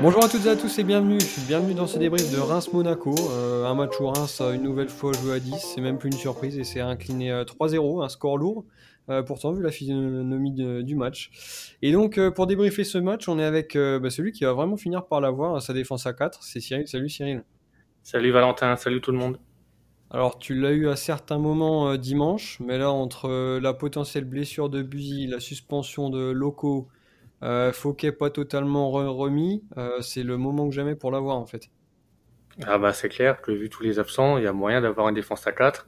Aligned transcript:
Bonjour 0.00 0.24
à 0.24 0.28
toutes 0.28 0.46
et 0.46 0.50
à 0.50 0.54
tous 0.54 0.78
et 0.78 0.84
bienvenue. 0.84 1.18
Bienvenue 1.48 1.74
dans 1.74 1.88
ce 1.88 1.98
débrief 1.98 2.32
de 2.32 2.38
Reims-Monaco. 2.38 3.16
Euh, 3.32 3.64
un 3.64 3.74
match 3.74 3.98
où 3.98 4.06
Reims 4.06 4.40
a 4.40 4.54
une 4.54 4.62
nouvelle 4.62 4.90
fois 4.90 5.10
joué 5.12 5.34
à 5.34 5.40
10. 5.40 5.56
C'est 5.56 5.80
même 5.80 5.98
plus 5.98 6.08
une 6.08 6.16
surprise 6.16 6.56
et 6.56 6.62
c'est 6.62 6.78
incliné 6.78 7.32
3-0, 7.32 8.04
un 8.04 8.08
score 8.08 8.38
lourd. 8.38 8.64
Euh, 9.08 9.24
pourtant, 9.24 9.52
vu 9.52 9.60
la 9.60 9.72
physionomie 9.72 10.52
du 10.84 10.94
match. 10.94 11.74
Et 11.82 11.90
donc, 11.90 12.16
euh, 12.16 12.30
pour 12.30 12.46
débriefer 12.46 12.84
ce 12.84 12.96
match, 12.98 13.28
on 13.28 13.40
est 13.40 13.44
avec 13.44 13.76
bah, 13.76 14.08
celui 14.08 14.30
qui 14.30 14.44
va 14.44 14.52
vraiment 14.52 14.76
finir 14.76 15.04
par 15.04 15.20
l'avoir 15.20 15.60
sa 15.60 15.72
défense 15.72 16.06
à 16.06 16.12
4. 16.12 16.44
C'est 16.44 16.60
Cyril. 16.60 16.86
Salut 16.86 17.08
Cyril. 17.08 17.42
Salut 18.04 18.30
Valentin. 18.30 18.76
Salut 18.76 19.00
tout 19.00 19.10
le 19.10 19.18
monde. 19.18 19.40
Alors, 20.12 20.38
tu 20.38 20.54
l'as 20.54 20.70
eu 20.70 20.88
à 20.88 20.94
certains 20.94 21.38
moments 21.38 21.96
dimanche, 21.96 22.60
mais 22.60 22.78
là, 22.78 22.92
entre 22.92 23.58
la 23.58 23.74
potentielle 23.74 24.26
blessure 24.26 24.68
de 24.68 24.80
Buzy, 24.80 25.26
la 25.26 25.40
suspension 25.40 26.08
de 26.08 26.30
Loco, 26.30 26.86
euh, 27.42 27.72
Fouquet 27.72 28.12
pas 28.12 28.30
totalement 28.30 28.90
remis, 28.90 29.62
euh, 29.76 30.00
c'est 30.00 30.22
le 30.22 30.36
moment 30.36 30.68
que 30.68 30.74
jamais 30.74 30.94
pour 30.94 31.10
l'avoir 31.10 31.36
en 31.36 31.46
fait. 31.46 31.70
Ah 32.66 32.78
bah 32.78 32.92
c'est 32.92 33.08
clair 33.08 33.40
que 33.40 33.52
vu 33.52 33.68
tous 33.68 33.84
les 33.84 33.98
absents, 34.00 34.36
il 34.38 34.44
y 34.44 34.46
a 34.46 34.52
moyen 34.52 34.80
d'avoir 34.80 35.08
une 35.08 35.14
défense 35.14 35.46
à 35.46 35.52
4. 35.52 35.86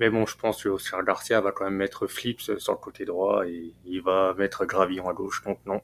Mais 0.00 0.10
bon, 0.10 0.26
je 0.26 0.36
pense 0.36 0.62
que 0.62 0.68
Oscar 0.68 1.04
Garcia 1.04 1.40
va 1.40 1.52
quand 1.52 1.64
même 1.64 1.74
mettre 1.74 2.06
Flips 2.06 2.56
sur 2.58 2.72
le 2.72 2.78
côté 2.78 3.04
droit 3.04 3.46
et 3.46 3.74
il 3.84 4.00
va 4.00 4.32
mettre 4.34 4.64
Gravillon 4.64 5.08
à 5.08 5.12
gauche. 5.12 5.42
Donc 5.44 5.58
non, 5.66 5.82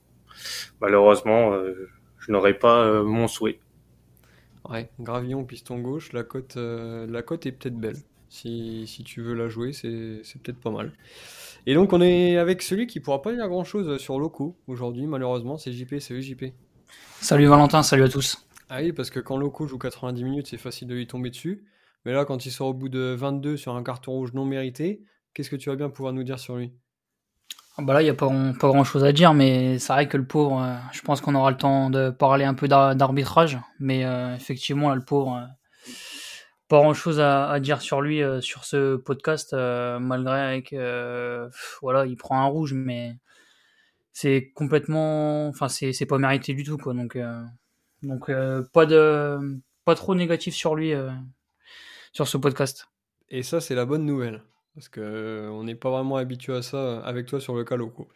malheureusement, 0.80 1.52
euh, 1.52 1.90
je 2.18 2.32
n'aurai 2.32 2.54
pas 2.54 2.84
euh, 2.84 3.02
mon 3.02 3.28
souhait. 3.28 3.58
Ouais, 4.70 4.88
Gravillon 5.00 5.44
piston 5.44 5.78
gauche, 5.80 6.12
la 6.12 6.22
cote, 6.22 6.56
la 6.56 7.22
cote 7.22 7.44
est 7.44 7.52
peut-être 7.52 7.76
belle. 7.76 7.98
Si, 8.30 8.86
si, 8.86 9.04
tu 9.04 9.20
veux 9.20 9.34
la 9.34 9.48
jouer, 9.48 9.72
c'est 9.72 10.42
peut-être 10.42 10.58
pas 10.58 10.70
mal. 10.70 10.92
Et 11.66 11.74
donc, 11.74 11.94
on 11.94 12.00
est 12.02 12.36
avec 12.36 12.60
celui 12.60 12.86
qui 12.86 13.00
pourra 13.00 13.22
pas 13.22 13.32
dire 13.32 13.48
grand-chose 13.48 13.98
sur 13.98 14.18
Loco 14.18 14.58
aujourd'hui, 14.66 15.06
malheureusement, 15.06 15.56
c'est 15.56 15.72
JP. 15.72 15.98
Salut 15.98 16.20
JP. 16.20 16.44
Salut 17.20 17.46
Valentin, 17.46 17.82
salut 17.82 18.02
à 18.02 18.08
tous. 18.08 18.46
Ah 18.68 18.80
oui, 18.82 18.92
parce 18.92 19.08
que 19.08 19.18
quand 19.18 19.38
Loco 19.38 19.66
joue 19.66 19.78
90 19.78 20.24
minutes, 20.24 20.46
c'est 20.48 20.58
facile 20.58 20.88
de 20.88 20.94
lui 20.94 21.06
tomber 21.06 21.30
dessus. 21.30 21.64
Mais 22.04 22.12
là, 22.12 22.26
quand 22.26 22.44
il 22.44 22.50
sort 22.50 22.68
au 22.68 22.74
bout 22.74 22.90
de 22.90 23.14
22 23.16 23.56
sur 23.56 23.74
un 23.74 23.82
carton 23.82 24.12
rouge 24.12 24.34
non 24.34 24.44
mérité, 24.44 25.02
qu'est-ce 25.32 25.48
que 25.48 25.56
tu 25.56 25.70
vas 25.70 25.76
bien 25.76 25.88
pouvoir 25.88 26.12
nous 26.12 26.22
dire 26.22 26.38
sur 26.38 26.56
lui? 26.56 26.74
Ah 27.78 27.82
bah 27.82 27.94
Là, 27.94 28.02
il 28.02 28.04
n'y 28.04 28.10
a 28.10 28.14
pas, 28.14 28.28
pas 28.28 28.68
grand-chose 28.68 29.02
à 29.02 29.12
dire, 29.12 29.32
mais 29.32 29.78
c'est 29.78 29.92
vrai 29.92 30.06
que 30.06 30.18
le 30.18 30.26
pauvre, 30.26 30.62
euh, 30.62 30.74
je 30.92 31.00
pense 31.00 31.22
qu'on 31.22 31.34
aura 31.34 31.50
le 31.50 31.56
temps 31.56 31.88
de 31.88 32.10
parler 32.10 32.44
un 32.44 32.54
peu 32.54 32.68
d'arbitrage. 32.68 33.58
Mais 33.80 34.04
euh, 34.04 34.36
effectivement, 34.36 34.90
là, 34.90 34.96
le 34.96 35.04
pauvre, 35.04 35.36
euh, 35.36 35.46
pas 36.74 36.80
grand 36.80 36.92
chose 36.92 37.20
à, 37.20 37.60
dire 37.60 37.80
sur 37.80 38.00
lui 38.00 38.20
euh, 38.20 38.40
sur 38.40 38.64
ce 38.64 38.96
podcast 38.96 39.52
euh, 39.52 40.00
malgré 40.00 40.64
que 40.64 40.74
euh, 40.74 41.48
voilà 41.82 42.04
il 42.04 42.16
prend 42.16 42.40
un 42.40 42.46
rouge 42.46 42.72
mais 42.74 43.16
c'est 44.10 44.50
complètement 44.56 45.46
enfin 45.46 45.68
c'est 45.68 46.06
pas 46.06 46.18
mérité 46.18 46.52
du 46.52 46.64
tout 46.64 46.76
quoi 46.76 46.92
donc 46.92 47.16
donc 48.02 48.28
pas 48.72 48.86
de 48.86 49.38
pas 49.84 49.94
trop 49.94 50.16
négatif 50.16 50.52
sur 50.52 50.74
lui 50.74 50.92
sur 52.12 52.26
ce 52.26 52.36
podcast 52.38 52.88
et 53.28 53.44
ça 53.44 53.60
c'est 53.60 53.76
la 53.76 53.86
bonne 53.86 54.04
nouvelle 54.04 54.42
parce 54.74 54.88
que 54.88 55.48
on 55.52 55.62
n'est 55.62 55.76
pas 55.76 55.90
vraiment 55.90 56.16
habitué 56.16 56.54
à 56.54 56.62
ça 56.62 56.98
avec 57.04 57.26
toi 57.26 57.38
sur 57.38 57.54
le 57.54 57.62
cas 57.62 57.76
locaux. 57.76 58.08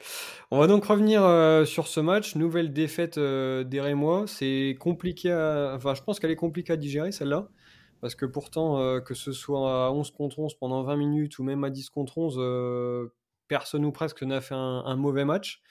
On 0.51 0.59
va 0.59 0.67
donc 0.67 0.85
revenir 0.85 1.23
sur 1.69 1.87
ce 1.87 2.01
match. 2.01 2.35
Nouvelle 2.35 2.73
défaite 2.73 3.17
des 3.17 3.81
Rémois. 3.81 4.25
C'est 4.27 4.77
compliqué 4.81 5.31
à... 5.31 5.75
Enfin, 5.77 5.95
je 5.95 6.03
pense 6.03 6.19
qu'elle 6.19 6.33
est 6.33 6.37
compliquée 6.37 6.73
à 6.73 6.77
digérer, 6.77 7.13
celle-là. 7.13 7.49
Parce 8.01 8.15
que 8.15 8.27
pourtant, 8.27 8.81
euh, 8.81 9.01
que 9.01 9.15
ce 9.15 9.33
soit 9.33 9.87
à 9.87 9.91
11 9.91 10.13
contre 10.13 10.39
11 10.39 10.55
pendant 10.55 10.83
20 10.83 10.97
minutes 10.97 11.39
ou 11.39 11.45
même 11.45 11.65
à 11.65 11.71
10 11.71 11.91
contre 11.91 12.19
11, 12.19 12.37
euh, 12.39 13.09
personne 13.49 13.85
ou 13.85 13.91
presque 13.91 14.23
n'a 14.23 14.41
fait 14.41 14.55
un, 14.55 14.97
mauvais 14.97 15.25
match. 15.25 15.63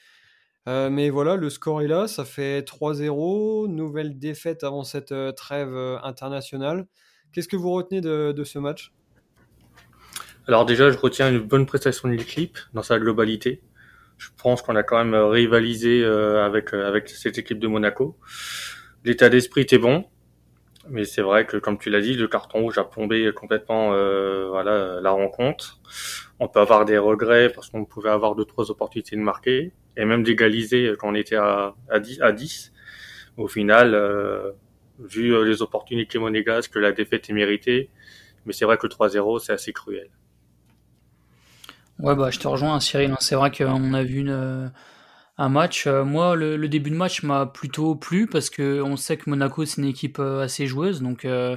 Euh, 0.68 0.90
mais 0.90 1.08
voilà, 1.08 1.36
le 1.36 1.48
score 1.48 1.80
est 1.80 1.86
là, 1.86 2.06
ça 2.06 2.24
fait 2.26 2.60
3-0, 2.60 3.68
nouvelle 3.68 4.18
défaite 4.18 4.62
avant 4.64 4.84
cette 4.84 5.14
trêve 5.36 5.74
internationale. 6.02 6.86
Qu'est-ce 7.32 7.48
que 7.48 7.56
vous 7.56 7.70
retenez 7.70 8.00
de, 8.02 8.44
ce 8.44 8.58
match? 8.58 8.92
Alors 10.46 10.66
déjà, 10.66 10.90
je 10.90 10.98
retiens 10.98 11.30
une 11.30 11.40
bonne 11.40 11.66
prestation 11.66 12.08
de 12.08 12.14
l'équipe 12.14 12.58
dans 12.74 12.82
sa 12.82 12.98
globalité. 12.98 13.62
Je 14.18 14.28
pense 14.42 14.60
qu'on 14.60 14.76
a 14.76 14.82
quand 14.82 15.02
même 15.02 15.14
rivalisé 15.14 16.04
avec, 16.04 16.74
avec 16.74 17.08
cette 17.08 17.38
équipe 17.38 17.60
de 17.60 17.68
Monaco. 17.68 18.18
L'état 19.04 19.28
d'esprit 19.28 19.62
était 19.62 19.78
bon, 19.78 20.04
mais 20.90 21.04
c'est 21.04 21.22
vrai 21.22 21.46
que, 21.46 21.56
comme 21.56 21.78
tu 21.78 21.90
l'as 21.90 22.00
dit, 22.00 22.14
le 22.14 22.28
carton 22.28 22.60
rouge 22.60 22.78
a 22.78 22.84
plombé 22.84 23.32
complètement 23.34 23.92
euh, 23.92 24.48
voilà, 24.48 25.00
la 25.00 25.10
rencontre. 25.10 25.80
On 26.40 26.48
peut 26.48 26.60
avoir 26.60 26.84
des 26.84 26.98
regrets 26.98 27.50
parce 27.50 27.70
qu'on 27.70 27.84
pouvait 27.84 28.10
avoir 28.10 28.34
deux, 28.34 28.44
trois 28.44 28.70
opportunités 28.70 29.16
de 29.16 29.20
marquer 29.20 29.72
et 29.96 30.04
même 30.04 30.22
d'égaliser 30.22 30.94
quand 30.98 31.10
on 31.10 31.14
était 31.14 31.36
à, 31.36 31.74
à, 31.90 31.98
10, 32.00 32.22
à 32.22 32.32
10. 32.32 32.72
Au 33.36 33.48
final, 33.48 33.94
euh, 33.94 34.52
vu 34.98 35.44
les 35.44 35.62
opportunités 35.62 36.18
monégasques, 36.18 36.76
la 36.76 36.92
défaite 36.92 37.30
est 37.30 37.32
méritée. 37.32 37.90
Mais 38.46 38.52
c'est 38.52 38.64
vrai 38.64 38.78
que 38.78 38.86
le 38.86 38.92
3-0, 38.92 39.40
c'est 39.40 39.52
assez 39.52 39.72
cruel. 39.72 40.08
Ouais, 41.98 42.14
bah, 42.14 42.30
je 42.30 42.38
te 42.38 42.46
rejoins, 42.46 42.78
Cyril. 42.80 43.10
Hein. 43.10 43.16
C'est 43.20 43.34
vrai 43.34 43.50
qu'on 43.50 43.92
a 43.94 44.02
vu 44.02 44.20
une 44.20 44.72
un 45.38 45.48
match. 45.48 45.86
Euh, 45.86 46.04
moi, 46.04 46.36
le, 46.36 46.68
début 46.68 46.90
de 46.90 46.96
match 46.96 47.22
m'a 47.22 47.46
plutôt 47.46 47.94
plu 47.94 48.26
parce 48.26 48.50
que 48.50 48.82
on 48.82 48.96
sait 48.96 49.16
que 49.16 49.30
Monaco 49.30 49.64
c'est 49.64 49.80
une 49.80 49.88
équipe 49.88 50.18
euh, 50.18 50.42
assez 50.42 50.66
joueuse, 50.66 51.00
donc 51.00 51.24
euh, 51.24 51.56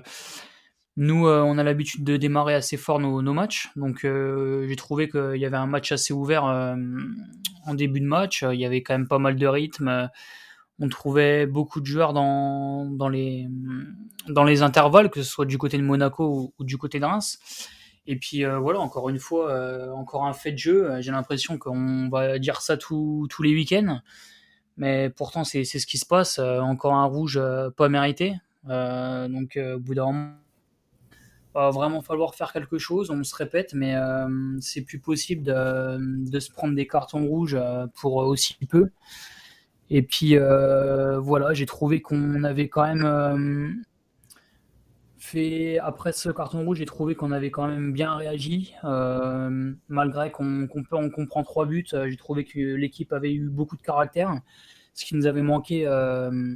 nous 0.98 1.28
on 1.28 1.58
a 1.58 1.64
l'habitude 1.64 2.04
de 2.04 2.18
démarrer 2.18 2.54
assez 2.54 2.78
fort 2.78 3.00
nos, 3.00 3.22
matchs, 3.34 3.70
donc 3.76 4.02
j'ai 4.04 4.76
trouvé 4.76 5.10
qu'il 5.10 5.38
y 5.38 5.46
avait 5.46 5.58
un 5.58 5.66
match 5.66 5.92
assez 5.92 6.14
ouvert 6.14 6.44
en 6.44 7.74
début 7.74 8.02
de 8.02 8.06
match. 8.06 8.44
Il 8.44 8.60
y 8.60 8.66
avait 8.66 8.84
quand 8.84 8.94
même 8.94 9.08
pas 9.08 9.18
mal 9.18 9.38
de 9.38 9.48
rythme. 9.48 10.10
On 10.80 10.90
trouvait 10.90 11.48
beaucoup 11.48 11.80
de 11.80 11.86
joueurs 11.86 12.14
dans, 12.14 13.10
les 13.10 13.48
intervalles, 14.62 15.10
que 15.10 15.24
ce 15.24 15.30
soit 15.30 15.46
du 15.46 15.58
côté 15.58 15.78
de 15.78 15.84
Monaco 15.84 16.26
ou, 16.26 16.54
ou 16.60 16.64
du 16.66 16.78
côté 16.78 17.00
de 17.00 17.06
Reims. 17.06 17.40
Et 18.08 18.16
puis 18.18 18.46
euh, 18.46 18.58
voilà, 18.60 18.80
encore 18.80 19.10
une 19.10 19.20
fois, 19.20 19.52
euh, 19.52 19.92
encore 19.92 20.26
un 20.26 20.34
fait 20.34 20.52
de 20.52 20.58
jeu. 20.58 20.92
Euh, 20.92 21.02
j'ai 21.02 21.12
l'impression 21.12 21.58
qu'on 21.58 22.10
va 22.10 22.40
dire 22.40 22.62
ça 22.62 22.78
tous 22.78 23.28
les 23.44 23.54
week-ends. 23.54 24.02
Mais 24.78 25.10
pourtant, 25.10 25.44
c'est 25.44 25.64
ce 25.64 25.86
qui 25.86 25.98
se 25.98 26.06
passe. 26.06 26.40
encore 26.40 26.94
un 26.96 27.06
rouge 27.06 27.40
pas 27.78 27.90
mérité. 27.90 28.36
donc, 28.66 29.60
au 29.60 29.80
bout 29.80 29.94
d'un 29.94 30.06
moment, 30.06 30.32
va 31.54 31.70
vraiment 31.70 32.02
falloir 32.02 32.34
faire 32.36 32.52
quelque 32.54 32.78
chose. 32.80 33.12
On 33.12 33.24
se 33.24 33.36
répète, 33.36 33.74
mais 33.74 33.96
c'est 34.60 34.82
plus 34.82 35.00
possible 35.00 35.44
de, 35.44 35.98
de, 36.30 36.40
se 36.40 36.50
prendre 36.52 36.74
des 36.74 36.88
cartons 36.88 37.28
rouges 37.28 37.60
pour 37.96 38.16
aussi 38.16 38.58
peu. 38.70 38.90
Et 39.90 40.02
puis 40.02 40.36
voilà, 40.38 41.54
j'ai 41.54 41.66
trouvé 41.68 42.02
qu'on 42.02 42.44
avait 42.44 42.70
quand 42.70 42.88
même 42.88 43.84
après 45.82 46.12
ce 46.12 46.30
carton 46.30 46.66
rouge, 46.66 46.78
j'ai 46.78 46.86
trouvé 46.86 47.16
qu'on 47.16 47.32
avait 47.32 47.52
quand 47.52 47.68
même 47.68 47.94
bien 47.94 48.16
réagi. 48.16 48.74
Euh, 48.84 49.74
malgré 49.88 50.32
qu'on 50.32 50.68
comprend 50.68 51.44
trois 51.44 51.66
buts, 51.66 51.86
euh, 51.94 52.10
j'ai 52.10 52.18
trouvé 52.18 52.44
que 52.44 52.60
l'équipe 52.60 53.14
avait 53.14 53.34
eu 53.34 53.50
beaucoup 53.50 53.78
de 53.78 53.82
caractère, 53.82 54.34
ce 54.94 55.06
qui 55.06 55.16
nous 55.16 55.26
avait 55.26 55.42
manqué 55.42 55.88
euh, 55.88 56.56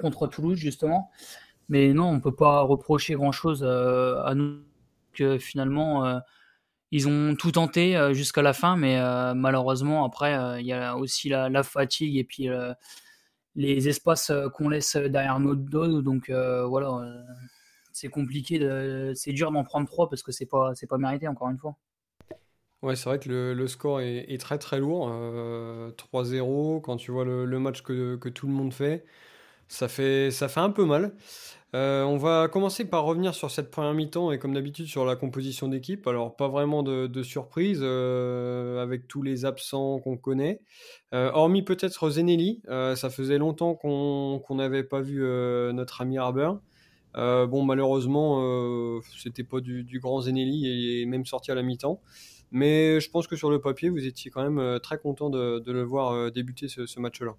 contre 0.00 0.26
Toulouse, 0.26 0.58
justement. 0.58 1.10
Mais 1.68 1.92
non, 1.92 2.06
on 2.06 2.14
ne 2.14 2.20
peut 2.20 2.34
pas 2.34 2.62
reprocher 2.62 3.14
grand-chose 3.14 3.64
à 3.64 4.32
nous, 4.34 4.62
que 5.12 5.38
finalement, 5.38 6.20
ils 6.90 7.08
ont 7.08 7.34
tout 7.36 7.52
tenté 7.52 7.98
jusqu'à 8.14 8.40
la 8.40 8.54
fin, 8.54 8.76
mais 8.76 8.98
malheureusement, 9.34 10.06
après, 10.06 10.60
il 10.62 10.66
y 10.66 10.72
a 10.72 10.96
aussi 10.96 11.28
la, 11.28 11.50
la 11.50 11.62
fatigue 11.62 12.16
et 12.16 12.24
puis 12.24 12.48
les 13.54 13.88
espaces 13.88 14.32
qu'on 14.54 14.70
laisse 14.70 14.96
derrière 14.96 15.40
nos 15.40 15.54
dos. 15.54 16.00
Donc 16.00 16.30
voilà 16.30 17.02
c'est 17.98 18.08
compliqué, 18.08 18.58
de, 18.58 19.12
c'est 19.14 19.32
dur 19.32 19.50
d'en 19.50 19.64
prendre 19.64 19.86
trois 19.86 20.08
parce 20.08 20.22
que 20.22 20.32
c'est 20.32 20.46
pas, 20.46 20.74
c'est 20.74 20.86
pas 20.86 20.98
mérité 20.98 21.26
encore 21.26 21.50
une 21.50 21.58
fois. 21.58 21.76
Ouais, 22.82 22.94
c'est 22.94 23.08
vrai 23.08 23.18
que 23.18 23.28
le, 23.28 23.66
score 23.66 24.00
est, 24.00 24.40
très 24.40 24.56
très 24.58 24.78
lourd. 24.78 25.08
3-0, 25.08 26.76
euh, 26.76 26.80
quand 26.80 26.96
tu 26.96 27.10
vois 27.10 27.24
le, 27.24 27.58
match 27.58 27.82
que, 27.82 28.28
tout 28.28 28.46
le 28.46 28.52
monde 28.52 28.72
fait, 28.72 29.04
ça 29.66 29.88
fait, 29.88 30.30
ça 30.30 30.48
fait 30.48 30.60
un 30.60 30.70
peu 30.70 30.84
mal. 30.84 31.12
Euh, 31.74 32.04
on 32.04 32.16
va 32.16 32.48
commencer 32.48 32.84
par 32.86 33.04
revenir 33.04 33.34
sur 33.34 33.50
cette 33.50 33.70
première 33.70 33.92
mi-temps 33.94 34.32
et 34.32 34.38
comme 34.38 34.54
d'habitude 34.54 34.86
sur 34.86 35.04
la 35.04 35.16
composition 35.16 35.68
d'équipe. 35.68 36.06
Alors 36.06 36.36
pas 36.36 36.48
vraiment 36.48 36.84
de, 36.84 37.22
surprise 37.24 37.80
euh, 37.82 38.80
avec 38.80 39.08
tous 39.08 39.22
les 39.22 39.44
absents 39.44 39.98
qu'on 39.98 40.16
connaît. 40.16 40.60
hormis 41.12 41.62
peut-être 41.62 42.10
Zenelli, 42.10 42.62
ça 42.68 43.10
faisait 43.10 43.38
longtemps 43.38 43.74
qu'on 43.74 44.54
n'avait 44.54 44.84
pas 44.84 45.00
vu 45.00 45.20
notre 45.72 46.00
ami 46.00 46.16
Harber. 46.16 46.52
Euh, 47.16 47.46
bon, 47.46 47.64
malheureusement, 47.64 48.40
euh, 48.42 49.00
c'était 49.16 49.44
pas 49.44 49.60
du, 49.60 49.98
grand 50.00 50.20
Zenelli 50.20 51.00
et 51.00 51.06
même 51.06 51.24
sorti 51.24 51.50
à 51.50 51.54
la 51.54 51.62
mi-temps. 51.62 52.00
Mais 52.50 53.00
je 53.00 53.10
pense 53.10 53.26
que 53.26 53.36
sur 53.36 53.50
le 53.50 53.60
papier, 53.60 53.90
vous 53.90 54.06
étiez 54.06 54.30
quand 54.30 54.42
même 54.42 54.58
euh, 54.58 54.78
très 54.78 54.98
content 54.98 55.28
de, 55.28 55.62
le 55.66 55.82
voir 55.82 56.30
débuter 56.30 56.68
ce, 56.68 57.00
match-là. 57.00 57.34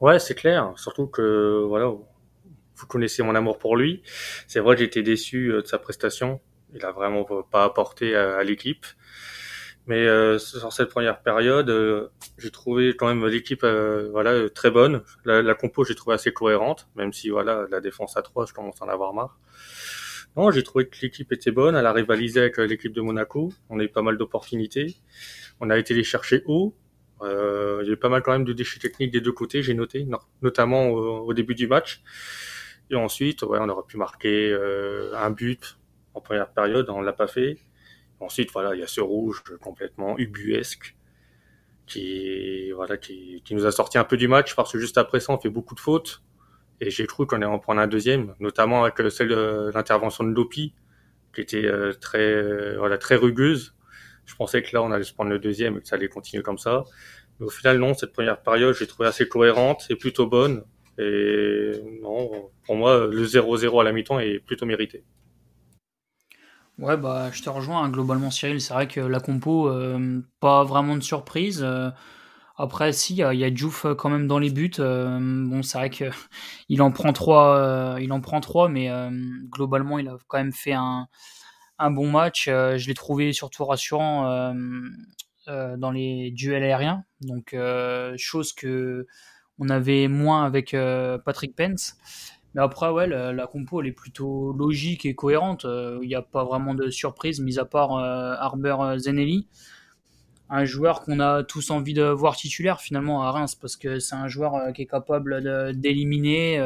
Ouais, 0.00 0.18
c'est 0.18 0.34
clair. 0.34 0.72
Surtout 0.76 1.06
que 1.06 1.64
voilà, 1.66 1.86
vous 1.86 2.86
connaissez 2.86 3.22
mon 3.22 3.34
amour 3.34 3.58
pour 3.58 3.76
lui. 3.76 4.02
C'est 4.46 4.60
vrai 4.60 4.76
que 4.76 4.82
j'étais 4.82 5.02
déçu 5.02 5.48
de 5.48 5.66
sa 5.66 5.78
prestation. 5.78 6.40
Il 6.74 6.84
a 6.84 6.92
vraiment 6.92 7.24
pas 7.24 7.64
apporté 7.64 8.14
à, 8.16 8.42
l'équipe. 8.42 8.86
Mais 9.86 10.06
euh, 10.06 10.38
sur 10.38 10.72
cette 10.72 10.90
première 10.90 11.22
période, 11.22 11.68
euh, 11.68 12.08
j'ai 12.38 12.50
trouvé 12.50 12.94
quand 12.96 13.08
même 13.08 13.26
l'équipe 13.26 13.64
euh, 13.64 14.08
voilà 14.12 14.48
très 14.48 14.70
bonne. 14.70 15.02
La, 15.24 15.42
la 15.42 15.54
compo, 15.54 15.84
j'ai 15.84 15.96
trouvé 15.96 16.14
assez 16.14 16.32
cohérente, 16.32 16.88
même 16.94 17.12
si 17.12 17.30
voilà 17.30 17.66
la 17.68 17.80
défense 17.80 18.16
à 18.16 18.22
3, 18.22 18.46
je 18.46 18.52
commence 18.52 18.80
à 18.80 18.84
en 18.84 18.88
avoir 18.88 19.12
marre. 19.12 19.40
Non, 20.36 20.50
j'ai 20.50 20.62
trouvé 20.62 20.86
que 20.88 20.96
l'équipe 21.02 21.32
était 21.32 21.50
bonne. 21.50 21.74
Elle 21.76 21.84
a 21.86 21.92
rivalisé 21.92 22.40
avec 22.40 22.56
l'équipe 22.58 22.92
de 22.92 23.00
Monaco. 23.02 23.52
On 23.68 23.80
a 23.80 23.82
eu 23.82 23.88
pas 23.88 24.02
mal 24.02 24.16
d'opportunités. 24.16 24.96
On 25.60 25.68
a 25.68 25.76
été 25.76 25.94
les 25.94 26.04
chercher 26.04 26.42
haut. 26.46 26.74
Euh, 27.20 27.80
il 27.82 27.88
y 27.88 27.90
a 27.90 27.92
eu 27.94 27.96
pas 27.96 28.08
mal 28.08 28.22
quand 28.22 28.32
même 28.32 28.44
de 28.44 28.52
déchets 28.52 28.80
techniques 28.80 29.12
des 29.12 29.20
deux 29.20 29.32
côtés, 29.32 29.62
j'ai 29.62 29.74
noté, 29.74 30.06
notamment 30.40 30.88
au, 30.88 31.32
début 31.34 31.54
du 31.54 31.66
match. 31.68 32.02
Et 32.90 32.96
ensuite, 32.96 33.42
ouais, 33.42 33.58
on 33.60 33.68
aurait 33.68 33.86
pu 33.86 33.96
marquer 33.96 34.56
un 35.14 35.30
but 35.30 35.78
en 36.14 36.20
première 36.20 36.50
période, 36.50 36.88
on 36.90 37.00
l'a 37.00 37.12
pas 37.12 37.26
fait. 37.26 37.58
Ensuite, 38.22 38.52
voilà, 38.52 38.74
il 38.74 38.80
y 38.80 38.84
a 38.84 38.86
ce 38.86 39.00
rouge 39.00 39.42
complètement 39.60 40.18
ubuesque 40.18 40.96
qui, 41.86 42.70
voilà, 42.72 42.96
qui, 42.96 43.42
qui, 43.44 43.54
nous 43.54 43.66
a 43.66 43.72
sorti 43.72 43.98
un 43.98 44.04
peu 44.04 44.16
du 44.16 44.28
match 44.28 44.54
parce 44.54 44.72
que 44.72 44.78
juste 44.78 44.96
après 44.96 45.20
ça, 45.20 45.32
on 45.32 45.38
fait 45.38 45.50
beaucoup 45.50 45.74
de 45.74 45.80
fautes. 45.80 46.22
Et 46.80 46.90
j'ai 46.90 47.06
cru 47.06 47.26
qu'on 47.26 47.36
allait 47.36 47.46
en 47.46 47.58
prendre 47.58 47.80
un 47.80 47.86
deuxième, 47.86 48.34
notamment 48.40 48.84
avec 48.84 49.10
celle 49.12 49.28
de 49.28 49.70
l'intervention 49.72 50.24
de 50.24 50.30
Lopi, 50.30 50.74
qui 51.34 51.40
était 51.40 51.64
euh, 51.64 51.92
très, 51.92 52.18
euh, 52.18 52.76
voilà, 52.78 52.98
très 52.98 53.16
rugueuse. 53.16 53.74
Je 54.24 54.34
pensais 54.34 54.62
que 54.62 54.70
là, 54.74 54.82
on 54.82 54.90
allait 54.90 55.04
se 55.04 55.14
prendre 55.14 55.30
le 55.30 55.38
deuxième 55.38 55.76
et 55.76 55.80
que 55.80 55.86
ça 55.88 55.96
allait 55.96 56.08
continuer 56.08 56.42
comme 56.42 56.58
ça. 56.58 56.84
Mais 57.38 57.46
au 57.46 57.50
final, 57.50 57.78
non, 57.78 57.94
cette 57.94 58.12
première 58.12 58.40
période, 58.42 58.74
j'ai 58.74 58.86
trouvé 58.86 59.08
assez 59.08 59.28
cohérente 59.28 59.86
et 59.90 59.96
plutôt 59.96 60.26
bonne. 60.26 60.64
Et 60.98 61.72
non, 62.02 62.50
pour 62.66 62.76
moi, 62.76 63.06
le 63.06 63.24
0-0 63.24 63.80
à 63.80 63.84
la 63.84 63.92
mi-temps 63.92 64.18
est 64.18 64.38
plutôt 64.40 64.66
mérité. 64.66 65.04
Ouais, 66.78 66.96
bah, 66.96 67.30
je 67.32 67.42
te 67.42 67.50
rejoins, 67.50 67.82
hein, 67.84 67.90
globalement, 67.90 68.30
Cyril. 68.30 68.60
C'est 68.60 68.74
vrai 68.74 68.88
que 68.88 69.00
la 69.00 69.20
compo, 69.20 69.68
euh, 69.68 70.20
pas 70.40 70.64
vraiment 70.64 70.96
de 70.96 71.02
surprise. 71.02 71.60
Euh, 71.62 71.90
après, 72.56 72.92
si, 72.92 73.14
il 73.14 73.18
y 73.18 73.22
a, 73.22 73.32
y 73.34 73.44
euh, 73.44 73.94
quand 73.94 74.08
même 74.10 74.26
dans 74.26 74.38
les 74.38 74.50
buts. 74.50 74.70
bon, 74.78 75.62
c'est 75.62 75.78
vrai 75.78 75.90
que 75.90 76.04
il 76.68 76.82
en 76.82 76.90
prend 76.90 77.12
trois, 77.12 77.96
il 78.00 78.12
en 78.12 78.20
prend 78.20 78.40
trois, 78.40 78.68
mais 78.68 78.90
globalement, 79.50 79.98
il 79.98 80.08
a 80.08 80.16
quand 80.28 80.38
même 80.38 80.52
fait 80.52 80.72
un, 80.72 81.06
un 81.78 81.90
bon 81.90 82.10
match. 82.10 82.44
je 82.46 82.86
l'ai 82.88 82.94
trouvé 82.94 83.32
surtout 83.32 83.64
rassurant 83.64 84.54
dans 85.46 85.90
les 85.90 86.30
duels 86.32 86.62
aériens. 86.64 87.04
Donc, 87.20 87.54
chose 88.16 88.52
que 88.52 89.06
on 89.58 89.68
avait 89.68 90.08
moins 90.08 90.44
avec 90.44 90.74
Patrick 91.24 91.54
Pence. 91.54 91.96
Mais 92.54 92.60
après, 92.60 92.90
ouais, 92.90 93.06
la, 93.06 93.46
compo, 93.46 93.80
elle 93.80 93.88
est 93.88 93.92
plutôt 93.92 94.52
logique 94.52 95.06
et 95.06 95.14
cohérente. 95.14 95.64
Euh, 95.64 95.98
il 96.02 96.08
n'y 96.08 96.14
a 96.14 96.22
pas 96.22 96.44
vraiment 96.44 96.74
de 96.74 96.90
surprise, 96.90 97.40
mis 97.40 97.58
à 97.58 97.64
part 97.64 97.96
euh, 97.96 98.34
Arber 98.38 98.76
Zenelli. 98.98 99.46
Un 100.50 100.66
joueur 100.66 101.00
qu'on 101.00 101.18
a 101.18 101.44
tous 101.44 101.70
envie 101.70 101.94
de 101.94 102.04
voir 102.04 102.36
titulaire 102.36 102.80
finalement 102.82 103.22
à 103.22 103.30
Reims, 103.30 103.54
parce 103.54 103.76
que 103.76 103.98
c'est 104.00 104.16
un 104.16 104.28
joueur 104.28 104.54
euh, 104.54 104.72
qui 104.72 104.82
est 104.82 104.86
capable 104.86 105.72
d'éliminer, 105.74 106.62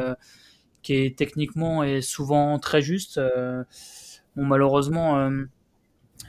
qui 0.81 0.93
est 0.93 1.17
techniquement 1.17 1.83
et 1.83 2.01
souvent 2.01 2.59
très 2.59 2.81
juste. 2.81 3.19
bon, 4.35 4.45
malheureusement, 4.45 5.31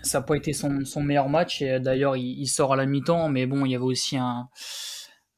ça 0.03 0.21
n'a 0.21 0.25
pas 0.25 0.37
été 0.37 0.53
son, 0.53 0.85
meilleur 1.03 1.29
match. 1.29 1.63
Et 1.63 1.81
d'ailleurs, 1.81 2.17
il, 2.17 2.47
sort 2.47 2.75
à 2.75 2.77
la 2.77 2.87
mi-temps, 2.87 3.29
mais 3.29 3.47
bon, 3.47 3.67
il 3.67 3.73
y 3.73 3.75
avait 3.75 3.85
aussi 3.85 4.17
un 4.17 4.49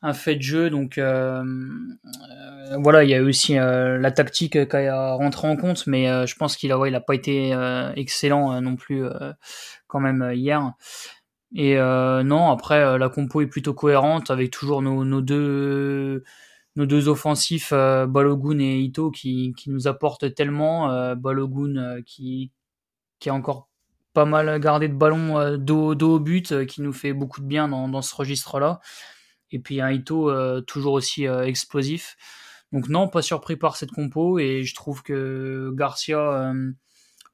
un 0.03 0.15
fait 0.15 0.37
de 0.37 0.43
jeu. 0.43 0.71
Donc 0.71 0.99
euh, 0.99 1.43
euh, 1.45 2.77
voilà, 2.79 3.05
il 3.05 3.11
y 3.11 3.15
a 3.15 3.23
aussi 3.23 3.59
euh, 3.59 3.99
la 3.99 4.11
tactique 4.11 4.69
qui 4.69 4.77
a 4.77 5.13
rentré 5.13 5.49
en 5.49 5.57
compte, 5.57 5.87
mais 5.87 6.27
je 6.27 6.35
pense 6.37 6.57
qu'il 6.57 6.73
a, 6.73 6.79
ouais, 6.79 6.91
il 6.91 6.95
a 6.95 7.01
pas 7.01 7.15
été 7.15 7.53
excellent 7.97 8.61
non 8.61 8.77
plus 8.77 9.05
quand 9.87 10.01
même 10.01 10.31
hier. 10.35 10.73
Et 11.55 11.77
non, 11.77 12.51
après 12.51 12.99
la 12.99 13.09
compo 13.09 13.41
est 13.41 13.47
plutôt 13.47 13.75
cohérente 13.75 14.31
avec 14.31 14.51
toujours 14.51 14.83
nos, 14.83 15.05
nos 15.05 15.21
deux 15.21 16.25
nos 16.77 16.87
deux 16.87 17.09
offensifs 17.09 17.73
Balogun 17.73 18.61
et 18.61 18.79
Ito 18.79 19.11
qui, 19.11 19.53
qui 19.57 19.71
nous 19.71 19.89
apportent 19.89 20.35
tellement. 20.35 21.15
Balogun 21.17 22.03
qui 22.07 22.53
qui 23.19 23.29
a 23.29 23.35
encore 23.35 23.69
pas 24.13 24.25
mal 24.25 24.59
gardé 24.61 24.89
de 24.89 24.95
ballon 24.95 25.57
dos, 25.59 25.95
dos 25.95 26.17
au 26.17 26.21
but, 26.21 26.67
qui 26.67 26.83
nous 26.83 26.93
fait 26.93 27.13
beaucoup 27.13 27.41
de 27.41 27.47
bien 27.47 27.69
dans, 27.69 27.89
dans 27.89 28.03
ce 28.03 28.15
registre-là. 28.15 28.81
Et 29.53 29.59
puis 29.59 29.81
un 29.81 29.91
Ito 29.91 30.31
euh, 30.31 30.61
toujours 30.61 30.93
aussi 30.93 31.27
euh, 31.27 31.45
explosif. 31.45 32.17
Donc 32.73 32.89
non, 32.89 33.09
pas 33.09 33.23
surpris 33.23 33.57
par 33.57 33.77
cette 33.77 33.91
compo 33.91 34.39
et 34.39 34.63
je 34.63 34.75
trouve 34.75 35.03
que 35.03 35.73
Garcia 35.75 36.21
euh, 36.21 36.71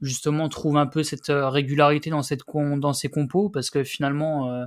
justement 0.00 0.48
trouve 0.48 0.78
un 0.78 0.86
peu 0.86 1.02
cette 1.02 1.26
régularité 1.28 2.08
dans 2.08 2.22
cette 2.22 2.42
dans 2.46 2.92
ses 2.94 3.10
compos 3.10 3.50
parce 3.50 3.68
que 3.68 3.84
finalement 3.84 4.66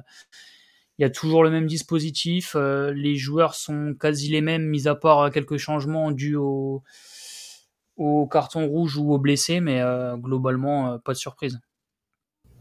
il 0.98 1.02
y 1.02 1.06
a 1.06 1.10
toujours 1.10 1.44
le 1.44 1.50
même 1.50 1.66
dispositif, 1.66 2.56
les 2.56 3.16
joueurs 3.16 3.56
sont 3.56 3.96
quasi 4.00 4.30
les 4.30 4.42
mêmes 4.42 4.66
mis 4.66 4.88
à 4.88 4.94
part 4.94 5.32
quelques 5.32 5.58
changements 5.58 6.12
dus 6.12 6.36
au 6.36 6.84
au 7.96 8.28
carton 8.28 8.68
rouge 8.68 8.98
ou 8.98 9.12
aux 9.12 9.20
blessés 9.20 9.60
mais 9.60 9.82
globalement 10.18 11.00
pas 11.00 11.14
de 11.14 11.18
surprise. 11.18 11.60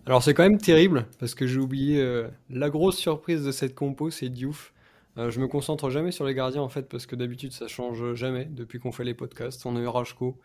Alors 0.06 0.22
c'est 0.22 0.32
quand 0.32 0.44
même 0.44 0.58
terrible 0.58 1.06
parce 1.18 1.34
que 1.34 1.46
j'ai 1.46 1.58
oublié 1.58 2.22
la 2.48 2.70
grosse 2.70 2.96
surprise 2.96 3.44
de 3.44 3.52
cette 3.52 3.74
compo, 3.74 4.08
c'est 4.08 4.30
Diouf. 4.30 4.72
Euh, 5.18 5.30
je 5.30 5.40
me 5.40 5.48
concentre 5.48 5.90
jamais 5.90 6.12
sur 6.12 6.24
les 6.24 6.34
gardiens 6.34 6.62
en 6.62 6.68
fait 6.68 6.88
parce 6.88 7.06
que 7.06 7.16
d'habitude 7.16 7.52
ça 7.52 7.66
change 7.66 8.14
jamais 8.14 8.44
depuis 8.44 8.78
qu'on 8.78 8.92
fait 8.92 9.04
les 9.04 9.14
podcasts. 9.14 9.66
On 9.66 9.76
a 9.76 9.80
eu 9.80 9.86
Rajko, 9.86 10.38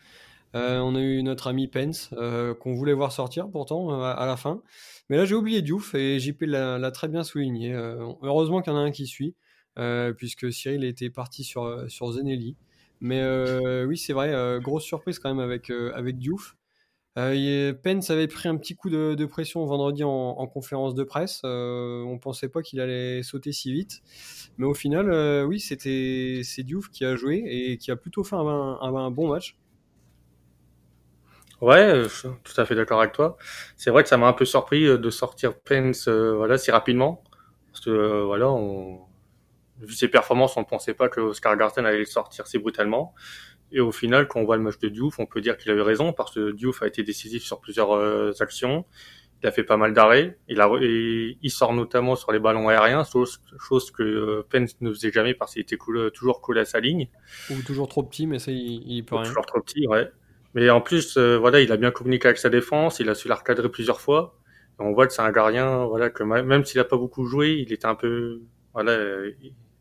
euh, 0.55 0.79
on 0.79 0.95
a 0.95 0.99
eu 0.99 1.21
notre 1.21 1.47
ami 1.47 1.67
Pence 1.67 2.09
euh, 2.13 2.55
qu'on 2.55 2.73
voulait 2.73 2.93
voir 2.93 3.11
sortir 3.11 3.49
pourtant 3.49 4.01
à 4.01 4.25
la 4.25 4.35
fin. 4.35 4.61
Mais 5.09 5.17
là 5.17 5.25
j'ai 5.25 5.35
oublié 5.35 5.61
Diouf 5.61 5.93
et 5.95 6.19
JP 6.19 6.43
l'a 6.47 6.91
très 6.91 7.07
bien 7.07 7.23
souligné. 7.23 7.73
heureusement 7.73 8.61
qu'il 8.61 8.73
y 8.73 8.75
en 8.75 8.79
a 8.79 8.81
un 8.81 8.91
qui 8.91 9.05
suit 9.07 9.35
puisque 10.17 10.51
Cyril 10.51 10.83
était 10.83 11.09
parti 11.09 11.43
sur, 11.43 11.87
Zenelli. 12.13 12.57
Mais 12.99 13.23
oui 13.85 13.97
c'est 13.97 14.13
vrai, 14.13 14.59
grosse 14.61 14.83
surprise 14.83 15.19
quand 15.19 15.29
même 15.33 15.43
avec, 15.43 15.69
avec 15.69 16.17
Diouf. 16.17 16.55
Euh, 17.17 17.73
Pence 17.73 18.09
avait 18.09 18.27
pris 18.27 18.49
un 18.49 18.57
petit 18.57 18.75
coup 18.75 18.89
de, 18.89 19.25
pression 19.25 19.65
vendredi 19.65 20.03
en, 20.03 20.47
conférence 20.47 20.95
de 20.95 21.03
presse. 21.03 21.41
Euh, 21.45 22.01
on 22.03 22.17
pensait 22.17 22.49
pas 22.49 22.61
qu'il 22.61 22.79
allait 22.79 23.21
sauter 23.23 23.51
si 23.51 23.71
vite, 23.71 24.01
mais 24.57 24.65
au 24.65 24.73
final, 24.73 25.11
euh, 25.11 25.43
oui, 25.43 25.59
c'était 25.59 26.41
c'est 26.43 26.63
Diouf 26.63 26.89
qui 26.89 27.05
a 27.05 27.15
joué 27.15 27.43
et 27.45 27.77
qui 27.77 27.91
a 27.91 27.95
plutôt 27.95 28.23
fait 28.23 28.35
un, 28.35 29.11
bon 29.11 29.27
match. 29.27 29.57
Ouais, 31.61 32.03
je 32.03 32.07
suis 32.09 32.27
tout 32.43 32.59
à 32.59 32.65
fait 32.65 32.75
d'accord 32.75 32.99
avec 32.99 33.13
toi. 33.13 33.37
C'est 33.77 33.91
vrai 33.91 34.03
que 34.03 34.09
ça 34.09 34.17
m'a 34.17 34.27
un 34.27 34.33
peu 34.33 34.45
surpris 34.45 34.85
de 34.85 35.09
sortir 35.09 35.59
Pence 35.59 36.07
voilà 36.07 36.57
si 36.57 36.71
rapidement, 36.71 37.23
parce 37.71 37.85
que 37.85 38.23
voilà, 38.23 38.49
vu 39.81 39.93
ses 39.93 40.07
performances, 40.07 40.57
on 40.57 40.61
ne 40.61 40.65
pensait 40.65 40.93
pas 40.93 41.09
que 41.09 41.21
Oscar 41.21 41.55
Garten 41.57 41.85
allait 41.85 41.99
le 41.99 42.05
sortir 42.05 42.47
si 42.47 42.57
brutalement. 42.57 43.13
Et 43.73 43.79
au 43.79 43.91
final, 43.91 44.27
quand 44.27 44.39
on 44.39 44.45
voit 44.45 44.55
le 44.55 44.61
match 44.61 44.77
de 44.77 44.87
Diouf, 44.87 45.19
on 45.19 45.25
peut 45.25 45.41
dire 45.41 45.57
qu'il 45.57 45.71
avait 45.71 45.81
raison 45.81 46.13
parce 46.13 46.33
que 46.33 46.51
Diouf 46.51 46.83
a 46.83 46.87
été 46.87 47.01
décisif 47.03 47.43
sur 47.43 47.59
plusieurs 47.59 47.91
euh, 47.91 48.31
actions. 48.39 48.85
Il 49.41 49.47
a 49.47 49.51
fait 49.51 49.63
pas 49.63 49.77
mal 49.77 49.93
d'arrêts. 49.93 50.37
Il, 50.47 50.61
a, 50.61 50.69
il 50.79 51.49
sort 51.49 51.73
notamment 51.73 52.15
sur 52.15 52.31
les 52.31 52.39
ballons 52.39 52.69
aériens, 52.69 53.03
chose, 53.03 53.41
chose 53.59 53.91
que 53.91 54.03
euh, 54.03 54.47
Pence 54.49 54.79
ne 54.79 54.93
faisait 54.93 55.11
jamais 55.11 55.33
parce 55.33 55.53
qu'il 55.53 55.63
était 55.63 55.77
toujours 56.13 56.39
collé 56.39 56.61
à 56.61 56.65
sa 56.65 56.79
ligne. 56.79 57.09
Ou 57.49 57.61
toujours 57.65 57.89
trop 57.89 58.03
petit, 58.03 58.27
mais 58.27 58.39
ça, 58.39 58.51
il, 58.51 58.83
il 58.85 59.03
peut 59.03 59.15
rien. 59.15 59.25
Toujours 59.25 59.45
trop 59.45 59.59
petit, 59.59 59.87
ouais. 59.87 60.09
Mais 60.53 60.69
en 60.69 60.79
plus, 60.79 61.17
euh, 61.17 61.37
voilà, 61.37 61.59
il 61.59 61.71
a 61.71 61.77
bien 61.77 61.91
communiqué 61.91 62.27
avec 62.27 62.37
sa 62.37 62.49
défense. 62.49 62.99
Il 62.99 63.09
a 63.09 63.15
su 63.15 63.27
la 63.27 63.35
recadrer 63.35 63.69
plusieurs 63.69 63.99
fois. 63.99 64.37
Et 64.79 64.83
on 64.83 64.93
voit 64.93 65.07
que 65.07 65.13
c'est 65.13 65.23
un 65.23 65.31
gardien, 65.31 65.85
voilà, 65.85 66.11
que 66.11 66.23
même 66.23 66.63
s'il 66.63 66.79
a 66.79 66.85
pas 66.85 66.97
beaucoup 66.97 67.25
joué, 67.25 67.53
il 67.53 67.73
était 67.73 67.85
un 67.85 67.95
peu, 67.95 68.41
voilà, 68.73 68.97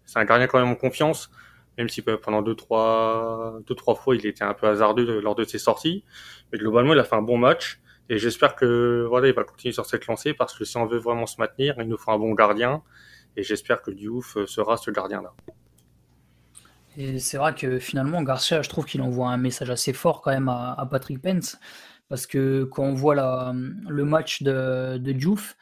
c'est 0.05 0.19
un 0.19 0.25
gardien 0.25 0.47
quand 0.47 0.59
même 0.59 0.69
en 0.69 0.75
confiance 0.75 1.31
même 1.79 1.89
si 1.89 2.03
pendant 2.03 2.43
deux 2.43 2.55
trois 2.55 3.59
deux 3.67 3.75
trois 3.75 3.95
fois 3.95 4.15
il 4.17 4.27
était 4.27 4.45
un 4.45 4.55
peu 4.55 4.67
hasardeux 4.67 5.21
lors 5.21 5.35
de 5.35 5.45
ses 5.45 5.59
sorties. 5.59 6.05
Mais 6.53 6.59
globalement 6.59 6.93
il 6.95 6.99
a 6.99 7.05
fait 7.05 7.17
un 7.17 7.23
bon 7.23 7.39
match. 7.39 7.81
Et 8.09 8.19
j'espère 8.19 8.57
que 8.57 9.07
voilà 9.09 9.29
il 9.29 9.35
va 9.35 9.45
continuer 9.45 9.73
sur 9.73 9.87
cette 9.87 10.07
lancée 10.07 10.35
parce 10.35 10.57
que 10.57 10.65
si 10.65 10.77
on 10.77 10.87
veut 10.87 10.99
vraiment 10.99 11.27
se 11.27 11.37
maintenir 11.39 11.75
il 11.79 11.89
nous 11.89 11.99
faut 11.99 12.11
un 12.11 12.19
bon 12.19 12.35
gardien. 12.35 12.83
Et 13.37 13.43
j'espère 13.43 13.81
que 13.81 13.91
Diouf 13.91 14.37
sera 14.47 14.77
ce 14.77 14.91
gardien 14.91 15.23
là 15.23 15.33
et 16.99 17.19
c'est 17.19 17.39
vrai 17.39 17.55
que 17.55 17.79
finalement 17.79 18.23
Garcia 18.23 18.61
je 18.63 18.69
trouve 18.69 18.85
qu'il 18.85 19.01
envoie 19.01 19.31
un 19.31 19.39
message 19.39 19.71
assez 19.71 19.93
fort 19.93 20.21
quand 20.21 20.31
même 20.31 20.49
à, 20.49 20.87
Patrick 20.91 21.21
Pence. 21.23 21.59
Parce 22.09 22.27
que 22.27 22.65
quand 22.65 22.83
on 22.83 22.93
voit 22.93 23.15
la, 23.15 23.55
le 23.89 24.05
match 24.05 24.43
de, 24.43 24.99
de 24.99 25.13
Diouf 25.13 25.57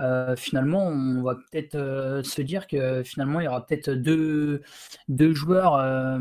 euh, 0.00 0.36
finalement, 0.36 0.86
on 0.86 1.22
va 1.22 1.34
peut-être 1.34 1.74
euh, 1.74 2.22
se 2.22 2.42
dire 2.42 2.66
que 2.66 3.02
finalement, 3.02 3.40
il 3.40 3.44
y 3.44 3.48
aura 3.48 3.64
peut-être 3.64 3.90
deux, 3.90 4.62
deux 5.08 5.34
joueurs 5.34 5.76
euh, 5.76 6.18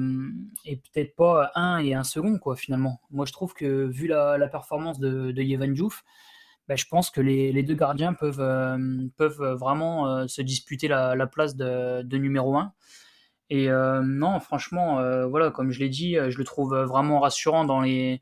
et 0.65 0.77
peut-être 0.77 1.15
pas 1.15 1.51
un 1.55 1.79
et 1.79 1.93
un 1.93 2.03
second, 2.03 2.37
quoi, 2.37 2.55
finalement. 2.55 3.01
Moi, 3.11 3.25
je 3.25 3.31
trouve 3.31 3.53
que 3.53 3.85
vu 3.85 4.07
la, 4.07 4.47
performance 4.47 4.99
de, 4.99 5.31
de 5.31 5.87
bah, 6.67 6.75
je 6.75 6.85
pense 6.89 7.09
que 7.09 7.21
les, 7.21 7.51
les 7.51 7.63
deux 7.63 7.75
gardiens 7.75 8.13
peuvent, 8.13 8.77
peuvent 9.17 9.57
vraiment 9.57 10.27
se 10.27 10.41
disputer 10.41 10.87
la, 10.87 11.15
la 11.15 11.27
place 11.27 11.55
de, 11.55 12.01
de, 12.03 12.17
numéro 12.17 12.57
un. 12.57 12.73
Et 13.49 13.67
non, 13.69 14.39
franchement, 14.39 15.01
voilà, 15.27 15.51
comme 15.51 15.71
je 15.71 15.79
l'ai 15.79 15.89
dit, 15.89 16.15
je 16.29 16.37
le 16.37 16.43
trouve 16.43 16.75
vraiment 16.75 17.19
rassurant 17.19 17.65
dans 17.65 17.81
les, 17.81 18.21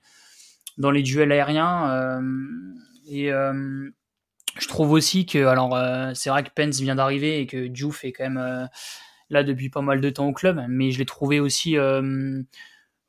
dans 0.77 0.91
les 0.91 1.03
duels 1.03 1.31
aériens. 1.31 2.21
et 3.07 3.31
je 4.59 4.67
trouve 4.67 4.91
aussi 4.91 5.25
que, 5.25 5.45
alors, 5.45 5.77
c'est 6.15 6.29
vrai 6.29 6.43
que 6.43 6.49
Pence 6.55 6.79
vient 6.79 6.95
d'arriver 6.95 7.39
et 7.39 7.47
que 7.47 7.67
Diouf 7.67 8.03
est 8.03 8.11
quand 8.11 8.29
même 8.29 8.69
là 9.29 9.43
depuis 9.43 9.69
pas 9.69 9.81
mal 9.81 10.01
de 10.01 10.09
temps 10.09 10.27
au 10.27 10.33
club, 10.33 10.63
mais 10.67 10.91
je 10.91 10.99
l'ai 10.99 11.05
trouvé 11.05 11.39
aussi 11.39 11.77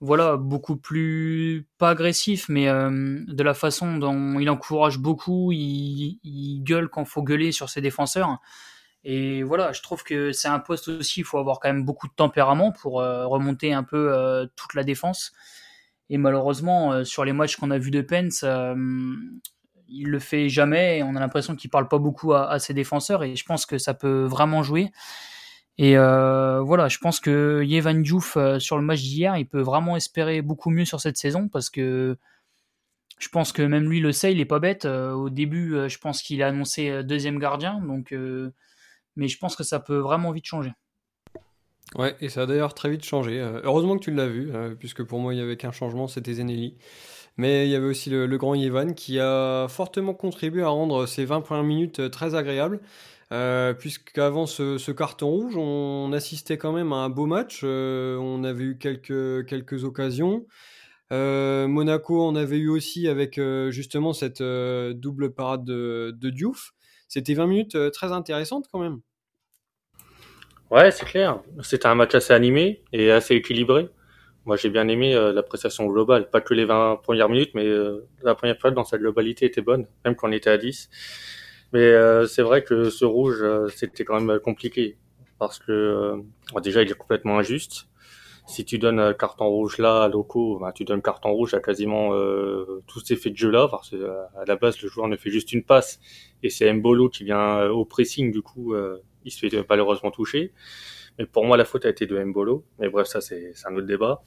voilà, 0.00 0.38
beaucoup 0.38 0.76
plus, 0.76 1.68
pas 1.76 1.90
agressif, 1.90 2.48
mais 2.48 2.68
euh, 2.68 3.20
de 3.26 3.42
la 3.42 3.52
façon 3.52 3.98
dont 3.98 4.38
il 4.38 4.48
encourage 4.48 4.98
beaucoup, 4.98 5.52
il, 5.52 6.18
il 6.24 6.62
gueule 6.62 6.88
quand 6.88 7.04
faut 7.04 7.22
gueuler 7.22 7.52
sur 7.52 7.68
ses 7.68 7.82
défenseurs. 7.82 8.38
Et 9.04 9.42
voilà, 9.42 9.72
je 9.72 9.82
trouve 9.82 10.02
que 10.02 10.32
c'est 10.32 10.48
un 10.48 10.58
poste 10.58 10.88
aussi, 10.88 11.20
il 11.20 11.24
faut 11.24 11.38
avoir 11.38 11.60
quand 11.60 11.68
même 11.68 11.84
beaucoup 11.84 12.08
de 12.08 12.14
tempérament 12.14 12.72
pour 12.72 13.00
euh, 13.00 13.26
remonter 13.26 13.74
un 13.74 13.82
peu 13.82 14.14
euh, 14.14 14.46
toute 14.56 14.74
la 14.74 14.84
défense. 14.84 15.32
Et 16.08 16.16
malheureusement, 16.16 17.04
sur 17.04 17.24
les 17.24 17.32
matchs 17.32 17.56
qu'on 17.56 17.70
a 17.70 17.78
vus 17.78 17.92
de 17.92 18.00
Pence, 18.00 18.44
il 19.90 20.08
le 20.08 20.18
fait 20.18 20.48
jamais. 20.48 20.98
Et 20.98 21.02
on 21.02 21.16
a 21.16 21.20
l'impression 21.20 21.56
qu'il 21.56 21.70
parle 21.70 21.88
pas 21.88 21.98
beaucoup 21.98 22.32
à, 22.32 22.58
ses 22.58 22.74
défenseurs. 22.74 23.22
Et 23.24 23.36
je 23.36 23.44
pense 23.44 23.66
que 23.66 23.78
ça 23.78 23.94
peut 23.94 24.24
vraiment 24.24 24.62
jouer. 24.62 24.90
Et 25.78 25.96
euh, 25.96 26.60
voilà, 26.60 26.88
je 26.88 26.98
pense 26.98 27.20
que 27.20 27.62
Yevan 27.64 28.02
Diouf, 28.02 28.36
euh, 28.36 28.58
sur 28.58 28.76
le 28.76 28.82
match 28.82 29.00
d'hier, 29.00 29.38
il 29.38 29.46
peut 29.46 29.62
vraiment 29.62 29.96
espérer 29.96 30.42
beaucoup 30.42 30.68
mieux 30.68 30.84
sur 30.84 31.00
cette 31.00 31.16
saison 31.16 31.48
parce 31.48 31.70
que 31.70 32.18
je 33.18 33.28
pense 33.30 33.52
que 33.52 33.62
même 33.62 33.88
lui 33.88 34.00
le 34.00 34.12
sait, 34.12 34.32
il 34.32 34.40
est 34.40 34.46
pas 34.46 34.58
bête. 34.58 34.84
Euh, 34.84 35.12
au 35.12 35.30
début, 35.30 35.88
je 35.88 35.98
pense 35.98 36.20
qu'il 36.20 36.42
a 36.42 36.48
annoncé 36.48 37.02
deuxième 37.02 37.38
gardien, 37.38 37.80
donc, 37.80 38.14
mais 39.16 39.28
je 39.28 39.38
pense 39.38 39.56
que 39.56 39.64
ça 39.64 39.80
peut 39.80 39.96
vraiment 39.96 40.32
vite 40.32 40.44
changer. 40.44 40.72
Ouais, 41.94 42.14
et 42.20 42.28
ça 42.28 42.42
a 42.42 42.46
d'ailleurs 42.46 42.74
très 42.74 42.90
vite 42.90 43.04
changé. 43.04 43.40
heureusement 43.40 43.96
que 43.96 44.04
tu 44.04 44.10
l'as 44.10 44.28
vu, 44.28 44.52
puisque 44.78 45.02
pour 45.02 45.18
moi 45.18 45.32
il 45.32 45.38
n'y 45.38 45.42
avait 45.42 45.56
qu'un 45.56 45.72
changement, 45.72 46.08
c'était 46.08 46.34
Zenelli. 46.34 46.76
Mais 47.36 47.66
il 47.66 47.70
y 47.70 47.74
avait 47.74 47.86
aussi 47.86 48.10
le, 48.10 48.26
grand 48.36 48.54
Yevan 48.54 48.94
qui 48.94 49.18
a 49.18 49.66
fortement 49.68 50.14
contribué 50.14 50.62
à 50.62 50.68
rendre 50.68 51.06
ces 51.06 51.24
20 51.24 51.40
premières 51.40 51.64
minutes 51.64 52.10
très 52.10 52.34
agréables. 52.34 52.80
Euh, 53.32 53.74
puisqu'avant 53.74 54.46
ce, 54.46 54.90
carton 54.90 55.28
rouge, 55.28 55.56
on 55.56 56.12
assistait 56.12 56.58
quand 56.58 56.72
même 56.72 56.92
à 56.92 56.96
un 56.96 57.08
beau 57.08 57.26
match. 57.26 57.60
Euh, 57.62 58.16
on 58.16 58.42
avait 58.42 58.64
eu 58.64 58.78
quelques, 58.78 59.46
quelques 59.46 59.84
occasions. 59.84 60.46
Euh, 61.12 61.68
Monaco 61.68 62.22
en 62.22 62.34
avait 62.36 62.58
eu 62.58 62.68
aussi 62.68 63.08
avec 63.08 63.40
justement 63.70 64.12
cette 64.12 64.42
double 64.42 65.32
parade 65.32 65.64
de, 65.64 66.14
de 66.16 66.30
Diouf. 66.30 66.72
C'était 67.08 67.34
20 67.34 67.46
minutes 67.46 67.90
très 67.92 68.12
intéressantes 68.12 68.66
quand 68.70 68.80
même. 68.80 69.00
Ouais, 70.70 70.92
c'est 70.92 71.06
clair. 71.06 71.40
C'était 71.62 71.86
un 71.86 71.96
match 71.96 72.14
assez 72.14 72.32
animé 72.32 72.84
et 72.92 73.10
assez 73.10 73.34
équilibré. 73.34 73.88
Moi, 74.46 74.56
j'ai 74.56 74.70
bien 74.70 74.88
aimé 74.88 75.14
la 75.14 75.42
prestation 75.42 75.86
globale. 75.86 76.30
Pas 76.30 76.40
que 76.40 76.54
les 76.54 76.64
20 76.64 77.00
premières 77.02 77.28
minutes, 77.28 77.50
mais 77.54 77.66
la 78.22 78.34
première 78.34 78.58
fois 78.58 78.70
dans 78.70 78.84
sa 78.84 78.96
globalité 78.98 79.46
était 79.46 79.60
bonne, 79.60 79.86
même 80.04 80.14
quand 80.16 80.28
on 80.28 80.32
était 80.32 80.50
à 80.50 80.56
10. 80.56 80.88
Mais 81.72 81.80
euh, 81.80 82.26
c'est 82.26 82.42
vrai 82.42 82.64
que 82.64 82.90
ce 82.90 83.04
rouge, 83.04 83.38
euh, 83.42 83.68
c'était 83.68 84.04
quand 84.04 84.20
même 84.20 84.40
compliqué 84.40 84.96
parce 85.38 85.58
que 85.58 85.72
euh, 85.72 86.60
déjà 86.60 86.82
il 86.82 86.90
est 86.90 86.94
complètement 86.94 87.38
injuste. 87.38 87.86
Si 88.46 88.64
tu 88.64 88.78
donnes 88.78 88.98
un 88.98 89.14
carton 89.14 89.46
rouge 89.46 89.78
là 89.78 90.02
à 90.02 90.08
Loco, 90.08 90.58
bah, 90.58 90.72
tu 90.74 90.84
donnes 90.84 91.02
carton 91.02 91.30
rouge 91.30 91.54
à 91.54 91.60
quasiment 91.60 92.10
tous 92.88 92.98
ces 93.00 93.14
faits 93.14 93.32
de 93.34 93.38
jeu 93.38 93.50
là 93.50 93.68
parce 93.68 93.90
que 93.90 94.10
à 94.36 94.44
la 94.44 94.56
base 94.56 94.82
le 94.82 94.88
joueur 94.88 95.06
ne 95.06 95.16
fait 95.16 95.30
juste 95.30 95.52
une 95.52 95.62
passe 95.62 96.00
et 96.42 96.50
c'est 96.50 96.72
Mbolo 96.72 97.08
qui 97.10 97.22
vient 97.22 97.68
au 97.68 97.84
pressing 97.84 98.32
du 98.32 98.42
coup 98.42 98.74
il 99.24 99.30
se 99.30 99.38
fait 99.38 99.64
malheureusement 99.68 100.10
toucher. 100.10 100.52
Mais 101.20 101.26
pour 101.26 101.44
moi 101.44 101.56
la 101.56 101.64
faute 101.64 101.84
a 101.84 101.88
été 101.90 102.06
de 102.06 102.18
Mbolo. 102.18 102.64
Mais 102.80 102.88
bref 102.88 103.06
ça 103.06 103.20
c'est 103.20 103.52
un 103.64 103.76
autre 103.76 103.86
débat. 103.86 104.22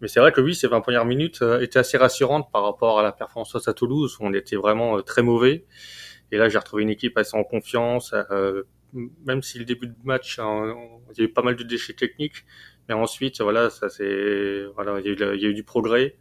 Mais 0.00 0.08
c'est 0.08 0.20
vrai 0.20 0.32
que 0.32 0.40
oui, 0.40 0.54
ces 0.54 0.66
20 0.66 0.80
premières 0.80 1.04
minutes 1.04 1.44
étaient 1.60 1.78
assez 1.78 1.98
rassurantes 1.98 2.50
par 2.50 2.62
rapport 2.62 2.98
à 2.98 3.02
la 3.02 3.12
performance 3.12 3.68
à 3.68 3.74
Toulouse 3.74 4.16
où 4.18 4.24
on 4.24 4.32
était 4.32 4.56
vraiment 4.56 5.02
très 5.02 5.20
mauvais. 5.20 5.66
Et 6.32 6.38
là, 6.38 6.48
j'ai 6.48 6.58
retrouvé 6.58 6.82
une 6.82 6.90
équipe 6.90 7.16
assez 7.18 7.36
en 7.36 7.44
confiance, 7.44 8.14
euh, 8.30 8.62
même 9.24 9.42
si 9.42 9.58
le 9.58 9.64
début 9.64 9.88
de 9.88 9.94
match, 10.04 10.38
hein, 10.38 10.74
il 11.12 11.18
y 11.18 11.22
a 11.22 11.24
eu 11.24 11.32
pas 11.32 11.42
mal 11.42 11.56
de 11.56 11.62
déchets 11.62 11.94
techniques, 11.94 12.44
mais 12.88 12.94
ensuite, 12.94 13.40
voilà, 13.40 13.70
ça 13.70 13.88
c'est, 13.88 14.64
voilà, 14.74 15.00
il 15.00 15.18
y, 15.18 15.22
a 15.22 15.48
eu, 15.48 15.54
du 15.54 15.64
progrès. 15.64 16.16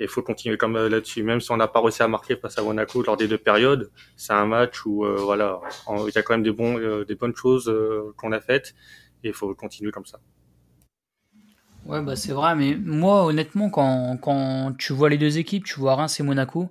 Et 0.00 0.04
il 0.04 0.08
faut 0.08 0.22
continuer 0.22 0.56
comme 0.56 0.76
euh, 0.76 0.88
là-dessus, 0.88 1.22
même 1.22 1.40
si 1.40 1.50
on 1.52 1.56
n'a 1.58 1.68
pas 1.68 1.80
réussi 1.80 2.02
à 2.02 2.08
marquer 2.08 2.36
face 2.36 2.58
à 2.58 2.62
Monaco 2.62 3.02
lors 3.02 3.16
des 3.16 3.28
deux 3.28 3.38
périodes. 3.38 3.90
C'est 4.16 4.32
un 4.32 4.46
match 4.46 4.84
où, 4.86 5.04
euh, 5.04 5.16
voilà, 5.16 5.60
il 6.06 6.12
y 6.14 6.18
a 6.18 6.22
quand 6.22 6.34
même 6.34 6.42
des 6.42 6.50
bons, 6.50 6.78
euh, 6.78 7.04
des 7.04 7.14
bonnes 7.14 7.36
choses 7.36 7.68
euh, 7.68 8.12
qu'on 8.16 8.32
a 8.32 8.40
faites, 8.40 8.74
et 9.24 9.28
il 9.28 9.34
faut 9.34 9.54
continuer 9.54 9.90
comme 9.90 10.06
ça. 10.06 10.20
Ouais, 11.84 12.00
bah 12.00 12.14
c'est 12.14 12.32
vrai, 12.32 12.54
mais 12.54 12.76
moi, 12.76 13.24
honnêtement, 13.24 13.68
quand, 13.68 14.16
quand 14.18 14.72
tu 14.78 14.92
vois 14.92 15.10
les 15.10 15.18
deux 15.18 15.38
équipes, 15.38 15.64
tu 15.64 15.80
vois 15.80 15.96
Reims 15.96 16.20
et 16.20 16.22
Monaco, 16.22 16.70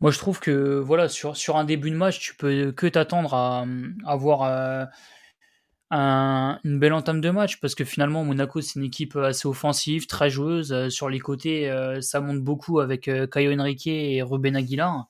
moi, 0.00 0.12
je 0.12 0.18
trouve 0.18 0.38
que 0.38 0.78
voilà, 0.78 1.08
sur, 1.08 1.36
sur 1.36 1.56
un 1.56 1.64
début 1.64 1.90
de 1.90 1.96
match, 1.96 2.20
tu 2.20 2.36
peux 2.36 2.70
que 2.72 2.86
t'attendre 2.86 3.34
à, 3.34 3.66
avoir 4.06 4.44
euh, 4.44 4.84
un, 5.90 6.60
une 6.64 6.78
belle 6.78 6.92
entame 6.92 7.20
de 7.20 7.30
match 7.30 7.60
parce 7.60 7.74
que 7.74 7.84
finalement, 7.84 8.24
Monaco, 8.24 8.60
c'est 8.60 8.76
une 8.78 8.84
équipe 8.84 9.16
assez 9.16 9.48
offensive, 9.48 10.06
très 10.06 10.30
joueuse. 10.30 10.72
Euh, 10.72 10.88
sur 10.88 11.08
les 11.08 11.18
côtés, 11.18 11.68
euh, 11.70 12.00
ça 12.00 12.20
monte 12.20 12.40
beaucoup 12.40 12.80
avec 12.80 13.10
Caio 13.32 13.52
Henrique 13.58 13.88
et 13.88 14.22
Ruben 14.22 14.54
Aguilar. 14.56 15.08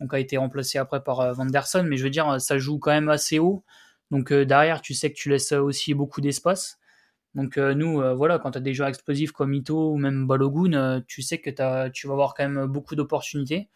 Donc, 0.00 0.14
a 0.14 0.18
été 0.18 0.38
remplacé 0.38 0.78
après 0.78 1.02
par 1.02 1.34
Vanderson, 1.34 1.84
mais 1.84 1.96
je 1.98 2.04
veux 2.04 2.10
dire, 2.10 2.40
ça 2.40 2.58
joue 2.58 2.78
quand 2.78 2.92
même 2.92 3.08
assez 3.10 3.38
haut. 3.38 3.64
Donc, 4.10 4.32
derrière, 4.32 4.80
tu 4.82 4.94
sais 4.94 5.10
que 5.10 5.16
tu 5.16 5.30
laisses 5.30 5.52
aussi 5.52 5.94
beaucoup 5.94 6.20
d'espace. 6.20 6.78
Donc 7.34 7.58
nous, 7.58 8.00
voilà, 8.16 8.38
quand 8.38 8.52
tu 8.52 8.58
as 8.58 8.62
des 8.62 8.72
joueurs 8.72 8.88
explosifs 8.88 9.32
comme 9.32 9.52
Ito 9.52 9.92
ou 9.92 9.98
même 9.98 10.26
Balogun, 10.26 11.02
tu 11.06 11.20
sais 11.20 11.38
que 11.38 11.50
tu 11.90 12.06
vas 12.06 12.12
avoir 12.12 12.34
quand 12.34 12.48
même 12.48 12.66
beaucoup 12.66 12.94
d'opportunités. 12.96 13.68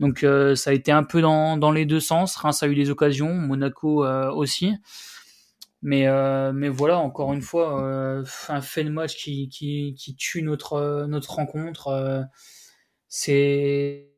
Donc 0.00 0.24
euh, 0.24 0.56
ça 0.56 0.70
a 0.70 0.72
été 0.72 0.90
un 0.90 1.04
peu 1.04 1.20
dans, 1.20 1.72
les 1.72 1.84
deux 1.84 2.00
sens. 2.00 2.34
Reims 2.36 2.62
a 2.62 2.66
eu 2.66 2.74
des 2.74 2.90
occasions, 2.90 3.34
Monaco 3.34 4.04
euh, 4.04 4.30
aussi. 4.32 4.74
Mais, 5.82 6.08
euh, 6.08 6.52
mais 6.52 6.68
voilà, 6.68 6.98
encore 6.98 7.32
une 7.32 7.42
fois, 7.42 7.82
un 8.48 8.60
fait 8.60 8.84
de 8.84 8.90
match 8.90 9.16
qui, 9.16 10.16
tue 10.18 10.42
notre 10.42 11.30
rencontre. 11.30 12.26
c'est 13.08 14.08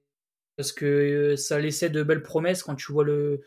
parce 0.56 0.72
que 0.72 1.34
ça 1.36 1.58
laissait 1.58 1.90
de 1.90 2.02
belles 2.02 2.22
promesses 2.22 2.62
quand 2.62 2.76
tu 2.76 2.92
vois 2.92 3.04
le, 3.04 3.42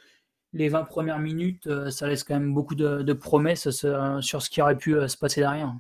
les 0.56 0.70
20 0.70 0.86
premières 0.86 1.20
minutes, 1.20 1.70
ça 1.92 2.08
laisse 2.08 2.24
quand 2.24 2.34
même 2.34 2.54
beaucoup 2.54 2.76
de, 2.76 3.14
promesses 3.14 3.70
sur 3.70 4.42
ce 4.42 4.50
qui 4.50 4.62
aurait 4.62 4.78
pu 4.78 4.96
se 5.08 5.18
passer 5.18 5.42
derrière. 5.42 5.74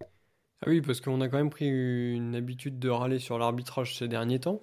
Ah 0.00 0.68
oui, 0.70 0.80
parce 0.80 1.00
qu'on 1.00 1.20
a 1.20 1.28
quand 1.28 1.36
même 1.36 1.50
pris 1.50 1.68
une 1.68 2.34
habitude 2.34 2.78
de 2.78 2.88
râler 2.88 3.18
sur 3.18 3.38
l'arbitrage 3.38 3.96
ces 3.96 4.08
derniers 4.08 4.40
temps. 4.40 4.62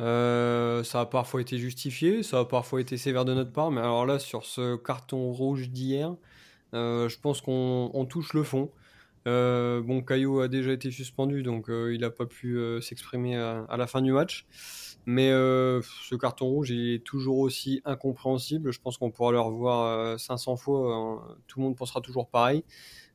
Euh, 0.00 0.82
ça 0.82 1.02
a 1.02 1.06
parfois 1.06 1.40
été 1.40 1.58
justifié, 1.58 2.22
ça 2.22 2.40
a 2.40 2.44
parfois 2.44 2.80
été 2.80 2.96
sévère 2.96 3.24
de 3.24 3.34
notre 3.34 3.52
part, 3.52 3.70
mais 3.70 3.80
alors 3.80 4.06
là, 4.06 4.18
sur 4.18 4.44
ce 4.44 4.76
carton 4.76 5.30
rouge 5.30 5.68
d'hier, 5.68 6.16
euh, 6.74 7.08
je 7.08 7.18
pense 7.20 7.40
qu'on 7.40 8.06
touche 8.08 8.32
le 8.32 8.42
fond. 8.42 8.70
Euh, 9.26 9.80
bon, 9.82 10.02
Caillot 10.02 10.40
a 10.40 10.48
déjà 10.48 10.72
été 10.72 10.90
suspendu, 10.90 11.42
donc 11.42 11.66
il 11.68 12.00
n'a 12.00 12.10
pas 12.10 12.26
pu 12.26 12.58
s'exprimer 12.80 13.36
à, 13.36 13.76
la 13.76 13.86
fin 13.86 14.02
du 14.02 14.12
match. 14.12 14.46
Mais 15.06 15.30
ce 15.30 16.14
carton 16.14 16.46
rouge, 16.46 16.70
il 16.70 16.94
est 16.94 17.04
toujours 17.04 17.38
aussi 17.38 17.82
incompréhensible. 17.84 18.72
Je 18.72 18.80
pense 18.80 18.96
qu'on 18.96 19.10
pourra 19.10 19.32
le 19.32 19.40
revoir 19.40 20.18
500 20.18 20.56
fois. 20.56 21.36
tout 21.46 21.60
le 21.60 21.64
monde 21.64 21.76
pensera 21.76 22.00
toujours 22.00 22.28
pareil 22.28 22.64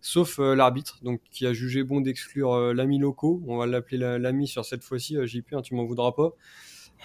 sauf 0.02 0.38
l'arbitre, 0.40 1.00
donc 1.04 1.20
qui 1.30 1.46
a 1.46 1.52
jugé 1.52 1.84
bon 1.84 2.00
d'exclure 2.00 2.74
l'ami 2.74 3.00
loco. 3.00 3.42
On 3.48 3.58
va 3.58 3.66
l'appeler 3.66 3.98
l'ami 3.98 4.48
sur 4.48 4.64
cette 4.64 4.84
fois-ci. 4.84 5.18
JP, 5.28 5.54
hein, 5.54 5.62
tu 5.62 5.76
m'en 5.76 5.84
voudras 5.84 6.14
pas. 6.14 6.36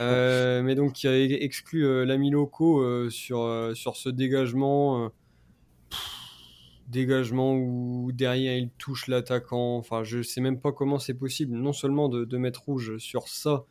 Euh, 0.01 0.63
mais 0.63 0.75
donc 0.75 0.93
qui 0.93 1.07
a 1.07 1.17
exclu 1.17 1.87
euh, 1.87 2.05
l'ami 2.05 2.31
loco 2.31 2.81
euh, 2.81 3.11
sur, 3.11 3.73
sur 3.75 3.97
ce 3.97 4.09
dégagement. 4.09 5.11
dégagement 6.89 7.55
où 7.55 8.11
derrière 8.13 8.57
il 8.57 8.71
touche 8.71 9.07
l'attaquant. 9.07 9.77
Enfin, 9.77 10.03
je 10.05 10.23
sais 10.23 10.41
même 10.41 10.61
pas 10.61 10.73
comment 10.73 10.99
c'est 10.99 11.15
possible, 11.15 11.57
non 11.57 11.73
seulement 11.73 12.09
de, 12.09 12.37
mettre 12.37 12.65
rouge 12.65 12.99
sur 12.99 13.29
ça 13.29 13.65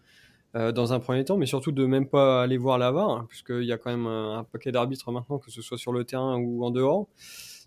dans 0.53 0.93
un 0.93 0.99
premier 0.99 1.25
temps, 1.25 1.37
mais 1.37 1.47
surtout 1.47 1.71
de 1.71 1.85
même 1.85 2.07
pas 2.07 2.43
aller 2.43 2.57
voir 2.57 2.77
la 2.77 2.91
VAR, 2.91 3.09
hein, 3.09 3.25
puisqu'il 3.27 3.63
y 3.63 3.71
a 3.71 3.77
quand 3.77 3.89
même 3.89 4.05
un, 4.05 4.37
un 4.37 4.43
paquet 4.43 4.71
d'arbitres 4.71 5.11
maintenant, 5.11 5.39
que 5.39 5.49
ce 5.49 5.61
soit 5.61 5.77
sur 5.77 5.91
le 5.91 6.03
terrain 6.03 6.37
ou 6.37 6.63
en 6.63 6.69
dehors. 6.69 7.07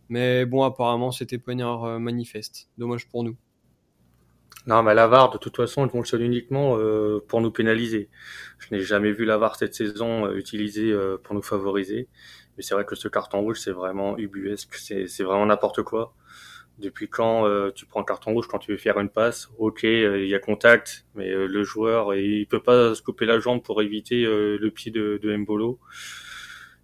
Mais 0.08 0.46
bon, 0.46 0.62
apparemment, 0.62 1.10
c'était 1.10 1.38
pas 1.38 1.52
une 1.52 1.60
erreur 1.60 1.98
manifeste. 1.98 2.68
Dommage 2.78 3.08
pour 3.08 3.24
nous. 3.24 3.36
Non, 4.66 4.82
mais 4.82 4.94
la 4.94 5.06
VAR, 5.06 5.30
de 5.30 5.38
toute 5.38 5.56
façon, 5.56 5.86
ils 5.86 5.90
fonctionne 5.90 6.22
uniquement 6.22 6.76
euh, 6.76 7.24
pour 7.28 7.40
nous 7.40 7.52
pénaliser. 7.52 8.10
Je 8.58 8.74
n'ai 8.74 8.80
jamais 8.80 9.12
vu 9.12 9.24
la 9.24 9.38
VAR 9.38 9.54
cette 9.54 9.74
saison 9.74 10.26
euh, 10.26 10.42
euh, 10.54 11.18
pour 11.22 11.36
nous 11.36 11.42
favoriser. 11.42 12.08
Mais 12.56 12.64
c'est 12.64 12.74
vrai 12.74 12.84
que 12.84 12.96
ce 12.96 13.06
carton 13.06 13.42
rouge, 13.42 13.60
c'est 13.60 13.70
vraiment 13.70 14.18
ubuesque. 14.18 14.74
C'est 14.74 15.22
vraiment 15.22 15.46
n'importe 15.46 15.82
quoi. 15.82 16.14
Depuis 16.78 17.08
quand 17.08 17.46
euh, 17.46 17.70
tu 17.74 17.86
prends 17.86 18.00
un 18.00 18.04
carton 18.04 18.32
rouge 18.32 18.46
quand 18.48 18.58
tu 18.58 18.72
veux 18.72 18.76
faire 18.76 18.98
une 18.98 19.08
passe? 19.08 19.48
Ok, 19.58 19.82
il 19.84 20.26
y 20.26 20.34
a 20.34 20.38
contact, 20.38 21.06
mais 21.14 21.30
le 21.30 21.62
joueur, 21.62 22.14
il 22.14 22.46
peut 22.46 22.62
pas 22.62 22.94
se 22.94 23.02
couper 23.02 23.26
la 23.26 23.38
jambe 23.38 23.62
pour 23.62 23.80
éviter 23.82 24.24
le 24.24 24.70
pied 24.70 24.90
de, 24.90 25.18
de 25.22 25.36
Mbolo. 25.36 25.78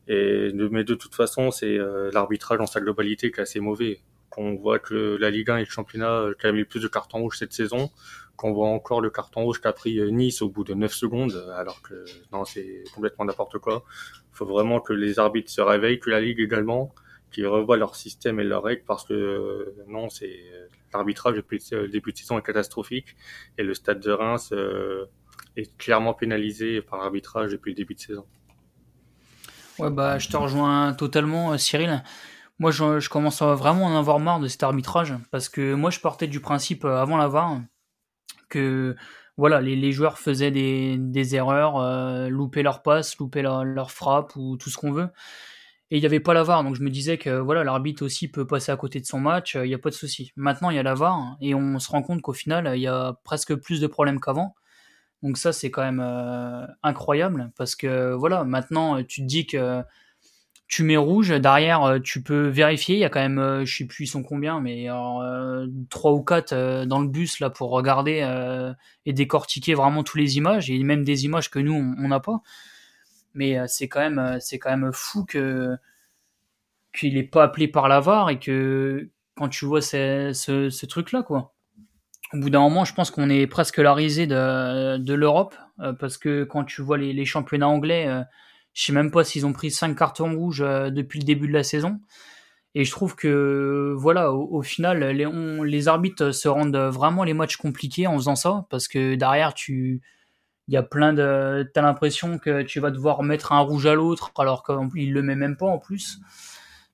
Et, 0.09 0.51
mais 0.71 0.85
de 0.85 0.95
toute 0.95 1.15
façon, 1.15 1.51
c'est 1.51 1.79
l'arbitrage 2.13 2.59
dans 2.59 2.67
sa 2.67 2.81
globalité 2.81 3.31
qui 3.31 3.41
est 3.41 3.43
assez 3.43 3.61
mauvais 3.61 4.01
on 4.37 4.55
voit 4.55 4.79
que 4.79 5.17
la 5.21 5.31
Ligue 5.31 5.51
1 5.51 5.59
et 5.59 5.65
le 5.65 5.71
championnat 5.71 6.27
qui 6.41 6.47
a 6.47 6.53
mis 6.53 6.65
plus 6.65 6.81
de 6.81 6.89
cartons 6.89 7.19
rouges 7.19 7.39
cette 7.39 7.53
saison, 7.53 7.91
qu'on 8.37 8.53
voit 8.53 8.69
encore 8.69 9.01
le 9.01 9.11
carton 9.11 9.45
rouge 9.45 9.61
qu'a 9.61 9.73
pris 9.73 10.01
Nice 10.13 10.43
au 10.43 10.49
bout 10.49 10.65
de 10.65 10.75
9 10.75 10.93
secondes, 10.93 11.45
alors 11.57 11.83
que 11.83 12.05
non, 12.33 12.45
c'est 12.45 12.85
complètement 12.95 13.25
n'importe 13.25 13.59
quoi. 13.59 13.85
Il 14.33 14.37
faut 14.37 14.47
vraiment 14.47 14.81
que 14.81 14.93
les 14.93 15.19
arbitres 15.19 15.51
se 15.51 15.61
réveillent, 15.61 16.01
que 16.01 16.11
la 16.11 16.21
Ligue 16.21 16.41
également, 16.41 16.95
qu'ils 17.33 17.47
revoient 17.47 17.77
leur 17.77 17.97
système 17.97 18.39
et 18.41 18.45
leurs 18.45 18.63
règles, 18.63 18.85
parce 18.87 19.05
que 19.05 19.75
non, 19.89 20.09
c'est 20.09 20.39
l'arbitrage 20.93 21.37
depuis 21.37 21.61
le 21.73 21.89
début 21.89 22.13
de 22.13 22.19
saison 22.19 22.39
est 22.39 22.43
catastrophique 22.43 23.17
et 23.59 23.63
le 23.63 23.75
stade 23.75 24.01
de 24.01 24.13
Reims 24.13 24.53
est 25.57 25.77
clairement 25.79 26.15
pénalisé 26.15 26.83
par 26.83 26.99
l'arbitrage 26.99 27.51
depuis 27.51 27.73
le 27.73 27.77
début 27.77 27.95
de 27.95 28.01
saison. 28.01 28.27
Ouais, 29.79 29.91
bah, 29.91 30.19
je 30.19 30.29
te 30.29 30.37
rejoins 30.37 30.93
totalement, 30.93 31.57
Cyril. 31.59 32.03
Moi, 32.59 32.71
je, 32.71 33.09
commence 33.09 33.43
à 33.43 33.57
en 33.57 33.97
avoir 33.97 34.21
marre 34.21 34.39
de 34.39 34.47
cet 34.47 34.63
arbitrage 34.63 35.15
parce 35.31 35.49
que 35.49 35.75
moi, 35.75 35.91
je 35.91 35.99
partais 35.99 36.29
du 36.29 36.41
principe 36.41 36.85
euh, 36.85 37.01
avant 37.01 37.17
la 37.17 37.27
VAR 37.27 37.61
que 38.49 38.95
voilà, 39.37 39.61
les, 39.61 39.93
joueurs 39.93 40.19
faisaient 40.19 40.51
des, 40.51 41.35
erreurs, 41.35 41.81
euh, 41.81 42.29
loupaient 42.29 42.63
leur 42.63 42.83
passe, 42.83 43.19
loupaient 43.19 43.43
leur, 43.43 43.91
frappe 43.91 44.37
ou 44.37 44.57
tout 44.57 44.71
ce 44.71 44.77
qu'on 44.77 44.93
veut. 44.93 45.09
Et 45.93 45.97
il 45.97 46.01
n'y 46.01 46.07
avait 46.07 46.21
pas 46.21 46.33
la 46.33 46.43
VAR, 46.43 46.65
donc 46.65 46.75
je 46.75 46.83
me 46.83 46.89
disais 46.89 47.19
que 47.19 47.39
voilà, 47.39 47.65
l'arbitre 47.65 48.03
aussi 48.03 48.27
peut 48.27 48.47
passer 48.47 48.73
à 48.73 48.77
côté 48.79 48.99
de 48.99 49.05
son 49.05 49.21
match, 49.21 49.57
euh, 49.57 49.67
il 49.67 49.69
n'y 49.69 49.75
a 49.75 49.79
pas 49.79 49.91
de 49.91 49.95
souci. 49.95 50.33
Maintenant, 50.37 50.71
il 50.71 50.77
y 50.77 50.79
a 50.79 50.83
la 50.83 50.95
VAR 50.95 51.37
et 51.41 51.55
on 51.55 51.79
se 51.79 51.91
rend 51.91 52.03
compte 52.03 52.23
qu'au 52.23 52.33
final, 52.33 52.73
il 52.75 52.81
y 52.81 52.87
a 52.87 53.19
presque 53.25 53.55
plus 53.55 53.79
de 53.81 53.87
problèmes 53.87 54.19
qu'avant. 54.19 54.55
Donc 55.23 55.37
ça, 55.37 55.53
c'est 55.53 55.71
quand 55.71 55.83
même 55.83 56.01
incroyable 56.83 57.53
parce 57.57 57.77
que 57.77 58.13
voilà, 58.13 58.43
maintenant, 58.43 59.05
tu 59.05 59.21
te 59.21 59.27
dis 59.27 59.47
que 59.47 59.85
tu 60.73 60.85
mets 60.85 60.97
rouge, 60.97 61.29
derrière 61.29 61.83
euh, 61.83 61.99
tu 61.99 62.23
peux 62.23 62.49
vérifier, 62.49 62.95
il 62.95 63.01
y 63.01 63.05
a 63.05 63.11
quand 63.11 63.21
même, 63.21 63.39
euh, 63.39 63.67
je 63.67 63.77
sais 63.77 63.85
plus 63.85 64.05
ils 64.05 64.07
sont 64.07 64.23
combien, 64.23 64.59
mais 64.59 64.87
euh, 64.89 65.67
trois 65.91 66.13
ou 66.13 66.23
quatre 66.23 66.55
dans 66.87 67.01
le 67.01 67.09
bus 67.09 67.41
là 67.41 67.51
pour 67.51 67.69
regarder 67.69 68.27
et 69.05 69.13
décortiquer 69.13 69.75
vraiment 69.75 70.03
toutes 70.03 70.19
les 70.19 70.39
images, 70.39 70.71
et 70.71 70.83
même 70.83 71.05
des 71.05 71.27
images 71.27 71.51
que 71.51 71.59
nous 71.59 71.75
on 71.75 72.09
n'a 72.09 72.21
pas. 72.21 72.41
Mais 73.35 73.57
c'est 73.69 73.89
quand 73.89 74.01
même, 74.01 74.39
c'est 74.41 74.59
quand 74.59 74.71
même 74.71 74.93
fou 74.93 75.25
que 75.25 75.77
qu'il 76.95 77.17
est 77.17 77.23
pas 77.23 77.45
appelé 77.45 77.69
par 77.69 77.89
la 77.89 78.01
VAR 78.01 78.29
et 78.31 78.39
que 78.39 79.09
quand 79.37 79.49
tu 79.49 79.65
vois 79.65 79.81
ce, 79.81 80.85
truc 80.87 81.13
là 81.13 81.23
quoi. 81.23 81.55
Au 82.35 82.39
bout 82.39 82.51
d'un 82.51 82.61
moment, 82.61 82.85
je 82.85 82.95
pense 82.95 83.11
qu'on 83.11 83.29
est 83.29 83.47
presque 83.47 83.79
la 83.79 83.95
risée 83.95 84.27
de, 84.27 85.15
l'Europe 85.15 85.55
parce 85.99 86.19
que 86.19 86.45
quand 86.45 86.65
tu 86.65 86.83
vois 86.83 86.99
les, 86.99 87.25
championnats 87.25 87.69
anglais 87.69 88.25
je 88.73 88.85
sais 88.85 88.93
même 88.93 89.11
pas 89.11 89.25
s'ils 89.25 89.47
ont 89.47 89.53
pris 89.53 89.71
cinq 89.71 89.97
cartons 89.97 90.35
rouges 90.35 90.63
euh, 90.63 90.91
depuis 90.91 91.19
le 91.21 91.25
début 91.25 91.49
de 91.49 91.53
la 91.53 91.63
saison. 91.63 92.01
Et 92.75 92.85
je 92.85 92.91
trouve 92.91 93.17
que 93.17 93.95
voilà, 93.99 94.33
au, 94.33 94.63
final, 94.63 95.05
les, 95.05 95.29
les, 95.63 95.89
arbitres 95.89 96.31
se 96.31 96.49
rendent 96.49 96.75
vraiment 96.75 97.23
les 97.23 97.35
matchs 97.35 97.59
compliqués 97.59 98.07
en 98.07 98.17
faisant 98.17 98.35
ça, 98.35 98.67
parce 98.71 98.89
que 98.89 99.15
derrière, 99.15 99.53
tu, 99.53 100.01
il 100.69 100.75
y 100.75 100.77
a 100.77 100.83
plein 100.83 101.13
de, 101.13 101.71
t'as 101.75 101.83
l'impression 101.83 102.39
que 102.39 102.63
tu 102.63 102.81
vas 102.81 102.91
devoir 102.91 103.23
mettre 103.23 103.53
un 103.53 103.61
rouge 103.61 103.87
à 103.87 103.95
l'autre, 103.95 104.33
alors 104.39 104.65
qu'il 104.65 105.13
le 105.13 105.23
met 105.23 105.35
même 105.37 105.57
pas 105.57 105.67
en 105.67 105.79
plus. 105.79 106.21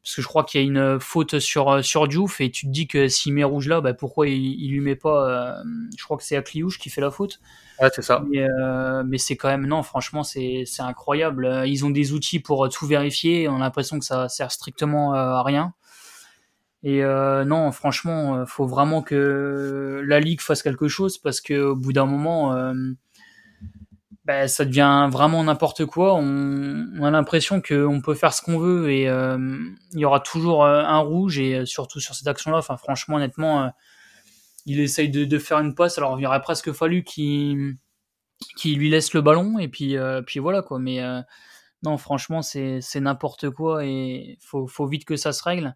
Parce 0.03 0.17
que 0.17 0.23
je 0.23 0.27
crois 0.27 0.45
qu'il 0.45 0.61
y 0.61 0.65
a 0.65 0.67
une 0.67 1.01
faute 1.01 1.39
sur 1.39 1.85
sur 1.85 2.09
Diouf 2.09 2.41
et 2.41 2.51
tu 2.51 2.67
te 2.67 2.71
dis 2.71 2.87
que 2.87 3.09
s'il 3.09 3.35
met 3.35 3.45
rouge 3.45 3.69
là, 3.69 3.83
bah 3.83 3.93
pourquoi 3.93 4.27
il, 4.27 4.55
il 4.59 4.71
lui 4.71 4.81
met 4.81 4.97
pas 4.97 5.29
euh, 5.29 5.63
Je 5.99 6.03
crois 6.03 6.17
que 6.17 6.23
c'est 6.23 6.37
Akliouche 6.37 6.79
qui 6.79 6.89
fait 6.89 7.03
la 7.03 7.11
faute. 7.11 7.41
Ouais, 7.81 7.91
c'est 7.95 8.03
ça. 8.03 8.25
Mais, 8.29 8.47
euh, 8.49 9.03
mais 9.07 9.19
c'est 9.19 9.37
quand 9.37 9.49
même 9.49 9.67
non, 9.67 9.83
franchement, 9.83 10.25
c'est 10.25 10.65
c'est 10.67 10.83
incroyable. 10.83 11.63
Ils 11.67 11.85
ont 11.85 11.91
des 11.91 12.13
outils 12.13 12.41
pour 12.41 12.69
tout 12.71 12.87
vérifier. 12.87 13.49
On 13.49 13.57
a 13.57 13.61
l'impression 13.61 13.99
que 13.99 14.05
ça 14.05 14.29
sert 14.29 14.51
strictement 14.51 15.15
euh, 15.15 15.19
à 15.19 15.43
rien. 15.43 15.75
Et 16.83 17.03
euh, 17.05 17.45
non, 17.45 17.71
franchement, 17.73 18.47
faut 18.47 18.67
vraiment 18.67 19.03
que 19.03 20.03
la 20.07 20.21
ligue 20.21 20.41
fasse 20.41 20.63
quelque 20.63 20.89
chose 20.89 21.19
parce 21.19 21.41
que 21.41 21.61
au 21.61 21.77
bout 21.77 21.93
d'un 21.93 22.07
moment, 22.07 22.73
euh, 24.29 24.33
ben, 24.43 24.49
ça 24.49 24.65
devient 24.65 25.09
vraiment 25.11 25.43
n'importe 25.43 25.87
quoi. 25.87 26.15
On, 26.15 27.03
a 27.03 27.11
l'impression 27.11 27.61
qu'on 27.61 28.01
peut 28.03 28.15
faire 28.15 28.33
ce 28.33 28.43
qu'on 28.43 28.59
veut 28.59 28.91
et 28.91 29.05
il 29.05 30.01
y 30.01 30.05
aura 30.05 30.21
toujours 30.21 30.65
un 30.67 30.99
rouge 30.99 31.39
et 31.39 31.67
surtout 31.67 32.01
sur 32.01 32.15
cette 32.15 32.27
action-là. 32.27 32.59
Enfin, 32.59 32.77
franchement, 32.77 33.17
honnêtement 33.17 33.73
il 34.69 34.81
essaye 34.81 35.09
de, 35.09 35.39
faire 35.39 35.59
une 35.59 35.75
passe. 35.75 35.99
Alors 35.99 36.21
il 36.21 36.27
aurait 36.27 36.43
presque 36.43 36.73
fallu 36.73 37.03
qu'il 37.03 37.79
lui 38.65 38.91
laisse 38.91 39.15
le 39.15 39.23
ballon 39.23 39.59
et 39.59 39.69
puis 39.69 39.97
euh, 39.97 40.23
puis 40.23 40.41
voilà 40.41 40.63
quoi. 40.63 40.79
Mais 40.79 41.03
euh, 41.03 41.21
non, 41.83 41.97
franchement, 41.97 42.43
c'est 42.43 42.83
n'importe 42.97 43.51
quoi 43.51 43.85
et 43.85 44.37
faut 44.41 44.67
faut 44.67 44.87
vite 44.87 45.07
que 45.07 45.17
ça 45.17 45.33
se 45.33 45.43
règle 45.43 45.75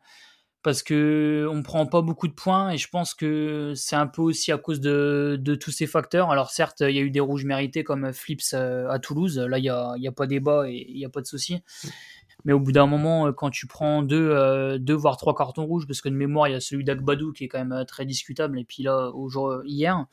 parce 0.62 0.82
que 0.82 1.48
on 1.50 1.62
prend 1.62 1.86
pas 1.86 2.02
beaucoup 2.02 2.28
de 2.28 2.32
points 2.32 2.70
et 2.70 2.78
je 2.78 2.88
pense 2.88 3.14
que 3.14 3.72
c'est 3.74 3.96
un 3.96 4.06
peu 4.06 4.22
aussi 4.22 4.52
à 4.52 4.58
cause 4.58 4.80
de, 4.80 5.40
tous 5.60 5.70
ces 5.70 5.86
facteurs. 5.86 6.30
Alors 6.30 6.50
certes, 6.50 6.80
il 6.80 6.94
y 6.94 6.98
a 6.98 7.02
eu 7.02 7.10
des 7.10 7.20
rouges 7.20 7.44
mérités 7.44 7.84
comme 7.84 8.12
Flips 8.12 8.54
euh, 8.54 8.88
à 8.88 8.98
Toulouse, 8.98 9.38
là 9.38 9.58
il 9.58 9.64
y 9.64 9.68
a, 9.68 9.94
y 9.96 10.06
a 10.06 10.12
pas 10.12 10.26
débat 10.26 10.68
et 10.68 10.86
il 10.88 10.98
y 10.98 11.04
a 11.04 11.08
pas 11.08 11.20
de 11.20 11.26
souci. 11.26 11.62
Mais 12.44 12.52
au 12.52 12.60
bout 12.60 12.72
d'un 12.72 12.86
moment, 12.86 13.26
euh, 13.26 13.32
quand 13.32 13.50
tu 13.50 13.66
prends 13.66 14.02
deux, 14.02 14.30
euh, 14.30 14.78
deux 14.78 14.94
voire 14.94 15.16
trois 15.16 15.34
cartons 15.34 15.64
rouges, 15.64 15.86
parce 15.86 16.00
que 16.00 16.08
de 16.08 16.14
mémoire, 16.14 16.48
il 16.48 16.52
y 16.52 16.56
a 16.56 16.60
celui 16.60 16.84
d'Agbadou 16.84 17.32
qui 17.32 17.44
est 17.44 17.48
quand 17.48 17.64
même 17.64 17.84
très 17.86 18.04
discutable, 18.04 18.58
et 18.58 18.64
puis 18.64 18.82
là, 18.82 19.10
au 19.10 19.28
jour, 19.28 19.62
hier, 19.64 20.06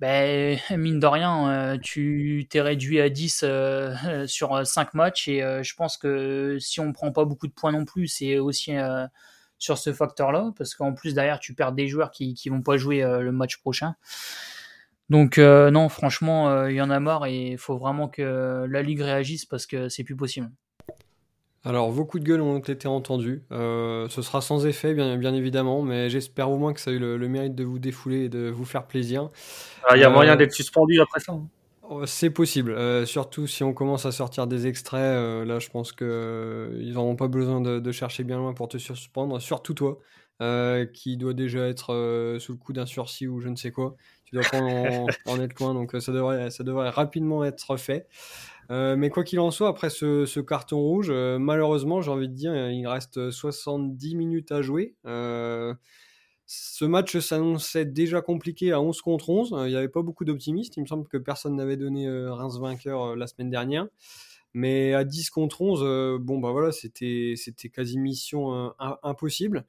ben, 0.00 0.58
mine 0.76 1.00
de 1.00 1.06
rien, 1.06 1.78
tu 1.82 2.46
t'es 2.50 2.60
réduit 2.60 3.00
à 3.00 3.08
10 3.08 3.44
sur 4.26 4.66
5 4.66 4.94
matchs, 4.94 5.28
et 5.28 5.40
je 5.62 5.74
pense 5.74 5.96
que 5.96 6.58
si 6.60 6.80
on 6.80 6.92
prend 6.92 7.12
pas 7.12 7.24
beaucoup 7.24 7.46
de 7.46 7.52
points 7.52 7.72
non 7.72 7.84
plus, 7.84 8.08
c'est 8.08 8.38
aussi 8.38 8.72
sur 9.58 9.78
ce 9.78 9.92
facteur-là, 9.92 10.52
parce 10.56 10.74
qu'en 10.74 10.92
plus, 10.92 11.14
derrière, 11.14 11.38
tu 11.38 11.54
perds 11.54 11.72
des 11.72 11.88
joueurs 11.88 12.10
qui, 12.10 12.34
qui 12.34 12.48
vont 12.48 12.62
pas 12.62 12.76
jouer 12.76 13.02
le 13.02 13.32
match 13.32 13.58
prochain. 13.58 13.94
Donc 15.08 15.38
non, 15.38 15.88
franchement, 15.88 16.66
il 16.66 16.74
y 16.74 16.80
en 16.80 16.90
a 16.90 16.98
marre 16.98 17.26
et 17.26 17.52
il 17.52 17.58
faut 17.58 17.78
vraiment 17.78 18.08
que 18.08 18.66
la 18.68 18.82
Ligue 18.82 19.00
réagisse 19.00 19.44
parce 19.44 19.66
que 19.66 19.88
c'est 19.88 20.04
plus 20.04 20.16
possible. 20.16 20.50
Alors, 21.64 21.92
vos 21.92 22.04
coups 22.04 22.24
de 22.24 22.28
gueule 22.28 22.40
ont 22.40 22.58
été 22.58 22.88
entendus. 22.88 23.44
Euh, 23.52 24.08
ce 24.08 24.20
sera 24.20 24.40
sans 24.40 24.66
effet, 24.66 24.94
bien, 24.94 25.16
bien 25.16 25.32
évidemment, 25.32 25.82
mais 25.82 26.10
j'espère 26.10 26.50
au 26.50 26.56
moins 26.56 26.72
que 26.72 26.80
ça 26.80 26.90
a 26.90 26.94
eu 26.94 26.98
le, 26.98 27.28
mérite 27.28 27.54
de 27.54 27.62
vous 27.62 27.78
défouler 27.78 28.24
et 28.24 28.28
de 28.28 28.50
vous 28.50 28.64
faire 28.64 28.86
plaisir. 28.86 29.28
Ah, 29.88 29.96
il 29.96 30.00
y 30.00 30.04
a 30.04 30.10
moyen 30.10 30.32
euh, 30.32 30.36
d'être 30.36 30.52
suspendu 30.52 31.00
après 31.00 31.20
ça. 31.20 31.32
Hein. 31.32 31.46
Oh, 31.88 32.04
c'est 32.04 32.30
possible, 32.30 32.72
euh, 32.72 33.06
surtout 33.06 33.46
si 33.46 33.62
on 33.62 33.72
commence 33.74 34.06
à 34.06 34.12
sortir 34.12 34.48
des 34.48 34.66
extraits. 34.66 35.46
là, 35.46 35.58
je 35.60 35.68
pense 35.68 35.92
qu'ils 35.92 36.92
n'auront 36.94 37.16
pas 37.16 37.28
besoin 37.28 37.60
de, 37.60 37.92
chercher 37.92 38.24
bien 38.24 38.38
loin 38.38 38.54
pour 38.54 38.68
te 38.68 38.78
suspendre, 38.78 39.40
surtout 39.40 39.74
toi, 39.74 39.98
qui 40.92 41.16
doit 41.16 41.34
déjà 41.34 41.68
être 41.68 42.38
sous 42.40 42.52
le 42.52 42.58
coup 42.58 42.72
d'un 42.72 42.86
sursis 42.86 43.28
ou 43.28 43.40
je 43.40 43.48
ne 43.48 43.56
sais 43.56 43.70
quoi. 43.70 43.94
Tu 44.24 44.34
dois 44.34 44.44
pas 44.50 44.60
en, 44.60 45.06
en 45.26 45.40
être 45.40 45.60
loin, 45.60 45.74
donc 45.74 45.94
ça 46.00 46.10
devrait, 46.10 46.50
ça 46.50 46.64
devrait 46.64 46.90
rapidement 46.90 47.44
être 47.44 47.76
fait. 47.76 48.08
Euh, 48.72 48.96
mais 48.96 49.10
quoi 49.10 49.22
qu'il 49.22 49.38
en 49.38 49.50
soit, 49.50 49.68
après 49.68 49.90
ce, 49.90 50.40
carton 50.40 50.78
rouge, 50.78 51.08
euh, 51.10 51.38
malheureusement, 51.38 52.00
j'ai 52.00 52.10
envie 52.10 52.28
de 52.28 52.34
dire, 52.34 52.54
il 52.70 52.86
reste 52.86 53.30
70 53.30 54.16
minutes 54.16 54.50
à 54.50 54.62
jouer. 54.62 54.96
Euh, 55.06 55.74
ce 56.46 56.86
match 56.86 57.18
s'annonçait 57.18 57.84
déjà 57.84 58.22
compliqué 58.22 58.72
à 58.72 58.80
11 58.80 59.02
contre 59.02 59.28
11. 59.28 59.54
Il 59.66 59.70
n'y 59.70 59.76
avait 59.76 59.90
pas 59.90 60.00
beaucoup 60.00 60.24
d'optimistes. 60.24 60.76
Il 60.78 60.82
me 60.82 60.86
semble 60.86 61.06
que 61.06 61.18
personne 61.18 61.54
n'avait 61.54 61.76
donné 61.76 62.08
Reims 62.28 62.58
vainqueur 62.58 63.14
la 63.14 63.26
semaine 63.26 63.50
dernière. 63.50 63.86
Mais 64.54 64.94
à 64.94 65.04
10 65.04 65.30
contre 65.30 65.62
11, 65.62 66.18
bon, 66.20 66.38
bah 66.38 66.50
voilà, 66.50 66.72
c'était 66.72 67.34
quasi 67.72 67.98
mission 67.98 68.74
impossible. 69.02 69.64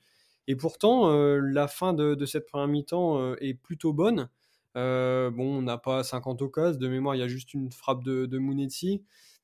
Et 0.48 0.58
pourtant, 0.58 1.10
la 1.38 1.68
fin 1.70 1.94
de, 1.94 2.16
de 2.16 2.26
cette 2.26 2.48
première 2.48 2.68
mi-temps 2.68 3.36
est 3.36 3.54
plutôt 3.54 3.94
bonne. 3.94 4.30
Euh, 4.76 5.30
bon, 5.30 5.58
on 5.58 5.62
n'a 5.62 5.78
pas 5.78 6.04
50 6.04 6.42
occasions. 6.42 6.80
De 6.80 6.88
mémoire, 6.88 7.16
il 7.16 7.20
y 7.20 7.24
a 7.24 7.28
juste 7.28 7.54
une 7.54 7.72
frappe 7.72 8.04
de, 8.04 8.26
de 8.26 8.40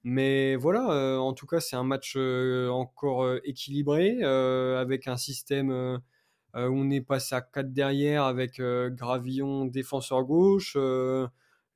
Mais 0.03 0.55
voilà, 0.55 0.91
euh, 0.91 1.17
en 1.17 1.33
tout 1.33 1.45
cas, 1.45 1.59
c'est 1.59 1.75
un 1.75 1.83
match 1.83 2.15
euh, 2.17 2.69
encore 2.69 3.27
équilibré, 3.43 4.23
avec 4.23 5.07
un 5.07 5.17
système 5.17 5.71
où 6.55 6.57
on 6.57 6.89
est 6.89 7.01
passé 7.01 7.35
à 7.35 7.41
4 7.41 7.73
derrière, 7.73 8.23
avec 8.23 8.61
Gravillon 8.61 9.65
défenseur 9.65 10.23
gauche. 10.23 10.77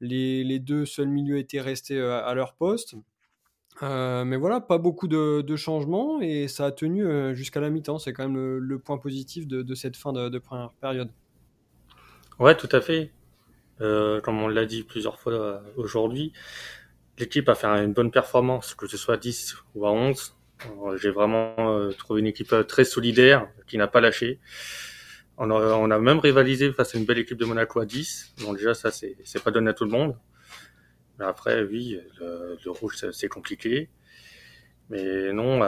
Les, 0.01 0.59
deux 0.59 0.85
seuls 0.85 1.07
milieux 1.07 1.37
étaient 1.37 1.61
restés 1.61 1.99
à, 2.01 2.33
leur 2.33 2.55
poste. 2.55 2.95
mais 3.81 4.37
voilà, 4.37 4.61
pas 4.61 4.79
beaucoup 4.79 5.07
de, 5.07 5.55
changements 5.55 6.19
et 6.21 6.47
ça 6.47 6.65
a 6.67 6.71
tenu 6.71 7.35
jusqu'à 7.35 7.59
la 7.59 7.69
mi-temps. 7.69 7.99
C'est 7.99 8.13
quand 8.13 8.27
même 8.27 8.57
le, 8.57 8.79
point 8.79 8.97
positif 8.97 9.47
de, 9.47 9.75
cette 9.75 9.95
fin 9.95 10.11
de, 10.11 10.29
de 10.29 10.39
première 10.39 10.71
période. 10.71 11.11
Ouais, 12.39 12.57
tout 12.57 12.69
à 12.71 12.81
fait. 12.81 13.11
Euh, 13.83 14.21
comme 14.21 14.41
on 14.41 14.47
l'a 14.47 14.65
dit 14.65 14.83
plusieurs 14.83 15.19
fois 15.19 15.33
euh, 15.33 15.59
aujourd'hui, 15.75 16.31
l'équipe 17.19 17.49
a 17.49 17.55
fait 17.55 17.67
une 17.67 17.93
bonne 17.93 18.11
performance, 18.11 18.73
que 18.75 18.87
ce 18.87 18.97
soit 18.97 19.15
à 19.15 19.17
10 19.17 19.55
ou 19.75 19.85
à 19.85 19.91
11. 19.91 20.35
Euh, 20.65 20.97
j'ai 20.97 21.11
vraiment 21.11 21.89
trouvé 21.97 22.21
une 22.21 22.27
équipe 22.27 22.55
très 22.67 22.85
solidaire, 22.85 23.47
qui 23.67 23.77
n'a 23.77 23.87
pas 23.87 24.01
lâché. 24.01 24.39
On 25.37 25.49
a, 25.49 25.53
on 25.53 25.91
a, 25.91 25.99
même 25.99 26.19
rivalisé 26.19 26.71
face 26.71 26.95
à 26.95 26.97
une 26.97 27.05
belle 27.05 27.17
équipe 27.17 27.37
de 27.37 27.45
Monaco 27.45 27.79
à 27.79 27.85
10. 27.85 28.35
Donc 28.41 28.57
déjà, 28.57 28.73
ça, 28.73 28.91
c'est 28.91 29.43
pas 29.43 29.51
donné 29.51 29.71
à 29.71 29.73
tout 29.73 29.85
le 29.85 29.91
monde. 29.91 30.15
Mais 31.19 31.25
après, 31.25 31.63
oui, 31.63 31.99
le, 32.19 32.57
le 32.63 32.71
rouge, 32.71 32.95
c'est 33.11 33.27
compliqué. 33.27 33.89
Mais 34.89 35.33
non, 35.33 35.59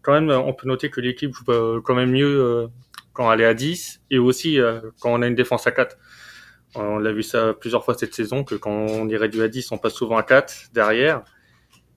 quand 0.00 0.12
même, 0.12 0.30
on 0.30 0.52
peut 0.52 0.66
noter 0.66 0.90
que 0.90 1.00
l'équipe 1.00 1.32
joue 1.34 1.44
quand 1.82 1.94
même 1.94 2.10
mieux 2.10 2.68
quand 3.12 3.30
elle 3.30 3.42
est 3.42 3.46
à 3.46 3.54
10 3.54 4.00
et 4.10 4.18
aussi 4.18 4.58
quand 5.00 5.12
on 5.12 5.22
a 5.22 5.26
une 5.26 5.34
défense 5.34 5.66
à 5.66 5.72
4. 5.72 5.96
On 6.74 6.98
l'a 6.98 7.12
vu 7.12 7.22
ça 7.22 7.52
plusieurs 7.54 7.84
fois 7.84 7.94
cette 7.94 8.14
saison, 8.14 8.44
que 8.44 8.54
quand 8.54 8.70
on 8.70 9.08
est 9.08 9.16
réduit 9.16 9.42
à 9.42 9.48
10, 9.48 9.72
on 9.72 9.78
passe 9.78 9.94
souvent 9.94 10.16
à 10.16 10.22
4 10.22 10.70
derrière. 10.72 11.22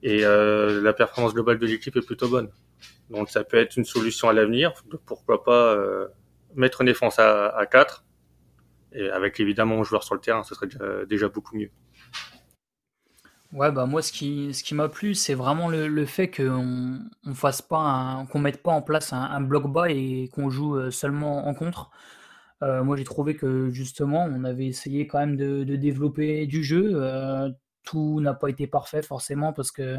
Et 0.02 0.24
euh, 0.24 0.82
la 0.82 0.92
performance 0.92 1.32
globale 1.32 1.58
de 1.58 1.66
l'équipe 1.66 1.96
est 1.96 2.06
plutôt 2.06 2.28
bonne. 2.28 2.50
Donc 3.10 3.30
ça 3.30 3.44
peut 3.44 3.56
être 3.56 3.76
une 3.76 3.84
solution 3.84 4.28
à 4.28 4.32
l'avenir. 4.32 4.72
Pourquoi 5.06 5.42
pas 5.44 5.74
euh, 5.74 6.08
mettre 6.54 6.82
une 6.82 6.88
défense 6.88 7.18
à, 7.18 7.48
à 7.48 7.66
4 7.66 8.04
et 8.92 9.10
avec 9.10 9.40
évidemment 9.40 9.80
un 9.80 9.84
joueur 9.84 10.02
sur 10.02 10.14
le 10.14 10.20
terrain, 10.20 10.42
ce 10.42 10.54
serait 10.54 10.68
déjà, 11.06 11.28
beaucoup 11.28 11.56
mieux. 11.56 11.70
Ouais, 13.52 13.70
bah 13.70 13.86
moi, 13.86 14.02
ce 14.02 14.10
qui, 14.10 14.52
ce 14.52 14.64
qui 14.64 14.74
m'a 14.74 14.88
plu, 14.88 15.14
c'est 15.14 15.34
vraiment 15.34 15.68
le, 15.68 15.86
le 15.86 16.04
fait 16.04 16.28
qu'on 16.28 16.98
on 17.24 17.34
fasse 17.34 17.62
pas, 17.62 18.26
qu'on 18.30 18.38
mette 18.38 18.62
pas 18.62 18.72
en 18.72 18.82
place 18.82 19.12
un, 19.12 19.22
un 19.22 19.40
bloc 19.40 19.70
bas 19.70 19.88
et 19.88 20.28
qu'on 20.34 20.50
joue 20.50 20.76
euh, 20.76 20.90
seulement 20.90 21.46
en 21.46 21.54
contre. 21.54 21.90
Euh, 22.62 22.82
moi, 22.82 22.96
j'ai 22.96 23.04
trouvé 23.04 23.36
que 23.36 23.70
justement, 23.70 24.24
on 24.24 24.44
avait 24.44 24.66
essayé 24.66 25.06
quand 25.06 25.18
même 25.18 25.36
de, 25.36 25.64
développer 25.76 26.46
du 26.46 26.64
jeu. 26.64 26.92
Euh, 26.94 27.50
tout 27.84 28.20
n'a 28.20 28.34
pas 28.34 28.48
été 28.48 28.66
parfait 28.66 29.02
forcément 29.02 29.52
parce 29.52 29.70
que 29.70 29.98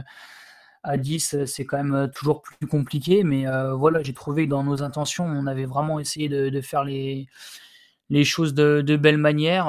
à 0.83 0.97
10, 0.97 1.45
c'est 1.45 1.65
quand 1.65 1.83
même 1.83 2.11
toujours 2.15 2.41
plus 2.41 2.67
compliqué. 2.67 3.23
Mais 3.23 3.47
euh, 3.47 3.73
voilà, 3.73 4.01
j'ai 4.03 4.13
trouvé 4.13 4.45
que 4.45 4.49
dans 4.49 4.63
nos 4.63 4.83
intentions, 4.83 5.25
on 5.25 5.47
avait 5.47 5.65
vraiment 5.65 5.99
essayé 5.99 6.29
de, 6.29 6.61
faire 6.61 6.83
les, 6.83 7.27
choses 8.23 8.53
de, 8.53 8.95
belle 8.97 9.17
manière. 9.17 9.67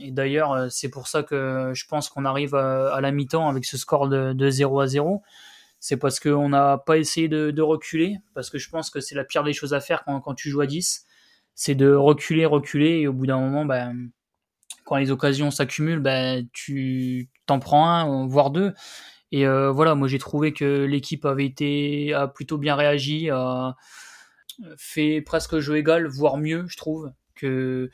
et 0.00 0.10
d'ailleurs, 0.10 0.70
c'est 0.70 0.90
pour 0.90 1.08
ça 1.08 1.22
que 1.22 1.72
je 1.74 1.86
pense 1.86 2.08
qu'on 2.08 2.24
arrive 2.24 2.54
à, 2.54 3.00
la 3.00 3.12
mi-temps 3.12 3.48
avec 3.48 3.64
ce 3.64 3.76
score 3.78 4.08
de, 4.08 4.32
de 4.32 4.50
0 4.50 4.80
à 4.80 4.86
0 4.86 5.22
c'est 5.80 5.98
parce 5.98 6.18
qu'on 6.18 6.48
n'a 6.48 6.78
pas 6.78 6.96
essayé 6.96 7.28
de, 7.28 7.50
de, 7.50 7.60
reculer, 7.60 8.16
parce 8.32 8.48
que 8.48 8.56
je 8.56 8.70
pense 8.70 8.88
que 8.88 9.00
c'est 9.00 9.14
la 9.14 9.22
pire 9.22 9.44
des 9.44 9.52
choses 9.52 9.74
à 9.74 9.80
faire 9.80 10.02
quand, 10.04 10.18
quand 10.22 10.32
tu 10.34 10.48
joues 10.48 10.62
à 10.62 10.66
10 10.66 11.04
c'est 11.54 11.74
de 11.74 11.92
reculer, 11.92 12.46
reculer, 12.46 13.00
et 13.00 13.08
au 13.08 13.12
bout 13.12 13.26
d'un 13.26 13.38
moment, 13.38 13.64
ben, 13.64 14.10
quand 14.84 14.96
les 14.96 15.10
occasions 15.10 15.50
s'accumulent, 15.50 16.00
ben, 16.00 16.46
tu 16.52 17.30
t'en 17.46 17.58
prends 17.58 17.88
un, 17.88 18.26
voire 18.26 18.50
deux. 18.50 18.74
Et 19.32 19.46
euh, 19.46 19.70
voilà, 19.72 19.94
moi 19.94 20.08
j'ai 20.08 20.18
trouvé 20.18 20.52
que 20.52 20.84
l'équipe 20.84 21.24
avait 21.24 21.46
été 21.46 22.14
a 22.14 22.28
plutôt 22.28 22.58
bien 22.58 22.76
réagi, 22.76 23.30
a 23.30 23.76
fait 24.76 25.22
presque 25.22 25.58
jeu 25.58 25.76
égal, 25.76 26.06
voire 26.06 26.36
mieux, 26.36 26.66
je 26.68 26.76
trouve, 26.76 27.12
que 27.34 27.90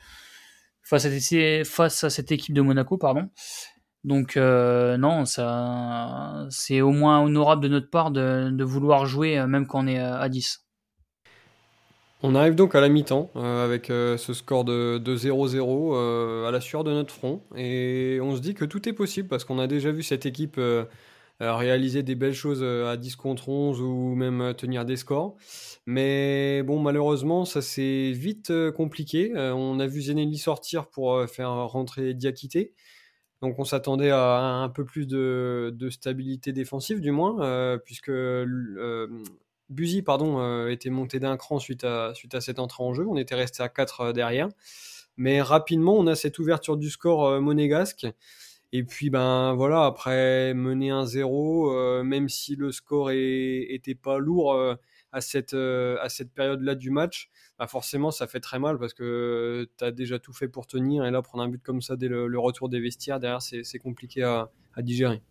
face 0.83 1.05
à, 1.05 1.09
face 1.65 2.03
à 2.03 2.09
cette 2.09 2.31
équipe 2.31 2.53
de 2.53 2.61
Monaco, 2.61 2.97
pardon. 2.97 3.29
Donc 4.03 4.37
euh, 4.37 4.97
non, 4.97 5.25
ça, 5.25 6.47
c'est 6.49 6.81
au 6.81 6.91
moins 6.91 7.21
honorable 7.21 7.63
de 7.63 7.69
notre 7.69 7.89
part 7.89 8.11
de, 8.11 8.49
de 8.51 8.63
vouloir 8.63 9.05
jouer 9.05 9.45
même 9.47 9.67
quand 9.67 9.85
on 9.85 9.87
est 9.87 9.99
à 9.99 10.27
10. 10.29 10.65
On 12.23 12.35
arrive 12.35 12.53
donc 12.53 12.75
à 12.75 12.81
la 12.81 12.89
mi-temps 12.89 13.31
euh, 13.35 13.65
avec 13.65 13.89
euh, 13.89 14.15
ce 14.15 14.33
score 14.33 14.63
de 14.63 15.01
0-0 15.03 15.95
euh, 15.95 16.47
à 16.47 16.51
la 16.51 16.61
sueur 16.61 16.83
de 16.83 16.91
notre 16.91 17.11
front 17.11 17.41
et 17.55 18.19
on 18.21 18.35
se 18.35 18.41
dit 18.41 18.53
que 18.53 18.63
tout 18.63 18.87
est 18.87 18.93
possible 18.93 19.27
parce 19.27 19.43
qu'on 19.43 19.57
a 19.57 19.65
déjà 19.65 19.91
vu 19.91 20.03
cette 20.03 20.27
équipe 20.27 20.59
réaliser 21.39 22.03
des 22.03 22.13
belles 22.13 22.35
choses 22.35 22.63
à 22.63 22.95
10 22.97 23.15
contre 23.15 23.49
11 23.49 23.81
ou 23.81 24.13
même 24.13 24.53
tenir 24.55 24.85
des 24.85 24.95
scores. 24.95 25.35
Mais 25.87 26.61
bon, 26.61 26.79
malheureusement, 26.79 27.45
ça 27.45 27.63
s'est 27.63 28.11
vite 28.11 28.53
compliqué. 28.75 29.31
on 29.35 29.79
a 29.79 29.87
vu 29.87 30.01
Zenelli 30.01 30.37
sortir 30.37 30.87
pour 30.87 31.25
faire 31.27 31.51
rentrer 31.67 32.13
Diakité. 32.13 32.75
Donc 33.41 33.57
on 33.57 33.63
s'attendait 33.63 34.11
à 34.11 34.37
un 34.37 34.69
peu 34.69 34.85
plus 34.85 35.07
de, 35.07 35.73
de, 35.75 35.89
stabilité 35.89 36.53
défensive 36.53 37.01
du 37.01 37.09
moins, 37.09 37.79
puisque 37.83 38.11
Buzy 39.71 40.01
pardon, 40.01 40.39
euh, 40.39 40.69
était 40.69 40.89
monté 40.89 41.19
d'un 41.19 41.37
cran 41.37 41.57
suite 41.57 41.85
à, 41.85 42.13
cette 42.41 42.59
entrée 42.59 42.83
en 42.83 42.93
jeu. 42.93 43.07
On 43.07 43.15
était 43.15 43.35
resté 43.35 43.63
à 43.63 43.69
4 43.69 44.01
euh, 44.01 44.13
derrière. 44.13 44.49
Mais 45.17 45.41
rapidement, 45.41 45.95
on 45.97 46.07
a 46.07 46.15
cette 46.15 46.39
ouverture 46.39 46.77
du 46.77 46.89
score 46.89 47.25
euh, 47.25 47.39
monégasque. 47.39 48.05
Et 48.73 48.83
puis, 48.83 49.09
ben 49.09 49.53
voilà, 49.53 49.85
après 49.85 50.53
mener 50.53 50.91
1-0, 50.91 52.03
même 52.03 52.29
si 52.29 52.55
le 52.55 52.71
score 52.71 53.11
était 53.11 53.95
pas 53.95 54.17
lourd 54.17 54.55
à 55.11 55.19
cette, 55.19 55.53
période-là 56.35 56.75
du 56.75 56.89
match, 56.89 57.29
bah 57.59 57.67
forcément, 57.67 58.11
ça 58.11 58.27
fait 58.27 58.39
très 58.39 58.59
mal 58.59 58.79
parce 58.79 58.93
que 58.93 59.67
tu 59.77 59.83
as 59.83 59.91
déjà 59.91 60.19
tout 60.19 60.31
fait 60.31 60.47
pour 60.47 60.67
tenir. 60.67 61.03
Et 61.03 61.11
là, 61.11 61.21
prendre 61.21 61.43
un 61.43 61.49
but 61.49 61.61
comme 61.61 61.81
ça 61.81 61.97
dès 61.97 62.07
le, 62.07 62.39
retour 62.39 62.69
des 62.69 62.79
vestiaires, 62.79 63.19
derrière, 63.19 63.41
c'est 63.41 63.79
compliqué 63.79 64.23
à 64.23 64.49
digérer. 64.77 65.21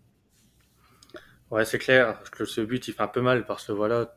Ouais, 1.51 1.65
c'est 1.65 1.79
clair 1.79 2.23
que 2.31 2.45
ce 2.45 2.61
but, 2.61 2.87
il 2.87 2.95
fait 2.95 3.03
un 3.03 3.09
peu 3.09 3.21
mal 3.21 3.45
parce 3.45 3.67
que 3.67 3.73
voilà, 3.73 4.15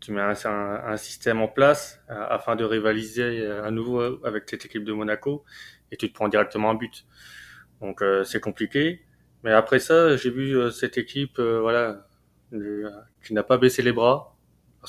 tu 0.00 0.12
mets 0.12 0.20
un, 0.20 0.96
système 0.98 1.40
en 1.40 1.48
place 1.48 1.98
euh, 2.10 2.26
afin 2.28 2.56
de 2.56 2.64
rivaliser 2.64 3.40
euh, 3.40 3.64
à 3.64 3.70
nouveau 3.70 4.22
avec 4.24 4.44
cette 4.50 4.66
équipe 4.66 4.84
de 4.84 4.92
Monaco 4.92 5.44
et 5.90 5.96
tu 5.96 6.10
te 6.10 6.14
prends 6.14 6.28
directement 6.28 6.70
un 6.70 6.74
but. 6.74 7.06
Donc 7.80 8.02
euh, 8.02 8.22
c'est 8.24 8.40
compliqué. 8.40 9.02
Mais 9.44 9.52
après 9.52 9.78
ça, 9.78 10.16
j'ai 10.16 10.30
vu 10.30 10.70
cette 10.72 10.98
équipe, 10.98 11.38
voilà, 11.38 12.06
qui 13.22 13.34
n'a 13.34 13.42
pas 13.42 13.58
baissé 13.58 13.82
les 13.82 13.92
bras. 13.92 14.36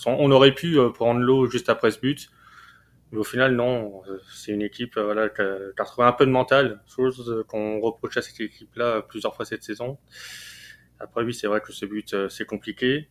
On 0.06 0.32
aurait 0.32 0.54
pu 0.54 0.78
prendre 0.94 1.20
l'eau 1.22 1.50
juste 1.50 1.70
après 1.70 1.92
ce 1.92 2.00
but, 2.00 2.30
mais 3.12 3.20
au 3.20 3.24
final 3.26 3.56
non. 3.56 4.02
C'est 4.34 4.52
une 4.54 4.62
équipe, 4.62 4.98
voilà, 4.98 5.30
qui 5.30 5.42
a, 5.42 5.58
qui 5.76 5.82
a 5.82 5.84
retrouvé 5.84 6.08
un 6.08 6.14
peu 6.14 6.26
de 6.26 6.32
mental, 6.32 6.82
chose 6.88 7.44
qu'on 7.50 7.82
reproche 7.82 8.16
à 8.18 8.22
cette 8.22 8.40
équipe-là 8.40 9.02
plusieurs 9.02 9.36
fois 9.36 9.46
cette 9.46 9.64
saison. 9.64 9.98
Après, 11.00 11.24
oui, 11.24 11.34
c'est 11.34 11.48
vrai 11.48 11.62
que 11.62 11.72
ce 11.72 11.86
but, 11.86 12.14
euh, 12.14 12.30
c'est 12.30 12.46
compliqué. 12.46 13.10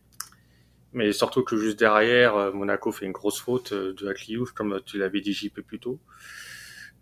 Mais 0.93 1.11
surtout 1.11 1.43
que 1.43 1.57
juste 1.57 1.77
derrière, 1.77 2.35
euh, 2.35 2.51
Monaco 2.51 2.91
fait 2.91 3.05
une 3.05 3.11
grosse 3.11 3.39
faute 3.39 3.73
euh, 3.73 3.93
de 3.93 4.07
Akliouche, 4.07 4.53
comme 4.53 4.79
tu 4.85 4.97
l'avais 4.97 5.21
dit 5.21 5.33
JP 5.33 5.61
plus 5.61 5.79
tôt. 5.79 5.99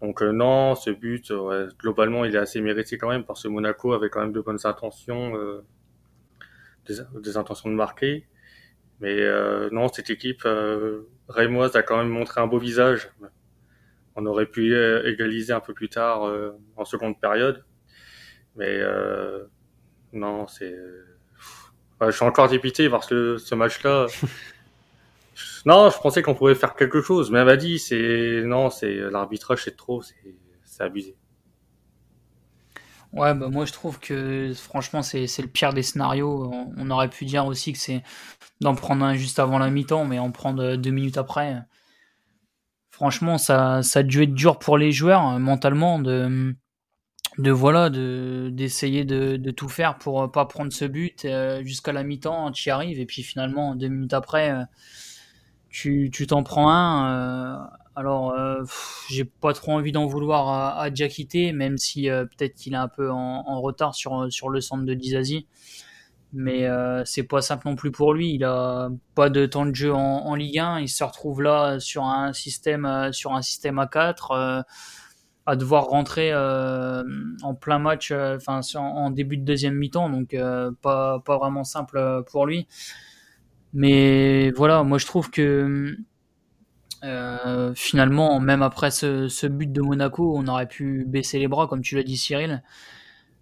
Donc 0.01 0.21
non, 0.21 0.75
ce 0.75 0.89
but, 0.89 1.31
globalement, 1.79 2.25
il 2.25 2.35
est 2.35 2.39
assez 2.39 2.59
mérité 2.59 2.97
quand 2.97 3.07
même, 3.07 3.23
parce 3.23 3.43
que 3.43 3.47
Monaco 3.47 3.93
avait 3.93 4.09
quand 4.09 4.19
même 4.19 4.33
de 4.33 4.41
bonnes 4.41 4.59
intentions, 4.65 5.33
des, 6.85 7.37
intentions 7.37 7.69
de 7.69 7.75
marquer. 7.75 8.27
Mais 8.99 9.25
non, 9.71 9.87
cette 9.87 10.09
équipe 10.09 10.45
rémoise 11.29 11.77
a 11.77 11.83
quand 11.83 11.97
même 11.97 12.09
montré 12.09 12.41
un 12.41 12.47
beau 12.47 12.59
visage. 12.59 13.11
On 14.17 14.25
aurait 14.25 14.47
pu 14.47 14.75
égaliser 15.05 15.53
un 15.53 15.61
peu 15.61 15.73
plus 15.73 15.87
tard 15.87 16.29
en 16.75 16.83
seconde 16.83 17.17
période. 17.21 17.63
Mais 18.57 18.81
non, 20.13 20.47
c'est. 20.47 20.75
je 22.01 22.11
suis 22.11 22.25
encore 22.25 22.49
dépité 22.49 22.89
parce 22.89 23.07
que 23.07 23.37
ce 23.37 23.55
match-là. 23.55 24.07
non, 25.65 25.89
je 25.89 25.97
pensais 25.99 26.21
qu'on 26.21 26.35
pouvait 26.35 26.55
faire 26.55 26.75
quelque 26.75 27.01
chose, 27.01 27.31
mais 27.31 27.39
elle 27.39 27.45
m'a 27.45 27.57
dit, 27.57 27.79
c'est 27.79 28.43
non, 28.45 28.69
c'est 28.69 28.93
l'arbitrage, 28.95 29.63
c'est 29.63 29.75
trop, 29.75 30.01
c'est 30.01 30.83
abusé. 30.83 31.15
Ouais, 33.13 33.35
bah 33.35 33.47
moi 33.47 33.65
je 33.65 33.73
trouve 33.73 33.99
que 33.99 34.53
franchement 34.55 35.03
c'est 35.03 35.27
le 35.39 35.47
pire 35.47 35.71
des 35.73 35.83
scénarios. 35.83 36.51
On 36.77 36.89
aurait 36.89 37.09
pu 37.09 37.25
dire 37.25 37.45
aussi 37.45 37.71
que 37.71 37.77
c'est 37.77 38.01
d'en 38.59 38.73
prendre 38.73 39.05
un 39.05 39.13
juste 39.13 39.37
avant 39.37 39.59
la 39.59 39.69
mi-temps, 39.69 40.05
mais 40.05 40.17
en 40.17 40.31
prendre 40.31 40.75
deux 40.77 40.89
minutes 40.89 41.17
après. 41.19 41.61
Franchement, 42.89 43.37
ça, 43.37 43.83
ça 43.83 43.99
a 43.99 44.03
dû 44.03 44.23
être 44.23 44.33
dur 44.33 44.59
pour 44.59 44.77
les 44.77 44.91
joueurs 44.91 45.39
mentalement 45.39 45.99
de, 45.99 46.55
de 47.37 47.51
voilà 47.51 47.89
de 47.89 48.49
d'essayer 48.51 49.05
de, 49.05 49.37
de, 49.37 49.51
tout 49.51 49.69
faire 49.69 49.97
pour 49.97 50.31
pas 50.31 50.45
prendre 50.45 50.71
ce 50.71 50.85
but 50.85 51.25
euh, 51.25 51.63
jusqu'à 51.63 51.91
la 51.91 52.03
mi-temps 52.03 52.51
tu 52.51 52.69
y 52.69 52.71
arrives 52.71 52.99
et 52.99 53.05
puis 53.05 53.23
finalement 53.23 53.75
deux 53.75 53.87
minutes 53.87 54.13
après 54.13 54.51
euh, 54.51 54.63
tu 55.69 56.11
tu 56.13 56.27
t'en 56.27 56.43
prends 56.43 56.69
un 56.69 57.57
euh, 57.57 57.57
alors 57.95 58.35
j'ai 59.09 59.23
pas 59.23 59.53
trop 59.53 59.73
envie 59.73 59.91
d'en 59.91 60.07
vouloir 60.07 60.47
à, 60.47 60.81
à 60.81 60.89
même 60.89 61.77
si 61.77 62.03
peut-être 62.07 62.55
qu'il 62.55 62.73
est 62.73 62.77
un 62.77 62.87
peu 62.87 63.11
en, 63.11 63.43
en, 63.47 63.61
retard 63.61 63.93
sur 63.93 64.31
sur 64.31 64.49
le 64.49 64.61
centre 64.61 64.83
de 64.83 64.93
Dizazi 64.93 65.47
mais 66.33 66.67
c'est 67.05 67.23
pas 67.23 67.41
simple 67.41 67.67
non 67.67 67.75
plus 67.75 67.91
pour 67.91 68.13
lui 68.15 68.33
il 68.33 68.43
a 68.43 68.89
pas 69.13 69.29
de 69.29 69.45
temps 69.45 69.67
de 69.67 69.75
jeu 69.75 69.93
en, 69.93 70.25
en 70.25 70.35
Ligue 70.35 70.57
1 70.57 70.79
il 70.79 70.89
se 70.89 71.03
retrouve 71.03 71.43
là 71.43 71.79
sur 71.79 72.03
un 72.03 72.33
système 72.33 73.11
sur 73.11 73.33
un 73.33 73.43
système 73.43 73.77
à 73.77 73.85
4 73.85 74.65
à 75.45 75.55
devoir 75.55 75.85
rentrer 75.87 76.31
euh, 76.31 77.03
en 77.41 77.53
plein 77.53 77.79
match, 77.79 78.11
euh, 78.11 78.37
enfin 78.37 78.61
en, 78.75 79.09
début 79.11 79.37
de 79.37 79.43
deuxième 79.43 79.75
mi-temps, 79.75 80.09
donc 80.09 80.33
euh, 80.33 80.71
pas, 80.81 81.19
pas 81.19 81.37
vraiment 81.37 81.63
simple 81.63 82.23
pour 82.31 82.45
lui. 82.45 82.67
Mais 83.73 84.51
voilà, 84.51 84.83
moi 84.83 84.97
je 84.97 85.05
trouve 85.05 85.29
que 85.31 85.97
finalement, 87.75 88.39
même 88.39 88.61
après 88.61 88.91
ce, 88.91 89.27
ce, 89.27 89.47
but 89.47 89.71
de 89.71 89.81
Monaco, 89.81 90.33
on 90.37 90.47
aurait 90.47 90.67
pu 90.67 91.03
baisser 91.05 91.37
les 91.39 91.49
bras, 91.49 91.67
comme 91.67 91.81
tu 91.81 91.95
l'as 91.95 92.03
dit 92.03 92.15
Cyril. 92.17 92.63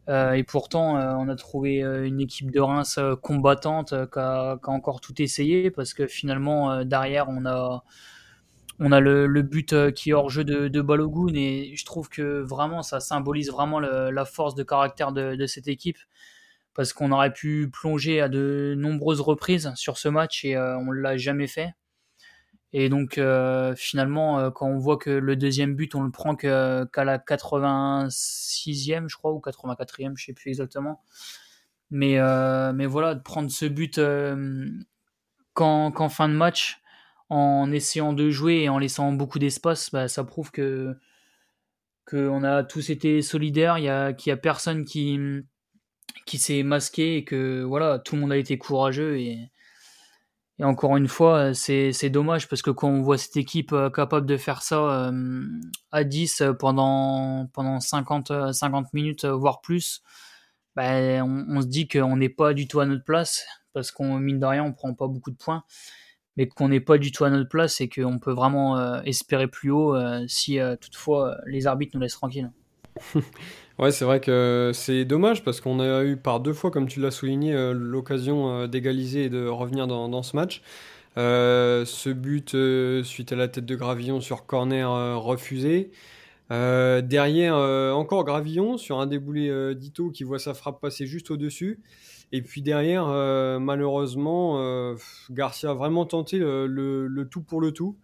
et 0.07 0.43
pourtant, 0.43 0.95
on 1.19 1.29
a 1.29 1.35
trouvé 1.35 1.81
une 1.81 2.21
équipe 2.21 2.49
de 2.51 2.59
Reims 2.59 2.99
combattante 3.21 3.89
qui 4.11 4.19
a, 4.19 4.57
qui 4.57 4.69
a, 4.69 4.73
encore 4.73 5.01
tout 5.01 5.21
essayé, 5.21 5.69
parce 5.69 5.93
que 5.93 6.07
finalement, 6.07 6.83
derrière, 6.85 7.29
on 7.29 7.45
a 7.45 7.83
on 8.79 8.91
a 8.91 8.99
le, 8.99 9.41
but 9.41 9.73
euh, 9.73 9.91
qui 9.91 10.11
est 10.11 10.13
hors 10.13 10.29
jeu 10.29 10.43
de, 10.43 10.81
Balogun 10.81 11.33
et 11.35 11.75
je 11.75 11.85
trouve 11.85 12.09
que 12.09 12.41
vraiment 12.41 12.81
ça 12.83 12.99
symbolise 12.99 13.51
vraiment 13.51 13.79
la 13.79 14.25
force 14.25 14.55
de 14.55 14.63
caractère 14.63 15.11
de, 15.11 15.45
cette 15.45 15.67
équipe 15.67 15.99
parce 16.73 16.93
qu'on 16.93 17.11
aurait 17.11 17.33
pu 17.33 17.69
plonger 17.71 18.21
à 18.21 18.29
de 18.29 18.75
nombreuses 18.77 19.21
reprises 19.21 19.71
sur 19.75 19.97
ce 19.97 20.07
match 20.07 20.45
et 20.45 20.57
on 20.57 20.61
euh, 20.61 20.75
on 20.77 20.91
l'a 20.91 21.17
jamais 21.17 21.47
fait. 21.47 21.73
Et 22.73 22.87
donc 22.87 23.19
finalement, 23.75 24.49
quand 24.51 24.67
on 24.67 24.77
voit 24.77 24.95
que 24.95 25.09
le 25.09 25.35
deuxième 25.35 25.75
but, 25.75 25.93
on 25.93 26.03
le 26.03 26.11
prend 26.11 26.37
qu'à 26.37 26.87
la 26.95 27.17
86e, 27.17 29.09
je 29.09 29.17
crois, 29.17 29.33
ou 29.33 29.39
84e, 29.39 30.13
je 30.15 30.25
sais 30.25 30.33
plus 30.33 30.51
exactement. 30.51 31.03
Mais, 31.89 32.17
mais 32.73 32.85
voilà, 32.85 33.15
de 33.15 33.19
prendre 33.19 33.51
ce 33.51 33.65
but 33.65 33.99
qu'en 35.53 36.09
fin 36.09 36.29
de 36.29 36.33
match, 36.33 36.80
en 37.31 37.71
essayant 37.71 38.11
de 38.11 38.29
jouer 38.29 38.63
et 38.63 38.69
en 38.69 38.77
laissant 38.77 39.13
beaucoup 39.13 39.39
d'espace, 39.39 39.89
bah, 39.91 40.09
ça 40.09 40.25
prouve 40.25 40.51
que 40.51 40.97
qu'on 42.05 42.43
a 42.43 42.63
tous 42.63 42.89
été 42.89 43.21
solidaires, 43.21 43.75
a, 43.75 44.11
qu'il 44.11 44.33
a 44.33 44.37
personne 44.37 44.83
qui, 44.83 45.17
qui 46.25 46.37
s'est 46.37 46.63
masqué 46.63 47.15
et 47.15 47.23
que 47.23 47.63
voilà, 47.63 47.99
tout 47.99 48.15
le 48.15 48.21
monde 48.21 48.33
a 48.33 48.37
été 48.37 48.57
courageux 48.57 49.17
et, 49.17 49.49
et 50.59 50.63
encore 50.65 50.97
une 50.97 51.07
fois, 51.07 51.53
c'est, 51.53 52.09
dommage 52.09 52.49
parce 52.49 52.61
que 52.61 52.69
quand 52.69 52.89
on 52.89 53.01
voit 53.01 53.17
cette 53.17 53.37
équipe 53.37 53.71
euh, 53.71 53.89
capable 53.89 54.25
de 54.25 54.35
faire 54.35 54.61
ça 54.61 55.07
euh, 55.07 55.47
à 55.93 56.03
10 56.03 56.43
pendant, 56.59 57.47
pendant 57.53 57.79
50, 57.79 58.51
50 58.51 58.93
minutes, 58.93 59.23
voire 59.23 59.61
plus, 59.61 60.01
on, 60.75 61.45
on, 61.47 61.61
se 61.61 61.67
dit 61.67 61.87
qu'on 61.87 62.17
n'est 62.17 62.29
pas 62.29 62.53
du 62.53 62.67
tout 62.67 62.81
à 62.81 62.85
notre 62.85 63.05
place 63.05 63.45
parce 63.71 63.91
qu'on, 63.91 64.19
mine 64.19 64.39
de 64.39 64.45
rien, 64.45 64.65
on 64.65 64.73
prend 64.73 64.93
pas 64.93 65.07
beaucoup 65.07 65.31
de 65.31 65.37
points 65.37 65.63
mais 66.41 66.47
qu'on 66.47 66.69
n'est 66.69 66.79
pas 66.79 66.97
du 66.97 67.11
tout 67.11 67.23
à 67.23 67.29
notre 67.29 67.49
place 67.49 67.81
et 67.81 67.89
qu'on 67.89 68.17
peut 68.17 68.31
vraiment 68.31 68.75
euh, 68.75 68.99
espérer 69.05 69.47
plus 69.47 69.69
haut 69.69 69.95
euh, 69.95 70.23
si 70.27 70.59
euh, 70.59 70.75
toutefois 70.75 71.37
les 71.45 71.67
arbitres 71.67 71.91
nous 71.93 72.01
laissent 72.01 72.15
tranquilles. 72.15 72.49
ouais, 73.79 73.91
c'est 73.91 74.05
vrai 74.05 74.19
que 74.19 74.71
c'est 74.73 75.05
dommage 75.05 75.43
parce 75.43 75.61
qu'on 75.61 75.79
a 75.79 76.03
eu 76.03 76.17
par 76.17 76.39
deux 76.39 76.53
fois, 76.53 76.71
comme 76.71 76.87
tu 76.87 76.99
l'as 76.99 77.11
souligné, 77.11 77.53
l'occasion 77.73 78.67
d'égaliser 78.67 79.25
et 79.25 79.29
de 79.29 79.45
revenir 79.45 79.85
dans, 79.85 80.09
dans 80.09 80.23
ce 80.23 80.35
match. 80.35 80.63
ce 81.15 82.09
but 82.09 82.55
suite 83.05 83.31
à 83.31 83.35
la 83.35 83.47
tête 83.47 83.65
de 83.65 83.75
Gravillon 83.75 84.19
sur 84.19 84.45
corner 84.45 85.21
refusé. 85.21 85.91
derrière, 86.49 87.55
encore 87.55 88.25
Gravillon 88.25 88.77
sur 88.77 88.99
un 88.99 89.05
déboulé 89.05 89.73
d'Ito 89.75 90.09
qui 90.09 90.23
voit 90.23 90.39
sa 90.39 90.53
frappe 90.53 90.81
passer 90.81 91.05
juste 91.05 91.31
au-dessus. 91.31 91.79
Et 92.31 92.41
puis 92.41 92.61
derrière, 92.61 93.07
euh, 93.07 93.59
malheureusement, 93.59 94.61
euh, 94.61 94.95
Garcia 95.29 95.71
a 95.71 95.73
vraiment 95.73 96.05
tenté 96.05 96.39
le, 96.39 97.27
tout 97.29 97.41
pour 97.41 97.59
le 97.59 97.71
tout, 97.71 97.97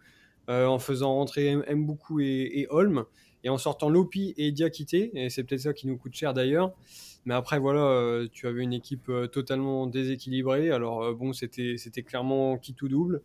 euh, 0.50 0.66
en 0.66 0.80
faisant 0.80 1.14
rentrer 1.14 1.56
Mboukou 1.56 2.20
et, 2.20 2.52
et, 2.54 2.68
Holm, 2.70 3.06
et 3.44 3.50
en 3.50 3.58
sortant 3.58 3.90
Lopi 3.90 4.34
et 4.38 4.52
Diakité, 4.52 5.12
et 5.14 5.30
c'est 5.30 5.44
peut-être 5.44 5.62
ça 5.62 5.74
qui 5.74 5.88
nous 5.88 5.98
coûte 5.98 6.14
cher 6.14 6.34
d'ailleurs. 6.34 6.74
Mais 7.26 7.34
après, 7.34 7.60
voilà, 7.60 8.26
tu 8.32 8.48
avais 8.48 8.64
une 8.64 8.74
équipe 8.74 9.12
totalement 9.34 9.86
déséquilibrée. 9.86 10.72
Alors 10.72 11.14
bon, 11.14 11.34
c'était 11.34 12.04
clairement 12.04 12.58
qui 12.58 12.74
tout 12.74 12.88
double. 12.88 13.22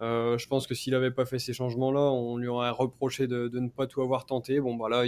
Je 0.00 0.46
pense 0.46 0.66
que 0.66 0.74
s'il 0.74 0.92
n'avait 0.92 1.10
pas 1.10 1.24
fait 1.24 1.38
ces 1.38 1.52
changements-là, 1.52 2.00
on 2.00 2.36
lui 2.36 2.48
aurait 2.48 2.70
reproché 2.70 3.26
de, 3.26 3.48
de, 3.48 3.60
ne 3.60 3.68
pas 3.68 3.86
tout 3.86 4.02
avoir 4.02 4.26
tenté. 4.26 4.60
Bon, 4.60 4.74
bah 4.74 4.88
là, 4.88 5.04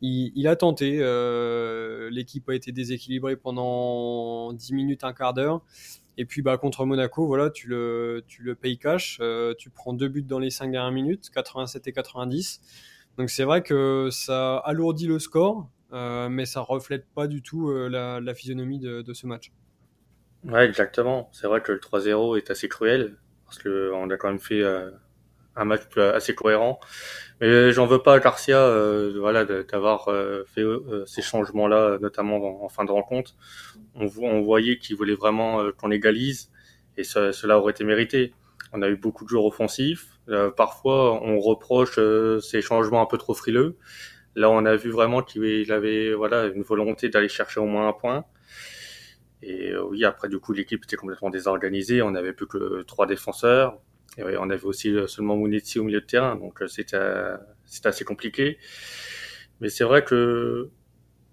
il, 0.00 0.48
a 0.48 0.56
tenté. 0.56 0.98
Euh, 1.00 2.10
l'équipe 2.10 2.48
a 2.48 2.54
été 2.54 2.72
déséquilibrée 2.72 3.36
pendant 3.36 4.52
10 4.52 4.74
minutes, 4.74 5.04
un 5.04 5.12
quart 5.12 5.34
d'heure. 5.34 5.62
Et 6.16 6.26
puis 6.26 6.42
bah, 6.42 6.56
contre 6.58 6.84
Monaco, 6.84 7.26
voilà, 7.26 7.50
tu 7.50 7.68
le, 7.68 8.22
payes 8.60 8.78
cash. 8.78 9.18
Euh, 9.20 9.54
tu 9.58 9.70
prends 9.70 9.92
deux 9.92 10.08
buts 10.08 10.22
dans 10.22 10.38
les 10.38 10.50
5 10.50 10.70
dernières 10.70 10.92
minutes, 10.92 11.30
87 11.30 11.88
et 11.88 11.92
90. 11.92 12.60
Donc 13.16 13.30
c'est 13.30 13.44
vrai 13.44 13.62
que 13.62 14.08
ça 14.10 14.56
alourdit 14.58 15.06
le 15.06 15.18
score, 15.18 15.68
euh, 15.92 16.28
mais 16.28 16.46
ça 16.46 16.60
reflète 16.60 17.06
pas 17.14 17.26
du 17.26 17.42
tout 17.42 17.72
la, 17.72 18.34
physionomie 18.34 18.78
de, 18.78 19.12
ce 19.12 19.26
match. 19.26 19.52
Ouais, 20.44 20.66
exactement. 20.66 21.30
C'est 21.32 21.46
vrai 21.46 21.62
que 21.62 21.72
le 21.72 21.78
3-0 21.78 22.36
est 22.36 22.50
assez 22.50 22.68
cruel 22.68 23.16
parce 23.44 23.58
qu'on 23.58 24.10
a 24.10 24.16
quand 24.16 24.28
même 24.28 24.38
fait 24.38 24.62
un 25.56 25.64
match 25.64 25.82
assez 25.96 26.34
cohérent. 26.34 26.80
Mais 27.40 27.72
j'en 27.72 27.86
veux 27.86 28.02
pas 28.02 28.14
à 28.14 28.20
Garcia, 28.20 28.58
euh, 28.58 29.14
voilà, 29.18 29.44
d'avoir 29.44 30.08
euh, 30.08 30.44
fait 30.46 30.62
euh, 30.62 31.04
ces 31.06 31.22
changements-là, 31.22 31.98
notamment 32.00 32.64
en, 32.64 32.68
fin 32.68 32.84
de 32.84 32.92
rencontre. 32.92 33.34
On, 33.94 34.08
on 34.22 34.42
voyait 34.42 34.78
qu'il 34.78 34.96
voulait 34.96 35.14
vraiment 35.14 35.70
qu'on 35.72 35.90
égalise, 35.90 36.50
et 36.96 37.04
ça, 37.04 37.32
cela 37.32 37.58
aurait 37.58 37.72
été 37.72 37.84
mérité. 37.84 38.32
On 38.72 38.82
a 38.82 38.88
eu 38.88 38.96
beaucoup 38.96 39.24
de 39.24 39.28
joueurs 39.28 39.44
offensifs. 39.44 40.18
parfois, 40.56 41.22
on 41.22 41.38
reproche 41.38 41.98
ces 42.40 42.62
changements 42.62 43.02
un 43.02 43.06
peu 43.06 43.18
trop 43.18 43.34
frileux. 43.34 43.76
Là, 44.36 44.50
on 44.50 44.64
a 44.64 44.74
vu 44.74 44.90
vraiment 44.90 45.22
qu'il 45.22 45.70
avait 45.72 46.12
voilà 46.12 46.46
une 46.46 46.62
volonté 46.62 47.08
d'aller 47.08 47.28
chercher 47.28 47.60
au 47.60 47.66
moins 47.66 47.88
un 47.88 47.92
point. 47.92 48.24
Et 49.46 49.76
oui, 49.76 50.04
après, 50.04 50.28
du 50.28 50.38
coup, 50.38 50.52
l'équipe 50.52 50.84
était 50.84 50.96
complètement 50.96 51.30
désorganisée. 51.30 52.02
On 52.02 52.12
n'avait 52.12 52.32
plus 52.32 52.46
que 52.46 52.82
trois 52.82 53.06
défenseurs. 53.06 53.78
Et 54.18 54.22
on 54.38 54.50
avait 54.50 54.64
aussi 54.64 54.90
euh, 54.90 55.06
seulement 55.06 55.36
Mounetzi 55.36 55.78
au 55.78 55.84
milieu 55.84 56.00
de 56.00 56.06
terrain, 56.06 56.36
donc 56.36 56.62
euh, 56.62 56.68
c'était 56.68 56.98
c'était 57.64 57.88
assez 57.88 58.04
compliqué. 58.04 58.58
Mais 59.60 59.68
c'est 59.68 59.84
vrai 59.84 60.04
que 60.04 60.70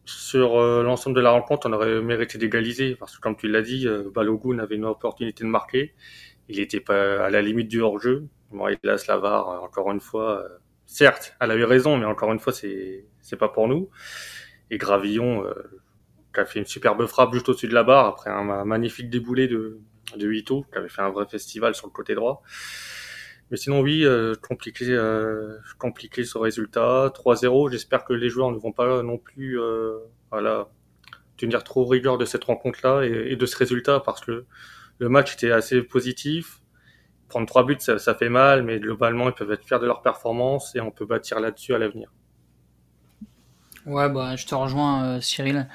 sur 0.05 0.59
euh, 0.59 0.83
l'ensemble 0.83 1.15
de 1.15 1.21
la 1.21 1.31
rencontre, 1.31 1.69
on 1.69 1.73
aurait 1.73 2.01
mérité 2.01 2.37
d'égaliser 2.37 2.95
parce 2.95 3.15
que 3.15 3.21
comme 3.21 3.35
tu 3.35 3.47
l'as 3.47 3.61
dit, 3.61 3.87
Balogun 4.13 4.59
avait 4.59 4.75
une 4.75 4.85
opportunité 4.85 5.43
de 5.43 5.49
marquer. 5.49 5.93
Il 6.49 6.59
était 6.59 6.79
pas 6.79 7.25
à 7.25 7.29
la 7.29 7.41
limite 7.41 7.67
du 7.67 7.81
hors-jeu. 7.81 8.27
Bon, 8.51 8.67
la 8.83 8.97
Slavar, 8.97 9.63
encore 9.63 9.91
une 9.91 10.01
fois, 10.01 10.45
certes, 10.85 11.35
elle 11.39 11.51
a 11.51 11.55
eu 11.55 11.63
raison, 11.63 11.97
mais 11.97 12.05
encore 12.05 12.31
une 12.33 12.39
fois, 12.39 12.51
c'est 12.53 13.05
pas 13.39 13.47
pour 13.49 13.67
nous. 13.67 13.89
Et 14.71 14.77
Gravillon, 14.77 15.45
qui 16.33 16.39
a 16.39 16.45
fait 16.45 16.59
une 16.59 16.65
superbe 16.65 17.05
frappe 17.07 17.33
juste 17.33 17.49
au-dessus 17.49 17.67
de 17.67 17.73
la 17.73 17.83
barre 17.83 18.05
après 18.05 18.29
un 18.29 18.65
magnifique 18.65 19.09
déboulé 19.09 19.47
de 19.47 19.81
de 20.17 20.31
Ito, 20.31 20.65
qui 20.71 20.77
avait 20.77 20.89
fait 20.89 21.01
un 21.01 21.09
vrai 21.09 21.25
festival 21.25 21.75
sur 21.75 21.87
le 21.87 21.91
côté 21.91 22.15
droit. 22.15 22.41
Mais 23.49 23.57
sinon, 23.57 23.81
oui, 23.81 24.05
euh, 24.05 24.33
compliqué, 24.35 24.85
euh, 24.89 25.57
compliqué 25.77 26.23
ce 26.23 26.37
résultat. 26.37 27.11
3-0, 27.13 27.69
j'espère 27.69 28.05
que 28.05 28.13
les 28.13 28.29
joueurs 28.29 28.51
ne 28.51 28.57
vont 28.57 28.71
pas 28.71 29.03
non 29.03 29.17
plus 29.17 29.59
euh, 29.59 29.97
voilà, 30.31 30.69
tenir 31.37 31.63
trop 31.63 31.85
rigueur 31.85 32.17
de 32.17 32.25
cette 32.25 32.45
rencontre-là 32.45 33.03
et, 33.03 33.35
de 33.35 33.45
ce 33.45 33.57
résultat, 33.57 33.99
parce 33.99 34.21
que 34.21 34.45
le 34.99 35.09
match 35.09 35.33
était 35.33 35.51
assez 35.51 35.81
positif. 35.81 36.61
Prendre 37.27 37.47
trois 37.47 37.65
buts, 37.65 37.77
ça, 37.79 37.97
ça 37.97 38.13
fait 38.13 38.29
mal, 38.29 38.63
mais 38.63 38.79
globalement, 38.79 39.29
ils 39.29 39.33
peuvent 39.33 39.51
être 39.51 39.63
fiers 39.63 39.79
de 39.79 39.85
leur 39.85 40.01
performance 40.01 40.75
et 40.75 40.81
on 40.81 40.91
peut 40.91 41.05
bâtir 41.05 41.39
là-dessus 41.39 41.73
à 41.73 41.77
l'avenir. 41.77 42.11
Ouais, 43.85 44.09
bah, 44.09 44.35
je 44.35 44.45
te 44.45 44.53
rejoins, 44.53 45.19
Cyril. 45.21 45.67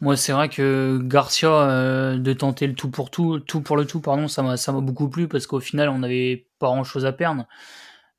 Moi, 0.00 0.16
c'est 0.16 0.32
vrai 0.32 0.50
que 0.50 1.00
Garcia, 1.02 1.48
euh, 1.50 2.18
de 2.18 2.32
tenter 2.34 2.66
le 2.66 2.74
tout 2.74 2.90
pour 2.90 3.10
tout, 3.10 3.40
tout 3.40 3.62
pour 3.62 3.78
le 3.78 3.86
tout, 3.86 4.00
pardon, 4.00 4.28
ça 4.28 4.42
m'a, 4.42 4.58
ça 4.58 4.72
m'a 4.72 4.80
beaucoup 4.80 5.08
plu 5.08 5.26
parce 5.26 5.46
qu'au 5.46 5.60
final, 5.60 5.88
on 5.88 6.00
n'avait 6.00 6.48
pas 6.58 6.66
grand 6.66 6.84
chose 6.84 7.06
à 7.06 7.12
perdre. 7.12 7.46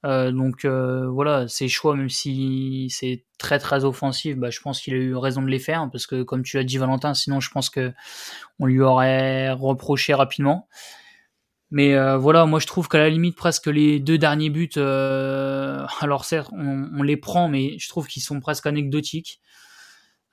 Euh, 0.05 0.31
donc 0.31 0.65
euh, 0.65 1.07
voilà, 1.07 1.47
ses 1.47 1.67
choix, 1.69 1.95
même 1.95 2.09
si 2.09 2.87
c'est 2.89 3.25
très 3.37 3.59
très 3.59 3.85
offensif, 3.85 4.37
bah, 4.37 4.49
je 4.49 4.59
pense 4.61 4.81
qu'il 4.81 4.93
a 4.95 4.97
eu 4.97 5.15
raison 5.15 5.41
de 5.43 5.49
les 5.49 5.59
faire 5.59 5.87
parce 5.91 6.07
que, 6.07 6.23
comme 6.23 6.43
tu 6.43 6.57
l'as 6.57 6.63
dit, 6.63 6.77
Valentin, 6.77 7.13
sinon 7.13 7.39
je 7.41 7.51
pense 7.51 7.69
que 7.69 7.93
on 8.59 8.65
lui 8.65 8.81
aurait 8.81 9.51
reproché 9.51 10.13
rapidement. 10.13 10.67
Mais 11.71 11.95
voilà, 12.17 12.45
moi 12.45 12.59
je 12.59 12.67
trouve 12.67 12.87
qu'à 12.87 12.99
la 12.99 13.09
limite 13.09 13.35
presque 13.35 13.67
les 13.67 13.99
deux 13.99 14.17
derniers 14.17 14.49
buts, 14.49 14.69
alors 14.77 16.25
certes 16.25 16.49
on, 16.53 16.89
on, 16.97 17.03
les 17.03 17.17
prend, 17.17 17.49
mais 17.49 17.77
je 17.77 17.89
trouve 17.89 18.07
qu'ils 18.07 18.23
sont 18.23 18.39
presque 18.39 18.65
anecdotiques. 18.67 19.41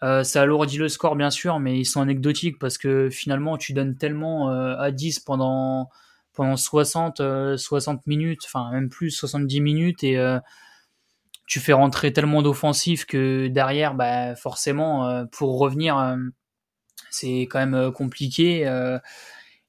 Euh, 0.03 0.25
ça 0.25 0.43
alourdit 0.43 0.77
le 0.77 0.89
score 0.89 1.17
bien 1.17 1.31
sûr, 1.31 1.61
mais 1.61 1.79
ils 1.79 1.85
sont 1.85 2.01
anecdotiques 2.01 2.59
parce 2.59 2.79
que 2.79 3.09
finalement 3.11 3.57
tu 3.57 3.73
donnes 3.73 3.97
tellement 3.97 4.51
euh, 4.51 4.77
à 4.77 4.91
10 4.91 5.21
pendant, 5.21 5.89
pendant 6.33 6.57
60, 6.57 7.23
60 7.57 7.99
euh, 7.99 8.01
minutes, 8.07 8.43
enfin 8.45 8.71
même 8.73 8.89
plus 8.89 9.11
70 9.11 9.61
minutes 9.61 10.05
et 10.05 10.19
tu 11.47 11.61
fais 11.61 11.73
rentrer 11.73 12.13
tellement 12.13 12.43
d'offensifs 12.43 13.05
que 13.05 13.49
derrière, 13.49 13.95
bah, 13.95 14.35
forcément, 14.35 15.27
pour 15.27 15.59
revenir, 15.59 16.17
c'est 17.11 17.43
quand 17.43 17.65
même 17.65 17.93
compliqué. 17.93 18.63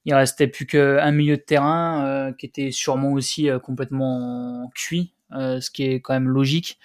il 0.06 0.14
restait 0.14 0.46
plus 0.46 0.66
qu'un 0.66 1.10
milieu 1.12 1.36
de 1.36 1.42
terrain 1.42 2.32
qui 2.38 2.46
était 2.46 2.70
sûrement 2.70 3.12
aussi 3.12 3.48
complètement 3.62 4.70
cuit, 4.74 5.12
ce 5.30 5.70
qui 5.70 5.84
est 5.84 6.00
quand 6.00 6.14
même 6.14 6.28
logique. 6.28 6.78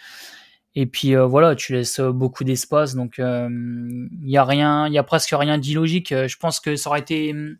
Et 0.76 0.86
puis 0.86 1.16
euh, 1.16 1.26
voilà, 1.26 1.56
tu 1.56 1.74
laisses 1.74 2.00
euh, 2.00 2.12
beaucoup 2.12 2.44
d'espace, 2.44 2.96
donc 2.96 3.16
il 3.18 3.24
euh, 3.24 4.08
y 4.24 4.38
a 4.38 4.46
rien, 4.46 4.88
il 4.88 4.94
y 4.94 4.98
a 4.98 5.04
presque 5.04 5.34
rien 5.34 5.58
d'illogique. 5.58 6.10
Je 6.10 6.38
pense 6.38 6.60
que 6.60 6.76
ça 6.76 6.90
aurait 6.90 7.02
été 7.02 7.32
hum, 7.32 7.58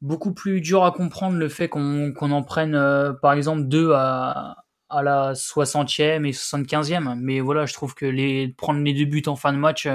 beaucoup 0.00 0.32
plus 0.32 0.60
dur 0.62 0.84
à 0.84 0.92
comprendre 0.92 1.36
le 1.36 1.48
fait 1.48 1.68
qu'on 1.68 2.14
en 2.18 2.42
prenne 2.42 2.72
par 3.20 3.34
exemple 3.34 3.64
deux 3.64 3.92
à, 3.92 4.64
à 4.88 5.02
la 5.02 5.34
60e 5.34 6.24
et 6.24 6.30
75e. 6.30 7.16
Mais 7.18 7.40
voilà, 7.40 7.66
je 7.66 7.74
trouve 7.74 7.94
que 7.94 8.06
les 8.06 8.48
prendre 8.48 8.80
les 8.80 8.94
deux 8.94 9.04
buts 9.04 9.22
en 9.26 9.36
fin 9.36 9.52
de 9.52 9.58
match, 9.58 9.86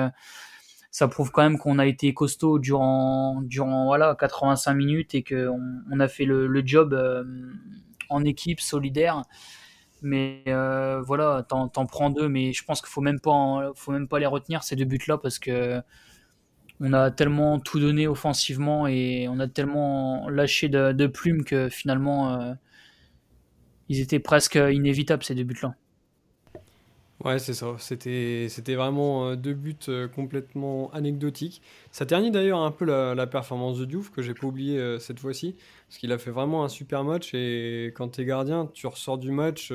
ça 0.91 1.07
prouve 1.07 1.31
quand 1.31 1.41
même 1.41 1.57
qu'on 1.57 1.79
a 1.79 1.87
été 1.87 2.13
costaud 2.13 2.59
durant 2.59 3.41
durant 3.41 3.85
voilà 3.85 4.15
85 4.19 4.73
minutes 4.75 5.15
et 5.15 5.23
qu'on 5.23 5.59
on 5.91 5.99
a 5.99 6.07
fait 6.07 6.25
le, 6.25 6.45
le 6.45 6.61
job 6.63 6.95
en 8.09 8.23
équipe 8.23 8.61
solidaire 8.61 9.23
mais 10.01 10.43
euh, 10.47 11.01
voilà, 11.01 11.45
t'en, 11.47 11.67
prends 11.67 12.10
deux, 12.10 12.27
mais 12.29 12.53
je 12.53 12.63
pense 12.63 12.81
qu'il 12.81 12.89
faut 12.89 13.01
même 13.01 13.19
pas, 13.19 13.71
faut 13.75 13.91
même 13.91 14.08
pas 14.08 14.19
les 14.19 14.25
retenir 14.25 14.63
ces 14.63 14.75
deux 14.75 14.86
buts-là 14.86 15.17
parce 15.17 15.39
que 15.39 15.81
on 16.81 16.93
a 16.93 17.12
tellement 17.12 17.60
tout 17.60 17.79
donné 17.79 18.08
offensivement 18.08 18.88
et 18.88 19.27
on 19.29 19.39
a 19.39 19.47
tellement 19.47 20.27
lâché 20.29 20.67
de, 20.69 21.08
plumes 21.08 21.45
que 21.45 21.69
finalement, 21.69 22.41
euh, 22.41 22.53
ils 23.89 24.01
étaient 24.01 24.19
presque 24.19 24.55
inévitables 24.55 25.23
ces 25.23 25.36
deux 25.36 25.43
buts-là. 25.43 25.75
Ouais, 27.23 27.39
c'est 27.39 27.54
ça. 27.54 27.75
C'était, 27.80 28.47
c'était 28.49 28.75
vraiment 28.75 29.30
euh, 29.30 29.36
deux 29.38 29.54
buts 29.54 29.75
euh, 29.88 30.08
complètement 30.08 30.91
anecdotiques. 30.91 31.62
Ça 31.91 32.06
ternit 32.06 32.30
d'ailleurs 32.30 32.60
un 32.60 32.71
peu 32.71 32.84
la, 32.86 33.28
performance 33.28 33.80
de 33.80 33.86
Diouf, 33.86 34.12
que 34.12 34.21
j'ai 34.21 34.34
pas 34.34 34.45
oublié 34.47 34.78
euh, 34.78 34.99
cette 34.99 35.19
fois-ci, 35.19 35.56
parce 35.88 35.97
qu'il 35.97 36.12
a 36.12 36.17
fait 36.17 36.32
vraiment 36.32 36.65
un 36.65 36.69
super 36.69 37.06
match. 37.06 37.34
Et 37.34 37.93
quand 37.95 38.10
tu 38.10 38.21
es 38.21 38.25
gardien, 38.25 38.69
tu 38.73 38.86
ressors 38.88 39.17
du 39.17 39.32
match. 39.32 39.71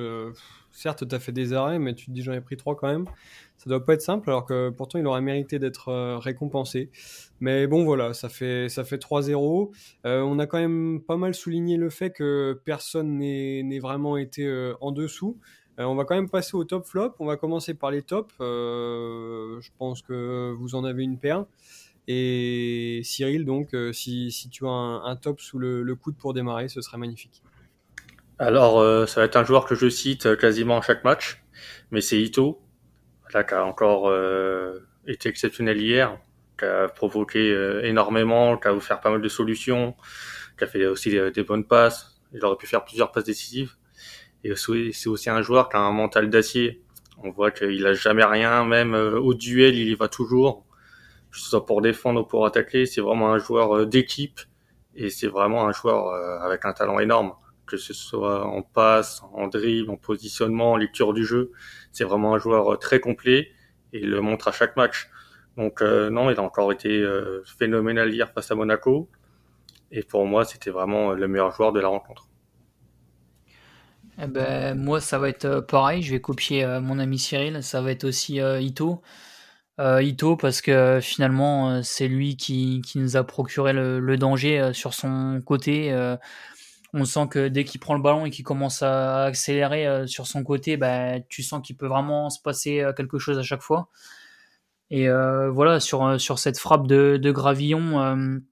certes, 0.71 1.09
tu 1.09 1.15
as 1.15 1.19
fait 1.19 1.33
des 1.33 1.55
arrêts, 1.55 1.79
mais 1.79 1.95
tu 1.95 2.07
te 2.07 2.11
dis 2.11 2.23
j'en 2.23 2.35
ai 2.35 2.43
pris 2.43 2.57
trois 2.59 2.77
quand 2.77 2.89
même. 2.89 3.07
Ça 3.57 3.69
doit 3.69 3.85
pas 3.85 3.95
être 3.95 4.03
simple, 4.03 4.31
alors 4.31 4.47
que 4.47 4.71
pourtant 4.71 4.99
il 4.99 5.07
aurait 5.07 5.21
mérité 5.21 5.59
d'être 5.59 6.19
récompensé. 6.19 6.91
Mais 7.41 7.67
bon, 7.67 7.85
voilà, 7.85 8.13
ça 8.15 8.29
fait, 8.29 8.69
ça 8.69 8.85
fait 8.85 8.99
3-0. 8.99 9.71
on 10.05 10.39
a 10.39 10.47
quand 10.47 10.59
même 10.59 11.01
pas 11.07 11.17
mal 11.17 11.35
souligné 11.35 11.77
le 11.79 11.91
fait 11.91 12.11
que 12.11 12.61
personne 12.65 13.19
n'ait 13.19 13.79
vraiment 13.81 14.17
été 14.19 14.73
en 14.81 14.93
dessous. 14.93 15.39
Euh, 15.81 15.85
on 15.85 15.95
va 15.95 16.05
quand 16.05 16.15
même 16.15 16.29
passer 16.29 16.57
au 16.57 16.65
top 16.65 16.87
flop. 16.87 17.15
On 17.19 17.27
va 17.27 17.37
commencer 17.37 17.75
par 17.75 17.91
les 17.91 18.03
tops. 18.03 18.35
Euh, 18.41 19.61
je 19.61 19.71
pense 19.79 20.03
que 20.03 20.53
vous 20.53 20.75
en 20.75 20.85
avez 20.85 21.03
une 21.03 21.19
paire. 21.19 21.47
Et 22.07 23.01
Cyril, 23.05 23.45
donc, 23.45 23.73
euh, 23.75 23.93
si, 23.93 24.49
tu 24.51 24.67
as 24.67 24.71
un, 24.71 25.17
top 25.17 25.41
sous 25.41 25.59
le, 25.59 25.95
coude 25.95 26.17
pour 26.17 26.35
démarrer, 26.35 26.69
ce 26.69 26.81
serait 26.81 26.99
magnifique. 26.99 27.43
Alors, 28.39 29.07
ça 29.07 29.21
va 29.21 29.27
être 29.27 29.37
un 29.37 29.45
joueur 29.45 29.67
que 29.67 29.75
je 29.75 29.89
cite 29.89 30.37
quasiment 30.39 30.79
à 30.79 30.81
chaque 30.81 31.05
match, 31.05 31.45
mais 31.91 32.01
c'est 32.01 32.19
Ito, 32.19 32.59
là, 33.35 33.45
qui 33.45 33.53
a 33.53 33.67
encore 33.67 34.11
été 35.07 35.29
exceptionnel 35.29 35.79
hier, 35.79 36.19
qui 36.59 36.65
a 36.65 36.89
provoqué 36.89 37.53
énormément, 37.83 38.57
qui 38.57 38.67
a 38.69 38.75
offert 38.75 39.01
pas 39.01 39.11
mal 39.11 39.21
de 39.21 39.29
solutions, 39.29 39.95
qui 40.57 40.65
a 40.65 40.67
fait 40.67 40.87
aussi 40.87 41.11
des 41.11 41.45
bonnes 41.45 41.67
passes. 41.67 42.19
Il 42.33 42.43
aurait 42.43 42.57
pu 42.57 42.67
faire 42.67 42.83
plusieurs 42.83 43.13
passes 43.13 43.25
décisives. 43.25 43.75
Et 44.45 44.55
c'est 44.57 45.09
aussi 45.09 45.31
un 45.31 45.43
joueur 45.43 45.69
qui 45.69 45.77
a 45.77 45.81
un 45.81 45.93
mental 45.93 46.31
d'acier. 46.31 46.83
On 47.23 47.31
voit 47.31 47.51
qu'il 47.51 47.87
a 47.87 47.93
jamais 47.93 48.25
rien, 48.25 48.65
même 48.65 48.95
euh, 48.95 49.21
au 49.21 49.35
duel, 49.35 49.77
il 49.77 49.89
y 49.89 49.95
va 49.95 50.09
toujours. 50.09 50.65
Que 51.31 51.39
ce 51.39 51.51
soit 51.51 51.67
pour 51.67 51.83
défendre 51.83 52.23
ou 52.23 52.25
pour 52.25 52.47
attaquer, 52.47 52.87
c'est 52.87 53.03
vraiment 53.03 53.33
un 53.33 53.39
joueur 53.39 53.77
euh, 53.77 53.87
d'équipe. 53.87 54.41
Et 54.95 55.11
c'est 55.11 55.27
vraiment 55.29 55.69
un 55.69 55.73
joueur 55.73 56.09
euh, 56.09 56.39
avec 56.41 56.65
un 56.65 56.73
talent 56.73 56.99
énorme. 56.99 57.35
Que 57.67 57.77
ce 57.77 57.93
soit 57.93 58.47
en 58.47 58.63
passe, 58.63 59.23
en 59.33 59.49
dribble, 59.49 59.91
en 59.91 59.97
positionnement, 59.97 60.73
en 60.73 60.77
lecture 60.77 61.13
du 61.13 61.25
jeu. 61.25 61.53
C'est 61.93 62.05
vraiment 62.05 62.35
un 62.35 62.39
joueur 62.39 62.79
très 62.79 63.01
complet 63.01 63.53
et 63.93 64.01
il 64.01 64.11
le 64.11 64.21
montre 64.21 64.49
à 64.49 64.53
chaque 64.53 64.77
match. 64.77 65.11
Donc 65.57 65.83
non, 65.83 66.31
il 66.31 66.39
a 66.39 66.43
encore 66.43 66.73
été 66.73 67.05
phénoménal 67.59 68.13
hier 68.13 68.33
face 68.33 68.51
à 68.51 68.57
Monaco. 68.57 69.09
Et 69.93 70.03
pour 70.03 70.27
moi, 70.27 70.45
c'était 70.45 70.71
vraiment 70.71 71.13
le 71.13 71.29
meilleur 71.29 71.53
joueur 71.53 71.73
de 71.73 71.81
la 71.81 71.89
rencontre. 71.89 72.30
Eh 74.23 74.27
ben, 74.27 74.79
moi, 74.79 75.01
ça 75.01 75.19
va 75.19 75.29
être 75.29 75.47
euh, 75.47 75.61
pareil. 75.63 76.03
Je 76.03 76.13
vais 76.13 76.21
copier 76.21 76.65
euh, 76.65 76.81
mon 76.81 76.99
ami 76.99 77.19
Cyril. 77.19 77.63
Ça 77.63 77.81
va 77.81 77.91
être 77.91 78.05
aussi 78.05 78.41
euh, 78.41 78.61
Ito. 78.61 79.03
Ito, 79.79 80.37
parce 80.37 80.61
que 80.61 81.01
finalement, 81.01 81.83
c'est 81.83 82.07
lui 82.07 82.37
qui, 82.37 82.83
qui, 82.85 82.99
nous 82.99 83.17
a 83.17 83.25
procuré 83.25 83.73
le, 83.73 84.17
danger 84.19 84.73
sur 84.75 84.93
son 84.93 85.41
côté. 85.43 85.91
on 86.93 87.07
sent 87.07 87.29
que 87.31 87.49
dès 87.49 87.65
qu'il 87.65 87.81
prend 87.81 87.95
le 87.95 88.03
ballon 88.03 88.27
et 88.27 88.31
qu'il 88.31 88.45
commence 88.45 88.83
à 88.83 89.25
accélérer 89.25 90.07
sur 90.07 90.27
son 90.27 90.45
côté, 90.45 90.77
ben, 90.77 91.23
tu 91.31 91.43
sens 91.43 91.63
qu'il 91.67 91.79
peut 91.79 91.87
vraiment 91.87 92.29
se 92.29 92.43
passer 92.43 92.85
quelque 92.95 93.19
chose 93.19 93.39
à 93.39 93.43
chaque 93.43 93.63
fois. 93.63 93.89
Et 94.91 95.09
voilà, 95.09 95.81
sur, 95.81 96.21
sur 96.21 96.39
cette 96.39 96.59
frappe 96.59 96.87
de, 96.87 97.17
de 97.17 97.31
Gravillon 97.33 98.43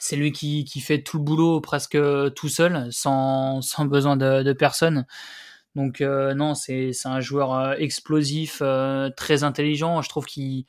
c'est 0.00 0.16
lui 0.16 0.32
qui, 0.32 0.64
qui, 0.64 0.80
fait 0.80 1.02
tout 1.02 1.18
le 1.18 1.24
boulot 1.24 1.60
presque 1.60 1.98
tout 2.34 2.48
seul, 2.48 2.88
sans, 2.92 3.62
sans 3.62 3.84
besoin 3.84 4.16
de, 4.16 4.42
de 4.42 4.52
personne. 4.52 5.06
Donc 5.78 6.00
euh, 6.00 6.34
non, 6.34 6.54
c'est 6.54 6.90
un 7.04 7.20
joueur 7.20 7.54
euh, 7.54 7.74
explosif, 7.78 8.58
euh, 8.62 9.10
très 9.16 9.44
intelligent. 9.44 10.02
Je 10.02 10.08
trouve 10.08 10.26
qu'il 10.26 10.64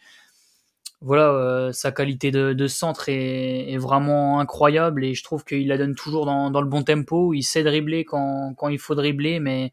voilà, 1.01 1.71
sa 1.73 1.91
qualité 1.91 2.29
de, 2.29 2.53
de 2.53 2.67
centre 2.67 3.07
est, 3.09 3.71
est, 3.71 3.77
vraiment 3.77 4.39
incroyable 4.41 5.05
et 5.05 5.13
je 5.13 5.23
trouve 5.23 5.45
qu'il 5.45 5.67
la 5.69 5.77
donne 5.77 5.95
toujours 5.95 6.25
dans, 6.25 6.51
dans, 6.51 6.61
le 6.61 6.67
bon 6.67 6.83
tempo. 6.83 7.33
Il 7.33 7.43
sait 7.43 7.63
dribbler 7.63 8.03
quand, 8.05 8.53
quand, 8.55 8.67
il 8.67 8.79
faut 8.79 8.95
dribbler, 8.95 9.39
mais 9.39 9.71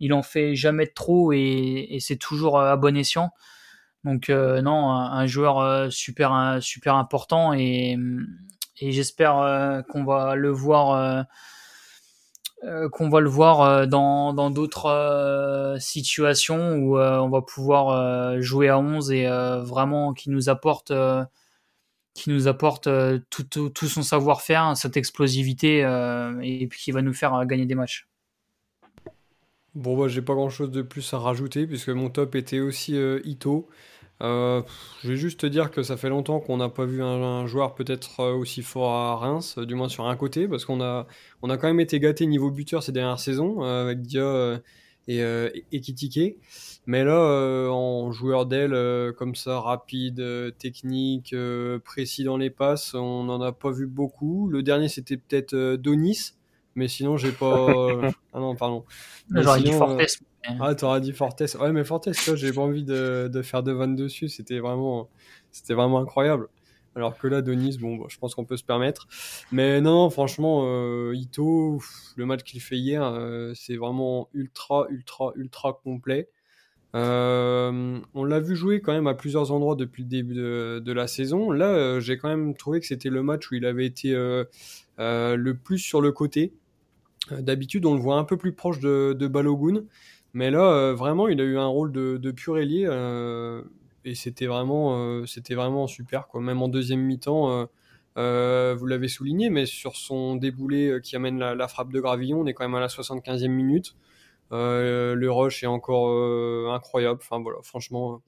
il 0.00 0.12
en 0.12 0.22
fait 0.22 0.54
jamais 0.54 0.86
trop 0.86 1.32
et, 1.32 1.88
et 1.90 2.00
c'est 2.00 2.16
toujours 2.16 2.60
à 2.60 2.76
bon 2.76 2.96
escient. 2.96 3.30
Donc 4.04 4.28
non, 4.28 4.90
un, 4.90 5.12
un 5.12 5.26
joueur 5.26 5.90
super 5.92 6.58
super 6.60 6.94
important 6.96 7.54
et 7.54 7.96
et 8.80 8.92
j'espère 8.92 9.38
euh, 9.38 9.82
qu'on 9.82 10.04
va 10.04 10.34
le 10.34 10.50
voir 10.50 10.92
euh, 10.92 11.22
euh, 12.64 12.88
qu'on 12.88 13.08
va 13.08 13.20
le 13.20 13.28
voir 13.28 13.86
dans 13.86 14.34
dans 14.34 14.50
d'autres 14.50 15.76
situations 15.78 16.74
où 16.76 16.98
on 16.98 17.28
va 17.28 17.42
pouvoir 17.42 18.40
jouer 18.40 18.68
à 18.68 18.78
11 18.78 19.12
et 19.12 19.26
vraiment 19.62 20.12
qui 20.12 20.30
nous 20.30 20.48
apporte 20.48 20.92
qui 22.12 22.28
nous 22.28 22.48
apporte 22.48 22.88
tout, 23.30 23.44
tout, 23.44 23.86
son 23.86 24.02
savoir-faire, 24.02 24.76
cette 24.76 24.96
explosivité 24.98 25.78
et 26.42 26.66
puis 26.66 26.80
qui 26.80 26.90
va 26.90 27.00
nous 27.00 27.14
faire 27.14 27.46
gagner 27.46 27.64
des 27.64 27.74
matchs. 27.74 28.08
Bon, 29.74 29.96
bah, 29.96 30.08
j'ai 30.08 30.20
pas 30.20 30.34
grand 30.34 30.50
chose 30.50 30.70
de 30.70 30.82
plus 30.82 31.14
à 31.14 31.18
rajouter 31.18 31.66
puisque 31.66 31.90
mon 31.90 32.10
top 32.10 32.34
était 32.34 32.60
aussi 32.60 32.94
Ito. 33.24 33.70
Euh, 34.22 34.62
je 35.02 35.08
vais 35.08 35.16
juste 35.16 35.40
te 35.40 35.46
dire 35.46 35.70
que 35.70 35.82
ça 35.82 35.96
fait 35.96 36.08
longtemps 36.08 36.40
qu'on 36.40 36.58
n'a 36.58 36.68
pas 36.68 36.84
vu 36.84 37.02
un, 37.02 37.46
joueur 37.46 37.74
peut-être 37.74 38.20
euh, 38.20 38.34
aussi 38.34 38.62
fort 38.62 38.92
à 38.92 39.16
Reims, 39.16 39.58
du 39.58 39.74
moins 39.74 39.88
sur 39.88 40.06
un 40.06 40.16
côté, 40.16 40.46
parce 40.46 40.64
qu'on 40.64 40.80
a, 40.80 41.06
on 41.42 41.50
a 41.50 41.56
quand 41.56 41.68
même 41.68 41.80
été 41.80 41.98
gâté 42.00 42.26
niveau 42.26 42.50
buteur 42.50 42.82
ces 42.82 42.92
dernières 42.92 43.20
saisons 43.20 43.64
euh, 43.64 43.82
avec 43.82 44.02
Dia 44.02 44.60
et, 45.08 45.20
et 45.72 45.80
Kitike. 45.80 46.36
Mais 46.86 47.04
là, 47.04 47.68
en 47.70 48.10
joueur 48.12 48.46
d'aile 48.46 49.12
comme 49.16 49.34
ça, 49.34 49.60
rapide, 49.60 50.22
technique, 50.58 51.34
précis 51.84 52.24
dans 52.24 52.36
les 52.36 52.50
passes, 52.50 52.94
on 52.94 53.24
n'en 53.24 53.40
a 53.40 53.52
pas 53.52 53.70
vu 53.70 53.86
beaucoup. 53.86 54.48
Le 54.48 54.62
dernier, 54.62 54.88
c'était 54.88 55.16
peut-être 55.16 55.54
Donis, 55.76 56.34
mais 56.74 56.88
sinon, 56.88 57.16
j'ai 57.16 57.32
pas. 57.32 57.68
ah 58.32 58.40
non, 58.40 58.54
pardon. 58.54 58.84
J'aurais 59.30 59.62
dit 59.62 59.72
Fortes, 59.72 60.00
ah, 60.44 60.74
t'aurais 60.74 61.00
dit 61.00 61.12
Fortes. 61.12 61.56
Ouais, 61.60 61.72
mais 61.72 61.84
Fortes, 61.84 62.08
j'ai 62.34 62.52
pas 62.52 62.62
envie 62.62 62.84
de, 62.84 63.42
faire 63.42 63.62
de 63.62 63.72
vannes 63.72 63.96
dessus. 63.96 64.28
C'était 64.28 64.58
vraiment, 64.58 65.08
c'était 65.50 65.74
vraiment 65.74 66.00
incroyable. 66.00 66.48
Alors 66.96 67.16
que 67.16 67.28
là, 67.28 67.40
Denis, 67.40 67.78
bon, 67.78 67.96
bah, 67.96 68.06
je 68.08 68.18
pense 68.18 68.34
qu'on 68.34 68.44
peut 68.44 68.56
se 68.56 68.64
permettre. 68.64 69.06
Mais 69.52 69.80
non, 69.80 70.10
franchement, 70.10 70.62
euh, 70.64 71.14
Ito, 71.14 71.80
le 72.16 72.26
match 72.26 72.42
qu'il 72.42 72.60
fait 72.60 72.78
hier, 72.78 73.04
euh, 73.04 73.52
c'est 73.54 73.76
vraiment 73.76 74.28
ultra, 74.34 74.86
ultra, 74.90 75.32
ultra 75.36 75.80
complet. 75.84 76.28
Euh, 76.96 78.00
on 78.14 78.24
l'a 78.24 78.40
vu 78.40 78.56
jouer 78.56 78.80
quand 78.80 78.92
même 78.92 79.06
à 79.06 79.14
plusieurs 79.14 79.52
endroits 79.52 79.76
depuis 79.76 80.02
le 80.02 80.08
début 80.08 80.34
de, 80.34 80.82
de 80.84 80.92
la 80.92 81.06
saison. 81.06 81.52
Là, 81.52 82.00
j'ai 82.00 82.18
quand 82.18 82.28
même 82.28 82.56
trouvé 82.56 82.80
que 82.80 82.86
c'était 82.86 83.10
le 83.10 83.22
match 83.22 83.48
où 83.50 83.54
il 83.54 83.64
avait 83.64 83.86
été 83.86 84.12
le 84.98 85.52
plus 85.52 85.78
sur 85.78 86.00
le 86.00 86.10
côté. 86.10 86.52
D'habitude, 87.30 87.86
on 87.86 87.94
le 87.94 88.00
voit 88.00 88.16
un 88.16 88.24
peu 88.24 88.36
plus 88.36 88.52
proche 88.52 88.80
de, 88.80 89.14
de 89.16 89.28
Balogun. 89.28 89.84
Mais 90.32 90.50
là, 90.50 90.62
euh, 90.72 90.94
vraiment, 90.94 91.28
il 91.28 91.40
a 91.40 91.44
eu 91.44 91.58
un 91.58 91.66
rôle 91.66 91.92
de, 91.92 92.30
pur 92.30 92.58
ailier 92.58 92.84
euh, 92.86 93.62
et 94.04 94.14
c'était 94.14 94.46
vraiment, 94.46 94.96
euh, 94.96 95.26
c'était 95.26 95.54
vraiment 95.54 95.86
super. 95.86 96.28
Quoi. 96.28 96.40
Même 96.40 96.62
en 96.62 96.68
deuxième 96.68 97.00
mi-temps, 97.00 97.68
vous 98.16 98.86
l'avez 98.86 99.08
souligné, 99.08 99.50
mais 99.50 99.66
sur 99.66 99.96
son 99.96 100.36
déboulé 100.36 101.00
qui 101.02 101.16
amène 101.16 101.38
la, 101.38 101.68
frappe 101.68 101.92
de 101.92 102.00
Gravillon, 102.00 102.40
on 102.40 102.46
est 102.46 102.54
quand 102.54 102.64
même 102.64 102.74
à 102.74 102.80
la 102.80 102.88
75e 102.88 103.48
minute. 103.48 103.96
le 104.50 105.28
rush 105.28 105.62
est 105.64 105.66
encore 105.66 106.10
incroyable. 106.72 107.20
Enfin 107.22 107.42
voilà, 107.42 107.58
franchement, 107.62 108.22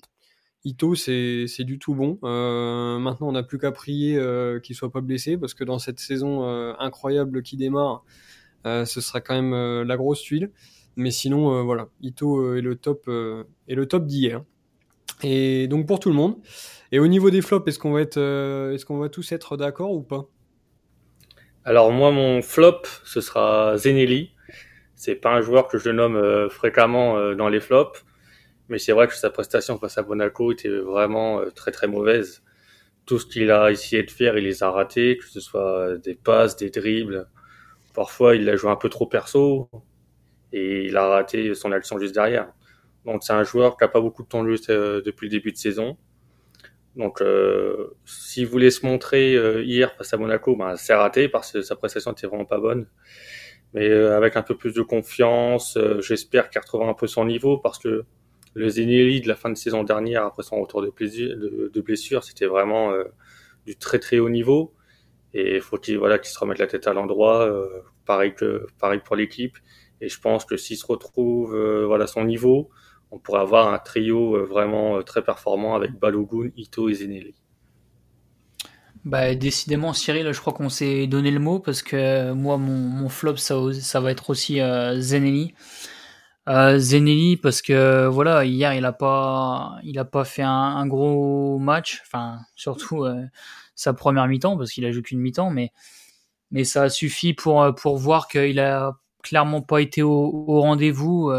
Ito, 0.64 0.94
c'est 0.94 1.64
du 1.64 1.78
tout 1.78 1.94
bon. 1.94 2.18
maintenant, 2.22 3.28
on 3.28 3.32
n'a 3.32 3.42
plus 3.44 3.58
qu'à 3.58 3.72
prier 3.72 4.20
qu'il 4.62 4.74
soit 4.74 4.90
pas 4.90 5.02
blessé 5.02 5.36
parce 5.36 5.54
que 5.54 5.64
dans 5.64 5.78
cette 5.78 6.00
saison 6.00 6.44
incroyable 6.80 7.42
qui 7.42 7.56
démarre, 7.56 8.04
ce 8.64 9.00
sera 9.00 9.20
quand 9.20 9.40
même 9.40 9.82
la 9.82 9.96
grosse 9.96 10.22
tuile. 10.22 10.50
Mais 10.96 11.10
sinon, 11.10 11.54
euh, 11.54 11.62
voilà, 11.62 11.88
Ito 12.02 12.38
euh, 12.38 12.58
est 12.58 12.60
le 12.60 12.76
top, 12.76 13.04
euh, 13.08 13.44
est 13.68 13.74
le 13.74 13.86
top 13.86 14.06
d'hier. 14.06 14.42
Et 15.22 15.68
donc 15.68 15.86
pour 15.86 16.00
tout 16.00 16.10
le 16.10 16.14
monde. 16.14 16.36
Et 16.90 16.98
au 16.98 17.06
niveau 17.06 17.30
des 17.30 17.40
flops, 17.40 17.66
est-ce 17.68 17.78
qu'on 17.78 18.98
va 18.98 19.08
tous 19.08 19.32
être 19.32 19.56
d'accord 19.56 19.92
ou 19.92 20.02
pas? 20.02 20.26
Alors 21.64 21.92
moi, 21.92 22.10
mon 22.10 22.42
flop, 22.42 22.82
ce 23.04 23.20
sera 23.20 23.76
Zenelli. 23.78 24.32
C'est 24.96 25.14
pas 25.14 25.32
un 25.32 25.40
joueur 25.40 25.68
que 25.68 25.78
je 25.78 25.90
nomme 25.90 26.48
fréquemment 26.50 27.34
dans 27.34 27.48
les 27.48 27.60
flops, 27.60 28.04
mais 28.68 28.78
c'est 28.78 28.92
vrai 28.92 29.08
que 29.08 29.14
sa 29.14 29.30
prestation 29.30 29.78
face 29.78 29.98
à 29.98 30.02
Monaco 30.02 30.52
était 30.52 30.68
vraiment 30.68 31.40
très 31.54 31.70
très 31.72 31.88
mauvaise. 31.88 32.42
Tout 33.06 33.18
ce 33.18 33.26
qu'il 33.26 33.50
a 33.50 33.70
essayé 33.70 34.02
de 34.02 34.10
faire, 34.10 34.36
il 34.38 34.44
les 34.44 34.62
a 34.62 34.70
ratés, 34.70 35.16
que 35.16 35.24
ce 35.24 35.40
soit 35.40 35.96
des 35.98 36.14
passes, 36.14 36.56
des 36.56 36.70
dribbles. 36.70 37.28
Parfois, 37.94 38.36
il 38.36 38.48
a 38.48 38.56
joué 38.56 38.70
un 38.70 38.76
peu 38.76 38.88
trop 38.88 39.06
perso 39.06 39.68
et 40.52 40.84
il 40.84 40.96
a 40.96 41.06
raté 41.08 41.54
son 41.54 41.72
action 41.72 41.98
juste 41.98 42.14
derrière. 42.14 42.52
Donc 43.04 43.22
c'est 43.24 43.32
un 43.32 43.42
joueur 43.42 43.76
qui 43.76 43.84
a 43.84 43.88
pas 43.88 44.00
beaucoup 44.00 44.22
de 44.22 44.28
temps 44.28 44.44
de 44.44 44.54
jeu 44.54 44.60
euh, 44.70 45.02
depuis 45.02 45.26
le 45.26 45.30
début 45.30 45.52
de 45.52 45.56
saison. 45.56 45.96
Donc 46.96 47.20
euh, 47.22 47.96
s'il 48.04 48.46
voulait 48.46 48.70
se 48.70 48.84
montrer 48.84 49.34
euh, 49.34 49.62
hier 49.62 49.94
face 49.94 50.12
à 50.12 50.18
Monaco, 50.18 50.56
ben, 50.56 50.76
c'est 50.76 50.94
raté 50.94 51.28
parce 51.28 51.52
que 51.52 51.62
sa 51.62 51.74
prestation 51.74 52.12
était 52.12 52.26
vraiment 52.26 52.44
pas 52.44 52.58
bonne. 52.58 52.86
Mais 53.74 53.90
avec 53.90 54.36
un 54.36 54.42
peu 54.42 54.54
plus 54.54 54.74
de 54.74 54.82
confiance, 54.82 55.78
j'espère 56.00 56.50
qu'il 56.50 56.60
retrouvera 56.60 56.90
un 56.90 56.94
peu 56.94 57.06
son 57.06 57.24
niveau 57.24 57.56
parce 57.56 57.78
que 57.78 58.04
le 58.52 58.68
Zenelli 58.68 59.22
de 59.22 59.28
la 59.28 59.34
fin 59.34 59.48
de 59.48 59.54
saison 59.54 59.82
dernière, 59.82 60.26
après 60.26 60.42
son 60.42 60.60
retour 60.60 60.82
de, 60.82 61.68
de, 61.68 61.80
blessure, 61.80 62.22
c'était 62.22 62.44
vraiment 62.44 62.92
du 63.64 63.74
très 63.76 63.98
très 63.98 64.18
haut 64.18 64.28
niveau. 64.28 64.74
Et 65.32 65.54
il 65.54 65.62
faut 65.62 65.78
qu'il 65.78 65.96
voilà, 65.96 66.18
qu'il 66.18 66.30
se 66.30 66.38
remette 66.38 66.58
la 66.58 66.66
tête 66.66 66.86
à 66.86 66.92
l'endroit, 66.92 67.50
pareil, 68.04 68.34
que, 68.34 68.66
pareil 68.78 69.00
pour 69.02 69.16
l'équipe. 69.16 69.56
Et 70.02 70.10
je 70.10 70.20
pense 70.20 70.44
que 70.44 70.58
s'il 70.58 70.76
se 70.76 70.84
retrouve 70.84 71.56
voilà, 71.86 72.06
son 72.06 72.24
niveau, 72.24 72.70
on 73.12 73.18
pourrait 73.18 73.40
avoir 73.40 73.72
un 73.72 73.78
trio 73.78 74.36
euh, 74.36 74.44
vraiment 74.44 74.96
euh, 74.96 75.02
très 75.02 75.22
performant 75.22 75.74
avec 75.74 75.92
Balogun, 75.92 76.48
Ito 76.56 76.88
et 76.88 76.94
Zenelli. 76.94 77.34
Bah, 79.04 79.34
décidément, 79.34 79.92
Cyril, 79.92 80.32
je 80.32 80.40
crois 80.40 80.52
qu'on 80.52 80.70
s'est 80.70 81.06
donné 81.06 81.30
le 81.30 81.38
mot 81.38 81.58
parce 81.58 81.82
que 81.82 81.96
euh, 81.96 82.34
moi, 82.34 82.56
mon, 82.56 83.08
flop, 83.08 83.36
ça, 83.36 84.00
va 84.00 84.10
être 84.10 84.30
aussi 84.30 84.60
Zenelli. 84.98 85.54
Zenelli, 86.48 87.36
parce 87.36 87.62
que 87.62 88.06
voilà, 88.06 88.44
hier, 88.44 88.74
il 88.74 88.84
a 88.84 88.92
pas, 88.92 89.76
il 89.84 89.98
a 89.98 90.04
pas 90.04 90.24
fait 90.24 90.42
un, 90.42 90.86
gros 90.86 91.58
match, 91.58 92.02
enfin, 92.06 92.38
surtout 92.56 93.06
sa 93.76 93.92
première 93.92 94.26
mi-temps, 94.26 94.56
parce 94.56 94.72
qu'il 94.72 94.84
a 94.84 94.90
joué 94.90 95.02
qu'une 95.02 95.20
mi-temps, 95.20 95.50
mais, 95.50 95.70
mais 96.50 96.64
ça 96.64 96.82
a 96.84 96.88
suffi 96.88 97.32
pour, 97.32 97.72
pour 97.76 97.96
voir 97.96 98.26
qu'il 98.26 98.58
a 98.58 98.98
clairement 99.22 99.62
pas 99.62 99.80
été 99.80 100.02
au, 100.02 100.60
rendez-vous. 100.60 101.32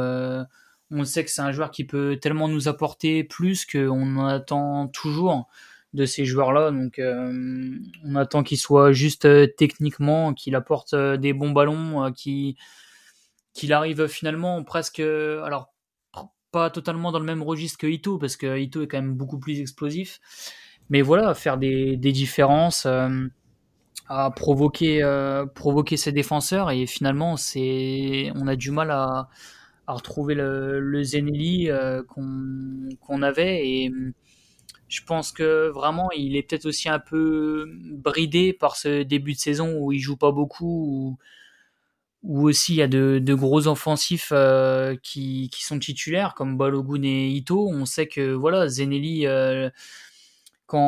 On 0.92 1.06
sait 1.06 1.26
que 1.26 1.32
c'est 1.32 1.42
un 1.42 1.52
joueur 1.52 1.72
qui 1.72 1.86
peut 1.86 2.18
tellement 2.22 2.48
nous 2.48 2.68
apporter 2.68 3.24
plus 3.24 3.66
qu'on 3.66 4.18
en 4.18 4.28
attend 4.28 4.88
toujours 4.88 5.48
de 5.94 6.06
ces 6.06 6.26
joueurs-là. 6.26 6.72
Donc, 6.72 7.00
euh, 7.00 7.78
on 8.04 8.16
attend 8.16 8.44
qu'il 8.44 8.58
soit 8.58 8.92
juste 8.92 9.26
euh, 9.26 9.48
techniquement, 9.48 10.34
qu'il 10.34 10.56
apporte 10.56 10.94
euh, 10.94 11.18
des 11.18 11.34
bons 11.34 11.52
ballons, 11.52 12.12
qu'il 12.14 12.56
arrive 13.72 14.08
finalement 14.08 14.64
presque, 14.64 15.00
alors 15.00 15.72
pas 16.52 16.70
totalement 16.70 17.12
dans 17.12 17.20
le 17.20 17.26
même 17.26 17.42
registre 17.42 17.80
que 17.80 17.88
Ito, 17.88 18.20
parce 18.20 18.38
que 18.38 18.60
Ito 18.60 18.84
est 18.84 18.88
quand 18.88 19.02
même 19.02 19.16
beaucoup 19.16 19.40
plus 19.40 19.60
explosif. 19.60 20.20
Mais 20.90 21.02
voilà, 21.02 21.34
faire 21.34 21.58
des, 21.58 21.98
différences, 21.98 22.86
à 24.10 24.32
provoquer, 24.32 25.02
provoquer 25.56 25.98
ses 25.98 26.12
défenseurs, 26.12 26.72
et 26.72 26.86
finalement, 26.86 27.38
c'est, 27.38 28.32
on 28.36 28.48
a 28.48 28.56
du 28.56 28.72
mal 28.72 28.92
à 28.92 29.30
à 29.88 29.94
retrouver 29.94 30.36
le, 30.36 30.80
le 30.80 31.04
Zenelli 31.04 31.70
euh, 31.70 32.04
qu'on 32.04 33.22
avait 33.22 33.68
et 33.68 33.92
je 34.88 35.02
pense 35.04 35.32
que 35.32 35.70
vraiment 35.70 36.10
il 36.12 36.36
est 36.36 36.44
peut-être 36.44 36.66
aussi 36.66 36.88
un 36.88 37.00
peu 37.00 37.66
bridé 37.92 38.54
par 38.54 38.76
ce 38.76 39.04
début 39.04 39.34
de 39.34 39.40
saison 39.40 39.76
où 39.78 39.92
il 39.92 40.00
joue 40.00 40.18
pas 40.18 40.32
beaucoup 40.32 41.18
où, 42.24 42.48
aussi 42.48 42.74
il 42.74 42.78
y 42.78 42.82
a 42.82 42.88
de, 42.88 43.20
de 43.22 43.34
gros 43.34 43.68
offensifs 43.68 44.30
euh, 44.32 44.96
qui, 45.04 45.50
qui, 45.52 45.64
sont 45.64 45.80
titulaires 45.80 46.36
comme 46.36 46.58
Balogun 46.58 47.04
et 47.04 47.28
Ito. 47.28 47.68
On 47.68 47.86
sait 47.86 48.08
que 48.08 48.32
voilà 48.32 48.70
Zenelli 48.70 49.28
euh, 49.28 49.70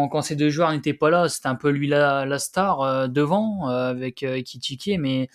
quand, 0.09 0.21
ces 0.21 0.35
deux 0.35 0.49
joueurs 0.49 0.71
n'étaient 0.71 0.93
pas 0.93 1.09
là 1.09 1.29
c'était 1.29 1.47
un 1.47 1.55
peu 1.55 1.69
lui 1.69 1.87
la, 1.87 2.39
star 2.39 3.09
devant 3.09 3.67
avec 3.67 4.25
Kitike 4.45 4.91
mais 4.99 5.29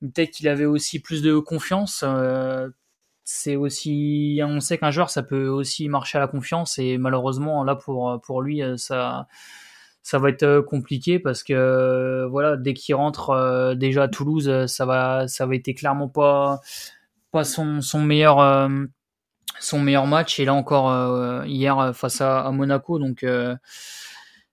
peut-être 0.00 0.30
qu'il 0.30 0.48
avait 0.48 0.64
aussi 0.64 1.00
plus 1.00 1.22
de 1.22 1.38
confiance 1.38 2.04
c'est 3.24 3.56
aussi 3.56 4.40
on 4.44 4.60
sait 4.60 4.78
qu'un 4.78 4.90
joueur 4.90 5.10
ça 5.10 5.22
peut 5.22 5.48
aussi 5.48 5.88
marcher 5.88 6.18
à 6.18 6.20
la 6.20 6.28
confiance 6.28 6.78
et 6.78 6.98
malheureusement 6.98 7.64
là 7.64 7.74
pour 7.74 8.20
pour 8.22 8.42
lui 8.42 8.62
euh, 8.62 8.76
ça 8.76 9.26
ça 10.02 10.18
va 10.18 10.28
être 10.28 10.42
euh, 10.42 10.62
compliqué 10.62 11.18
parce 11.18 11.42
que 11.42 11.54
euh, 11.54 12.26
voilà 12.28 12.56
dès 12.58 12.74
qu'il 12.74 12.94
rentre 12.94 13.74
déjà 13.76 14.04
à 14.04 14.08
Toulouse 14.08 14.66
ça 14.66 14.84
va 14.86 15.26
ça 15.26 15.46
va 15.46 15.54
être 15.54 15.72
clairement 15.74 16.08
pas 16.08 16.60
pas 17.30 17.44
son, 17.44 17.80
son 17.80 18.02
meilleur 18.02 18.68
son 19.60 19.80
meilleur 19.80 20.06
match 20.06 20.38
et 20.40 20.44
là 20.44 20.54
encore 20.54 21.44
hier 21.46 21.94
face 21.94 22.20
à, 22.20 22.50
Monaco 22.50 22.98
donc 22.98 23.24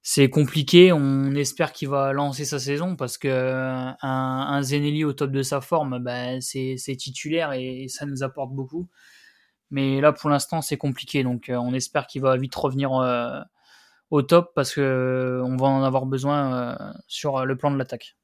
c'est 0.03 0.29
compliqué. 0.29 0.91
On 0.91 1.33
espère 1.35 1.73
qu'il 1.73 1.89
va 1.89 2.11
lancer 2.13 2.45
sa 2.45 2.59
saison 2.59 2.95
parce 2.95 3.17
que 3.17 3.29
un, 4.01 4.61
Zenelli 4.63 5.03
au 5.03 5.13
top 5.13 5.31
de 5.31 5.43
sa 5.43 5.61
forme, 5.61 5.99
bah, 5.99 6.41
c'est 6.41 6.95
titulaire 6.97 7.53
et, 7.53 7.87
ça 7.87 8.05
nous 8.05 8.23
apporte 8.23 8.51
beaucoup. 8.53 8.89
Mais 9.71 10.01
là, 10.01 10.13
pour 10.13 10.29
l'instant, 10.29 10.61
c'est 10.61 10.77
compliqué. 10.77 11.23
Donc, 11.23 11.49
euh, 11.49 11.55
on 11.55 11.73
espère 11.73 12.07
qu'il 12.07 12.21
va 12.21 12.37
vite 12.37 12.55
revenir 12.55 12.93
euh, 12.93 13.39
au 14.11 14.21
top 14.21 14.51
parce 14.55 14.73
que 14.73 14.81
euh, 14.81 15.43
on 15.45 15.57
va 15.57 15.67
en 15.67 15.83
avoir 15.83 16.05
besoin 16.05 16.77
sur 17.07 17.45
le 17.45 17.57
plan 17.57 17.71
de 17.71 17.77
l'attaque. 17.77 18.17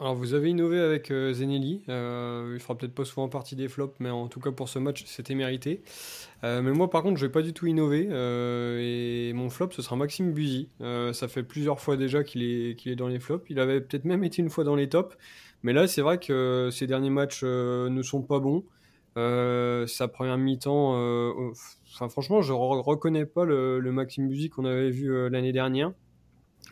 Alors 0.00 0.14
vous 0.14 0.32
avez 0.32 0.48
innové 0.48 0.80
avec 0.80 1.10
euh, 1.10 1.34
Zenelli, 1.34 1.82
euh, 1.90 2.52
il 2.54 2.60
fera 2.60 2.74
peut-être 2.74 2.94
pas 2.94 3.04
souvent 3.04 3.28
partie 3.28 3.54
des 3.54 3.68
flops, 3.68 3.94
mais 4.00 4.08
en 4.08 4.28
tout 4.28 4.40
cas 4.40 4.50
pour 4.50 4.66
ce 4.66 4.78
match 4.78 5.04
c'était 5.04 5.34
mérité. 5.34 5.82
Euh, 6.42 6.62
mais 6.62 6.70
moi 6.70 6.88
par 6.88 7.02
contre 7.02 7.18
je 7.18 7.26
vais 7.26 7.32
pas 7.32 7.42
du 7.42 7.52
tout 7.52 7.66
innover 7.66 8.08
et 8.08 9.32
mon 9.34 9.50
flop 9.50 9.72
ce 9.72 9.82
sera 9.82 9.96
Maxime 9.96 10.32
Buzy. 10.32 10.70
ça 11.12 11.28
fait 11.28 11.42
plusieurs 11.42 11.80
fois 11.80 11.98
déjà 11.98 12.24
qu'il 12.24 12.42
est, 12.42 12.76
qu'il 12.76 12.90
est 12.90 12.96
dans 12.96 13.08
les 13.08 13.20
flops, 13.20 13.44
il 13.50 13.60
avait 13.60 13.82
peut-être 13.82 14.06
même 14.06 14.24
été 14.24 14.40
une 14.40 14.48
fois 14.48 14.64
dans 14.64 14.74
les 14.74 14.88
tops, 14.88 15.14
mais 15.62 15.74
là 15.74 15.86
c'est 15.86 16.00
vrai 16.00 16.18
que 16.18 16.70
ces 16.72 16.86
derniers 16.86 17.10
matchs 17.10 17.44
ne 17.44 18.02
sont 18.02 18.22
pas 18.22 18.40
bons. 18.40 18.64
sa 19.16 20.08
première 20.08 20.38
mi-temps, 20.38 20.94
enfin 21.92 22.08
franchement 22.08 22.40
je 22.40 22.54
reconnais 22.54 23.26
pas 23.26 23.44
le, 23.44 23.80
le 23.80 23.92
Maxime 23.92 24.28
Buzy 24.28 24.48
qu'on 24.48 24.64
avait 24.64 24.90
vu 24.90 25.28
l'année 25.28 25.52
dernière. 25.52 25.92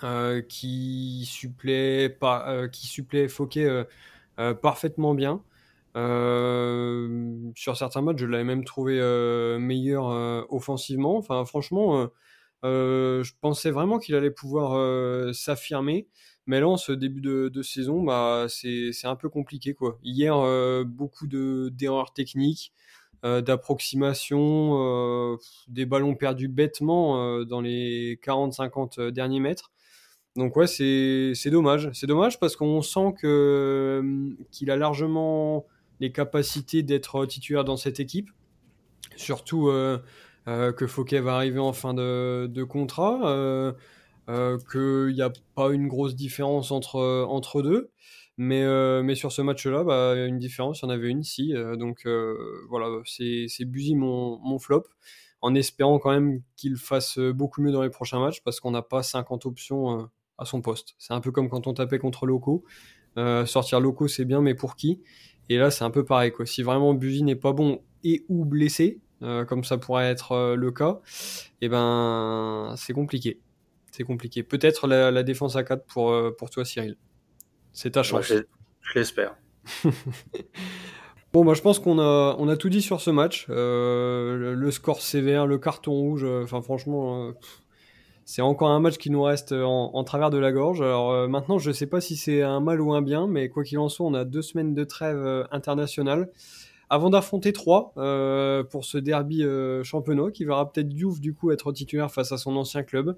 Euh, 0.05 0.43
qui 0.43 1.25
supplée, 1.27 2.09
pas, 2.09 2.49
euh, 2.51 2.69
qui 2.69 2.87
Fouquet 3.29 3.69
euh, 4.39 4.55
parfaitement 4.55 5.15
bien. 5.15 5.43
sur 7.55 7.77
certains 7.77 8.03
matchs, 8.03 8.19
je 8.19 8.27
l'avais 8.27 8.45
même 8.45 8.65
trouvé 8.65 8.99
meilleur 9.59 10.07
offensivement. 10.53 11.17
Enfin, 11.17 11.45
franchement, 11.45 12.09
je 12.63 13.31
pensais 13.41 13.71
vraiment 13.71 13.99
qu'il 13.99 14.15
allait 14.15 14.31
pouvoir 14.31 15.35
s'affirmer. 15.35 16.09
Mais 16.47 16.61
là, 16.61 16.69
en 16.69 16.77
ce 16.77 16.93
début 16.93 17.21
de, 17.21 17.63
saison, 17.63 18.03
bah, 18.03 18.47
c'est 18.49 18.93
un 19.05 19.17
peu 19.17 19.29
compliqué. 19.29 19.75
Quoi. 19.75 19.99
Hier, 20.05 20.37
beaucoup 20.87 21.27
d'erreurs 21.27 22.13
techniques, 22.13 22.73
d'approximation, 23.25 25.37
des 25.67 25.87
ballons 25.87 26.15
perdus 26.15 26.49
bêtement 26.49 27.45
dans 27.45 27.61
les 27.61 28.21
40-50 28.23 29.11
derniers 29.11 29.41
mètres. 29.41 29.73
Donc 30.39 30.55
ouais, 30.55 30.68
c'est 30.68 31.51
dommage. 31.51 31.91
C'est 31.93 32.07
dommage 32.07 32.39
parce 32.39 32.55
qu'on 32.55 32.80
sent 32.80 33.12
que 33.20 33.99
hum, 34.01 34.36
qu'il 34.53 34.70
a 34.70 34.76
largement 34.76 35.66
les 35.99 36.12
capacités 36.12 36.84
d'être 36.84 37.26
titulaire 37.26 37.64
dans 37.64 37.76
cette 37.76 37.99
équipe. 37.99 38.30
Surtout 39.16 39.68
euh, 39.68 39.99
euh, 40.47 40.72
que 40.72 40.86
Fouquet 40.86 41.18
va 41.18 41.34
arriver 41.34 41.59
en 41.59 41.72
fin 41.72 41.93
de, 41.93 42.64
contrat, 42.68 43.20
euh, 43.28 43.72
qu'il 44.70 45.12
n'y 45.12 45.22
a 45.22 45.32
pas 45.57 45.72
une 45.72 45.89
grosse 45.89 46.14
différence 46.14 46.70
entre, 46.70 47.24
entre 47.28 47.61
deux. 47.61 47.91
Mais, 48.36 48.64
mais 49.03 49.16
sur 49.16 49.32
ce 49.32 49.43
match-là, 49.43 49.82
bah, 49.82 50.14
une 50.14 50.39
différence, 50.39 50.82
il 50.82 50.84
y 50.84 50.86
en 50.86 50.91
avait 50.91 51.09
une, 51.09 51.24
si. 51.24 51.53
donc 51.76 52.07
voilà, 52.68 52.86
c'est 53.05 53.64
Buzy 53.64 53.97
mon, 53.97 54.39
mon 54.39 54.61
flop 54.61 54.84
en 55.41 55.55
espérant 55.57 55.99
quand 55.99 56.11
même 56.11 56.43
qu'il 56.57 56.76
fasse 56.76 57.18
beaucoup 57.18 57.61
mieux 57.61 57.72
dans 57.72 57.82
les 57.82 57.91
prochains 57.91 58.20
matchs 58.20 58.41
parce 58.45 58.61
qu'on 58.61 58.70
n'a 58.70 58.82
pas 58.82 59.03
50 59.03 59.47
options 59.47 60.09
à 60.39 60.45
son 60.45 60.62
poste. 60.62 60.95
C'est 60.99 61.12
un 61.12 61.20
peu 61.20 61.30
comme 61.30 61.49
quand 61.49 61.66
on 61.66 61.74
tapait 61.74 61.99
contre 61.99 62.26
Loco. 62.26 62.64
Euh, 63.16 63.45
sortir 63.47 63.80
Loco, 63.80 64.09
c'est 64.09 64.24
bien, 64.24 64.41
mais 64.41 64.55
pour 64.55 64.76
qui? 64.76 65.03
Et 65.49 65.59
là, 65.59 65.70
c'est 65.70 65.84
un 65.84 65.91
peu 65.91 66.05
pareil. 66.05 66.32
Quoi. 66.32 66.47
Si 66.47 66.62
vraiment 66.62 66.95
Buzy 66.95 67.22
n'est 67.22 67.36
pas 67.36 67.53
bon 67.53 67.82
et 68.05 68.24
ou 68.28 68.45
blessé, 68.45 69.01
euh, 69.22 69.45
comme 69.45 69.64
ça 69.64 69.78
pourrait 69.78 70.07
être 70.07 70.32
euh, 70.32 70.55
le 70.55 70.70
cas, 70.70 71.01
et 71.61 71.66
eh 71.66 71.68
ben 71.68 72.74
c'est 72.76 72.93
compliqué. 72.93 73.41
C'est 73.91 74.05
compliqué. 74.05 74.45
Peut-être 74.45 74.86
la, 74.86 75.22
défense 75.24 75.57
à 75.57 75.64
4 75.64 75.84
pour, 75.84 76.14
pour 76.36 76.51
toi, 76.51 76.64
Cyril. 76.64 76.97
C'est 77.72 77.93
ta 77.93 78.03
chance. 78.03 78.26
je, 78.26 78.45
l'espère. 78.95 79.36
Bon, 81.34 81.45
moi, 81.45 81.53
je 81.53 81.61
pense 81.61 81.78
qu'on 81.78 81.99
a, 81.99 82.36
on 82.39 82.49
a 82.49 82.57
tout 82.57 82.70
dit 82.70 82.80
sur 82.80 83.03
ce 83.03 83.11
match. 83.11 83.45
le, 83.49 84.70
score 84.70 85.03
sévère, 85.03 85.47
le 85.47 85.59
carton 85.59 85.93
rouge. 85.93 86.24
Enfin, 86.24 86.62
franchement, 86.62 87.34
c'est 88.29 88.43
encore 88.43 88.68
un 88.68 88.79
match 88.79 88.99
qui 88.99 89.09
nous 89.09 89.22
reste 89.22 89.53
euh, 89.53 89.64
en, 89.64 90.05
travers 90.05 90.29
de 90.29 90.37
la 90.37 90.53
gorge. 90.53 90.83
Alors 90.83 91.12
euh, 91.12 91.29
maintenant, 91.29 91.57
je 91.57 91.70
ne 91.70 91.72
sais 91.72 91.87
pas 91.87 92.03
si 92.03 92.14
c'est 92.14 92.43
un 92.43 92.61
mal 92.61 92.79
ou 92.83 92.93
un 92.93 93.01
bien, 93.01 93.26
mais 93.26 93.49
quoi 93.49 93.64
qu'il 93.64 93.79
en 93.79 93.89
soit, 93.89 94.05
on 94.05 94.12
a 94.12 94.26
deux 94.26 94.43
semaines 94.43 94.74
de 94.74 94.85
trêve 94.85 95.16
euh, 95.16 95.45
internationale 95.51 96.29
avant 96.91 97.09
d'affronter 97.09 97.55
trois 97.55 97.95
pour 97.95 98.85
ce 98.85 98.99
derby 98.99 99.45
championnat 99.83 100.31
qui 100.31 100.47
verra 100.47 100.70
peut-être 100.70 100.89
Diouf 100.89 101.20
du 101.20 101.35
coup 101.35 101.51
être 101.51 101.70
titulaire 101.70 102.11
face 102.11 102.33
à 102.33 102.39
son 102.39 102.57
ancien 102.57 102.83
club. 102.83 103.16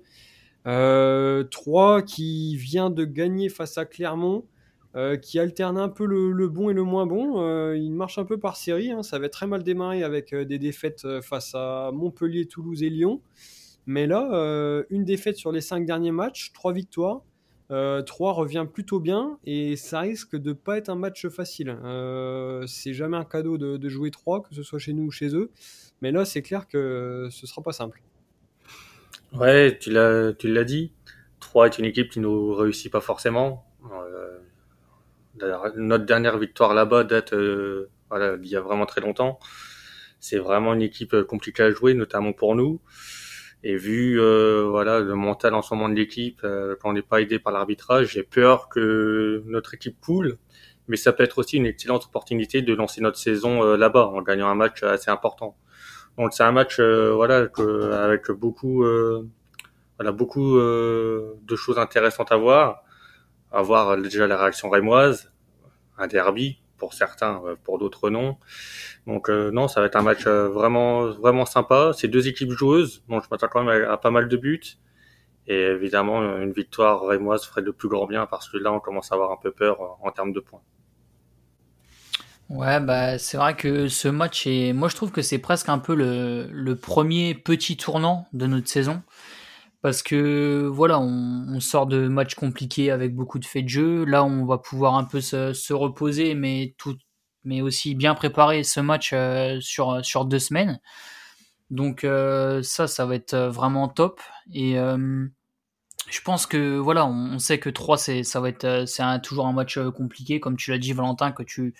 Trois 0.64 2.02
qui 2.02 2.56
vient 2.56 2.90
de 2.90 3.04
gagner 3.04 3.48
face 3.48 3.78
à 3.78 3.84
Clermont. 3.84 4.44
qui 5.22 5.38
alterne 5.38 5.78
un 5.78 5.88
peu 5.88 6.04
le, 6.04 6.48
bon 6.48 6.70
et 6.70 6.72
le 6.72 6.82
moins 6.82 7.06
bon. 7.06 7.74
il 7.74 7.92
marche 7.92 8.18
un 8.18 8.24
peu 8.24 8.38
par 8.38 8.56
série. 8.56 8.90
Hein. 8.90 9.04
Ça 9.04 9.16
avait 9.16 9.28
très 9.28 9.46
mal 9.46 9.62
démarré 9.62 10.02
avec 10.02 10.34
des 10.34 10.58
défaites 10.58 11.06
face 11.20 11.52
à 11.54 11.92
Montpellier, 11.92 12.46
Toulouse 12.46 12.82
et 12.82 12.90
Lyon. 12.90 13.20
Mais 13.86 14.06
là, 14.06 14.28
euh, 14.32 14.84
une 14.90 15.04
défaite 15.04 15.36
sur 15.36 15.52
les 15.52 15.60
cinq 15.60 15.86
derniers 15.86 16.12
matchs, 16.12 16.52
trois 16.52 16.72
victoires. 16.72 17.22
3 17.72 18.32
revient 18.32 18.66
plutôt 18.68 18.98
bien 18.98 19.38
et 19.44 19.76
ça 19.76 20.00
risque 20.00 20.34
de 20.34 20.52
pas 20.52 20.76
être 20.76 20.88
un 20.88 20.96
match 20.96 21.28
facile. 21.28 21.78
c'est 22.66 22.92
jamais 22.92 23.16
un 23.16 23.24
cadeau 23.24 23.58
de, 23.58 23.88
jouer 23.88 24.10
3, 24.10 24.42
que 24.42 24.52
ce 24.56 24.64
soit 24.64 24.80
chez 24.80 24.92
nous 24.92 25.04
ou 25.04 25.10
chez 25.12 25.36
eux. 25.36 25.52
Mais 26.02 26.10
là, 26.10 26.24
c'est 26.24 26.42
clair 26.42 26.66
que 26.66 27.28
ce 27.30 27.46
sera 27.46 27.62
pas 27.62 27.70
simple. 27.70 28.02
Ouais, 29.32 29.78
tu 29.78 29.92
l'as, 29.92 30.32
tu 30.32 30.52
l'as 30.52 30.64
dit. 30.64 30.90
3 31.38 31.66
est 31.66 31.78
une 31.78 31.84
équipe 31.84 32.10
qui 32.10 32.18
nous 32.18 32.52
réussit 32.56 32.90
pas 32.90 33.00
forcément. 33.00 33.64
notre 35.76 36.06
dernière 36.06 36.38
victoire 36.38 36.74
là-bas 36.74 37.04
date 37.04 37.32
voilà, 38.10 38.36
il 38.42 38.48
y 38.48 38.56
a 38.56 38.60
vraiment 38.60 38.86
très 38.86 39.00
longtemps. 39.00 39.38
C'est 40.18 40.38
vraiment 40.38 40.74
une 40.74 40.82
équipe 40.82 41.14
euh, 41.14 41.24
compliquée 41.24 41.62
à 41.62 41.70
jouer, 41.70 41.94
notamment 41.94 42.32
pour 42.32 42.54
nous. 42.56 42.80
Et 43.62 43.76
vu 43.76 44.18
euh, 44.18 44.66
voilà 44.68 45.00
le 45.00 45.14
mental 45.14 45.54
en 45.54 45.62
ce 45.62 45.74
moment 45.74 45.88
de 45.88 45.94
l'équipe, 45.94 46.40
euh, 46.44 46.76
quand 46.80 46.90
on 46.90 46.92
n'est 46.94 47.02
pas 47.02 47.20
aidé 47.20 47.38
par 47.38 47.52
l'arbitrage, 47.52 48.12
j'ai 48.12 48.22
peur 48.22 48.68
que 48.68 49.42
notre 49.46 49.74
équipe 49.74 50.00
coule. 50.00 50.38
Mais 50.88 50.96
ça 50.96 51.12
peut 51.12 51.22
être 51.22 51.38
aussi 51.38 51.56
une 51.56 51.66
excellente 51.66 52.06
opportunité 52.06 52.62
de 52.62 52.74
lancer 52.74 53.00
notre 53.00 53.18
saison 53.18 53.62
euh, 53.62 53.76
là-bas 53.76 54.06
en 54.06 54.22
gagnant 54.22 54.48
un 54.48 54.54
match 54.54 54.82
assez 54.82 55.10
important. 55.10 55.56
Donc 56.18 56.32
c'est 56.32 56.42
un 56.42 56.52
match 56.52 56.80
voilà 56.80 57.46
que, 57.46 57.92
avec 57.92 58.30
beaucoup 58.30 58.84
voilà 59.96 60.12
beaucoup 60.12 60.58
de 60.58 61.56
choses 61.56 61.78
intéressantes 61.78 62.32
à 62.32 62.36
voir. 62.36 62.82
À 63.52 63.62
voir 63.62 63.96
déjà 63.96 64.26
la 64.26 64.36
réaction 64.36 64.70
rémoise, 64.70 65.32
un 65.98 66.08
derby 66.08 66.60
pour 66.80 66.94
certains, 66.94 67.40
pour 67.62 67.78
d'autres 67.78 68.10
non. 68.10 68.38
Donc 69.06 69.30
euh, 69.30 69.50
non, 69.52 69.68
ça 69.68 69.80
va 69.80 69.86
être 69.86 69.96
un 69.96 70.02
match 70.02 70.26
euh, 70.26 70.48
vraiment 70.48 71.06
vraiment 71.10 71.46
sympa. 71.46 71.92
C'est 71.96 72.08
deux 72.08 72.26
équipes 72.26 72.50
joueuses, 72.50 73.04
donc 73.08 73.22
je 73.22 73.28
m'attends 73.30 73.48
quand 73.48 73.62
même 73.62 73.84
à, 73.88 73.96
pas 73.96 74.10
mal 74.10 74.28
de 74.28 74.36
buts. 74.36 74.78
Et 75.46 75.62
évidemment, 75.62 76.20
une 76.38 76.52
victoire 76.52 77.06
rémoise 77.06 77.44
ferait 77.44 77.62
le 77.62 77.72
plus 77.72 77.88
grand 77.88 78.06
bien 78.06 78.26
parce 78.26 78.48
que 78.48 78.56
là, 78.56 78.72
on 78.72 78.80
commence 78.80 79.10
à 79.12 79.14
avoir 79.14 79.32
un 79.32 79.36
peu 79.36 79.50
peur 79.50 79.80
euh, 79.80 80.06
en 80.06 80.10
termes 80.10 80.32
de 80.32 80.40
points. 80.40 80.62
Ouais, 82.48 82.80
bah 82.80 83.16
c'est 83.18 83.36
vrai 83.36 83.54
que 83.54 83.86
ce 83.88 84.08
match 84.08 84.46
est. 84.46 84.72
Moi, 84.72 84.88
je 84.88 84.96
trouve 84.96 85.12
que 85.12 85.22
c'est 85.22 85.38
presque 85.38 85.68
un 85.68 85.78
peu 85.78 85.94
le, 85.94 86.74
premier 86.74 87.34
petit 87.34 87.76
tournant 87.76 88.26
de 88.32 88.46
notre 88.46 88.68
saison. 88.68 89.02
Parce 89.82 90.02
que 90.02 90.68
voilà, 90.70 91.00
on, 91.00 91.46
on, 91.48 91.60
sort 91.60 91.86
de 91.86 92.06
matchs 92.06 92.34
compliqués 92.34 92.90
avec 92.90 93.14
beaucoup 93.14 93.38
de 93.38 93.46
faits 93.46 93.64
de 93.64 93.70
jeu. 93.70 94.04
Là, 94.04 94.24
on 94.24 94.44
va 94.44 94.58
pouvoir 94.58 94.94
un 94.96 95.04
peu 95.04 95.22
se, 95.22 95.54
se 95.54 95.72
reposer, 95.72 96.34
mais 96.34 96.74
tout, 96.76 96.96
mais 97.44 97.62
aussi 97.62 97.94
bien 97.94 98.14
préparer 98.14 98.62
ce 98.64 98.80
match 98.80 99.10
euh, 99.12 99.58
sur, 99.60 100.04
sur 100.04 100.24
deux 100.24 100.38
semaines. 100.38 100.80
Donc 101.70 102.04
euh, 102.04 102.62
ça, 102.62 102.86
ça 102.86 103.06
va 103.06 103.14
être 103.14 103.36
vraiment 103.36 103.88
top. 103.88 104.20
Et 104.52 104.78
euh, 104.78 105.26
je 106.08 106.20
pense 106.22 106.46
que 106.46 106.76
voilà, 106.76 107.06
on, 107.06 107.38
sait 107.38 107.58
que 107.58 107.70
3 107.70 107.96
c'est 107.96 108.22
ça 108.24 108.40
va 108.40 108.48
être 108.48 108.84
c'est 108.86 109.04
toujours 109.22 109.46
un 109.46 109.52
match 109.52 109.78
compliqué 109.96 110.40
comme 110.40 110.56
tu 110.56 110.72
l'as 110.72 110.78
dit 110.78 110.92
Valentin 110.92 111.30
que 111.30 111.44
tu 111.44 111.74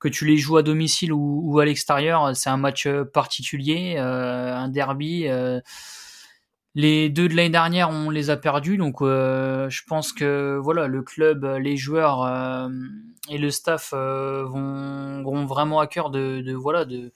que 0.00 0.08
tu 0.08 0.24
les 0.24 0.38
joues 0.38 0.56
à 0.56 0.62
domicile 0.62 1.12
ou, 1.12 1.42
ou 1.44 1.58
à 1.58 1.64
l'extérieur, 1.66 2.34
c'est 2.34 2.50
un 2.50 2.56
match 2.56 2.88
particulier, 3.12 3.98
un 3.98 4.68
derby 4.68 5.26
les 6.76 7.08
deux 7.08 7.26
de 7.26 7.34
l'année 7.34 7.48
dernière, 7.48 7.88
on 7.88 8.10
les 8.10 8.28
a 8.28 8.36
perdus, 8.36 8.76
donc 8.76 9.00
euh, 9.00 9.70
je 9.70 9.82
pense 9.84 10.12
que 10.12 10.58
voilà, 10.62 10.88
le 10.88 11.02
club, 11.02 11.42
les 11.58 11.78
joueurs 11.78 12.22
euh, 12.22 12.68
et 13.30 13.38
le 13.38 13.50
staff 13.50 13.94
euh, 13.94 14.44
vont, 14.44 15.46
vraiment 15.46 15.80
à 15.80 15.86
cœur 15.86 16.10
de, 16.10 16.52
voilà 16.52 16.84
de, 16.84 17.14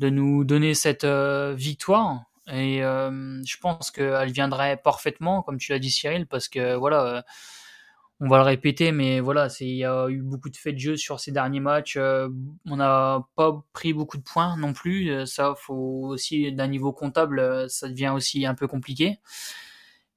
de 0.00 0.10
nous 0.10 0.42
donner 0.42 0.74
cette 0.74 1.04
victoire. 1.04 2.24
Et 2.52 2.80
je 2.80 3.56
pense 3.60 3.92
qu'elle 3.92 4.32
viendrait 4.32 4.76
parfaitement, 4.76 5.42
comme 5.42 5.58
tu 5.58 5.70
l'as 5.70 5.78
dit 5.78 5.90
Cyril, 5.90 6.26
parce 6.26 6.48
que 6.48 6.74
voilà 6.74 7.24
on 8.22 8.28
va 8.28 8.36
le 8.36 8.42
répéter, 8.42 8.92
mais 8.92 9.20
voilà, 9.20 9.48
il 9.60 9.76
y 9.76 9.84
a 9.84 10.06
eu 10.10 10.20
beaucoup 10.20 10.50
de 10.50 10.56
faits 10.56 10.74
de 10.74 10.80
jeu 10.80 10.96
sur 10.96 11.18
ces 11.20 11.32
derniers 11.32 11.60
matchs. 11.60 11.96
Euh, 11.96 12.28
on 12.66 12.76
n'a 12.76 13.26
pas 13.34 13.64
pris 13.72 13.94
beaucoup 13.94 14.18
de 14.18 14.22
points 14.22 14.58
non 14.58 14.74
plus. 14.74 15.10
Euh, 15.10 15.24
ça, 15.24 15.54
faut 15.56 16.02
aussi 16.04 16.52
d'un 16.52 16.66
niveau 16.66 16.92
comptable, 16.92 17.38
euh, 17.38 17.66
ça 17.68 17.88
devient 17.88 18.12
aussi 18.14 18.44
un 18.44 18.54
peu 18.54 18.66
compliqué. 18.68 19.20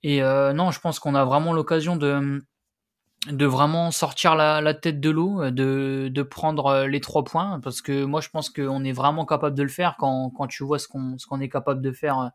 Et 0.04 0.22
non, 0.22 0.72
je 0.72 0.82
pense 0.82 1.00
qu'on 1.00 1.16
a 1.16 1.24
vraiment 1.24 1.54
l'occasion 1.54 1.96
de 1.96 3.46
vraiment 3.46 3.90
sortir 3.92 4.36
la, 4.36 4.74
tête 4.74 5.00
de 5.00 5.10
l'eau, 5.10 5.50
de, 5.50 6.22
prendre 6.24 6.86
les 6.88 7.00
trois 7.00 7.24
points, 7.24 7.62
parce 7.62 7.82
que 7.82 8.04
moi 8.04 8.20
je 8.20 8.28
pense 8.28 8.50
qu'on 8.50 8.84
est 8.84 8.92
vraiment 8.92 9.26
capable 9.26 9.56
de 9.56 9.64
le 9.64 9.70
faire 9.70 9.96
quand, 9.98 10.48
tu 10.50 10.66
vois 10.66 10.78
ce 10.78 10.90
qu'on 10.90 11.40
est 11.40 11.48
capable 11.48 11.82
de 11.82 11.94
faire 11.94 12.32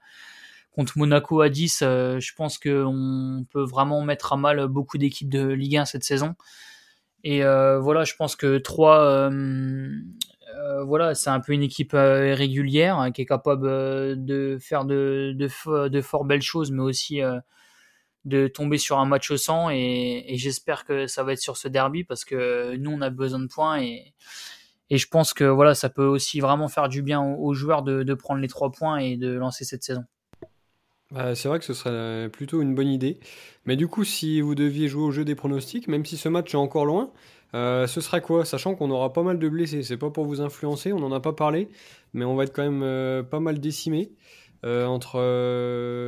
contre 0.79 0.97
Monaco 0.97 1.41
à 1.41 1.49
10, 1.49 1.81
euh, 1.83 2.20
je 2.20 2.33
pense 2.37 2.57
qu'on 2.57 3.45
peut 3.51 3.64
vraiment 3.64 4.01
mettre 4.03 4.33
à 4.33 4.37
mal 4.37 4.68
beaucoup 4.68 4.97
d'équipes 4.97 5.29
de 5.29 5.49
Ligue 5.49 5.76
1 5.76 5.87
cette 5.87 6.05
saison. 6.05 6.37
Et 7.24 7.43
euh, 7.43 7.81
voilà, 7.81 8.05
je 8.05 8.14
pense 8.14 8.37
que 8.37 8.59
3, 8.59 9.01
euh, 9.01 9.91
voilà, 10.85 11.16
c'est 11.16 11.31
un 11.31 11.41
peu 11.41 11.53
une 11.53 11.64
équipe 11.64 11.95
régulière 11.95 12.97
hein, 12.97 13.11
qui 13.11 13.22
est 13.22 13.26
capable 13.26 13.66
de 14.24 14.57
faire 14.61 14.85
de, 14.85 15.49
fort 16.01 16.24
belles 16.24 16.43
choses, 16.43 16.70
mais 16.70 16.83
aussi 16.83 17.22
de 18.24 18.47
tomber 18.47 18.79
sur 18.79 19.01
un 19.01 19.05
match 19.05 19.33
au 19.33 19.37
sang. 19.37 19.70
Et, 19.70 20.26
j'espère 20.35 20.85
que 20.85 21.09
ça 21.09 21.24
va 21.24 21.33
être 21.33 21.41
sur 21.41 21.57
ce 21.57 21.66
derby 21.66 22.05
parce 22.05 22.24
que 22.24 22.76
nous, 22.76 22.93
on 22.93 23.01
a 23.01 23.11
besoin 23.11 23.41
de 23.41 23.49
points. 23.49 23.81
Et, 23.83 24.14
et 24.91 24.97
je 24.97 25.09
pense 25.09 25.35
que 25.35 25.43
voilà, 25.43 25.74
ça 25.74 25.89
peut 25.89 26.07
aussi 26.07 26.39
vraiment 26.39 26.68
faire 26.68 26.89
du 26.89 27.03
bien 27.03 27.20
aux, 27.20 27.53
joueurs 27.53 27.83
de, 27.83 28.05
de 28.05 28.14
prendre 28.14 28.41
les 28.41 28.49
trois 28.49 28.70
points 28.70 28.99
et 28.99 29.16
de 29.16 29.33
lancer 29.33 29.64
cette 29.64 29.83
saison. 29.83 30.05
Bah, 31.11 31.35
c'est 31.35 31.49
vrai 31.49 31.59
que 31.59 31.65
ce 31.65 31.73
serait 31.73 32.29
plutôt 32.29 32.61
une 32.61 32.75
bonne 32.75 32.89
idée. 32.89 33.19
Mais 33.65 33.77
du 33.77 33.89
coup, 33.89 34.05
si 34.05 34.41
vous 34.41 34.55
deviez 34.55 34.89
jouer 34.89 35.03
au 35.05 35.11
jeu 35.11 35.25
des 35.25 35.35
pronostics, 35.35 35.89
même 35.89 36.05
si 36.05 36.17
ce 36.17 36.29
match 36.29 36.53
est 36.53 36.59
encore 36.59 36.85
loin, 36.85 37.11
euh, 37.55 37.87
ce 37.87 38.03
serait 38.03 38.21
quoi? 38.21 38.45
Sachant 38.45 38.75
qu'on 38.75 38.91
aura 38.91 39.13
pas 39.13 39.23
mal 39.23 39.39
de 39.39 39.49
blessés. 39.49 39.83
C'est 39.83 39.97
pas 39.97 40.11
pour 40.11 40.27
vous 40.27 40.43
influencer, 40.43 40.93
on 40.93 41.01
n'en 41.01 41.13
a 41.13 41.21
pas 41.21 41.33
parlé, 41.33 41.71
mais 42.13 42.27
on 42.27 42.35
va 42.35 42.45
être 42.45 42.55
quand 42.55 42.63
même 42.63 42.83
euh, 42.83 43.23
pas 43.23 43.41
mal 43.41 43.59
décimé. 43.59 44.13
Euh, 44.67 44.87
entre 44.87 45.21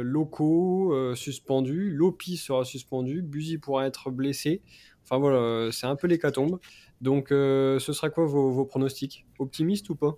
locaux 0.02 0.94
suspendus, 1.14 1.90
Lopi 1.92 2.36
sera 2.36 2.64
suspendu, 2.64 3.22
Buzy 3.22 3.58
pourra 3.58 3.86
être 3.86 4.10
blessé. 4.10 4.60
Enfin 5.04 5.18
voilà, 5.18 5.70
c'est 5.72 5.86
un 5.86 5.96
peu 5.96 6.08
l'hécatombe. 6.08 6.58
Donc 7.00 7.28
ce 7.30 7.78
serait 7.78 8.10
quoi 8.10 8.26
vos, 8.26 8.50
vos 8.50 8.64
pronostics? 8.64 9.24
Optimistes 9.38 9.88
ou 9.88 9.94
pas? 9.94 10.16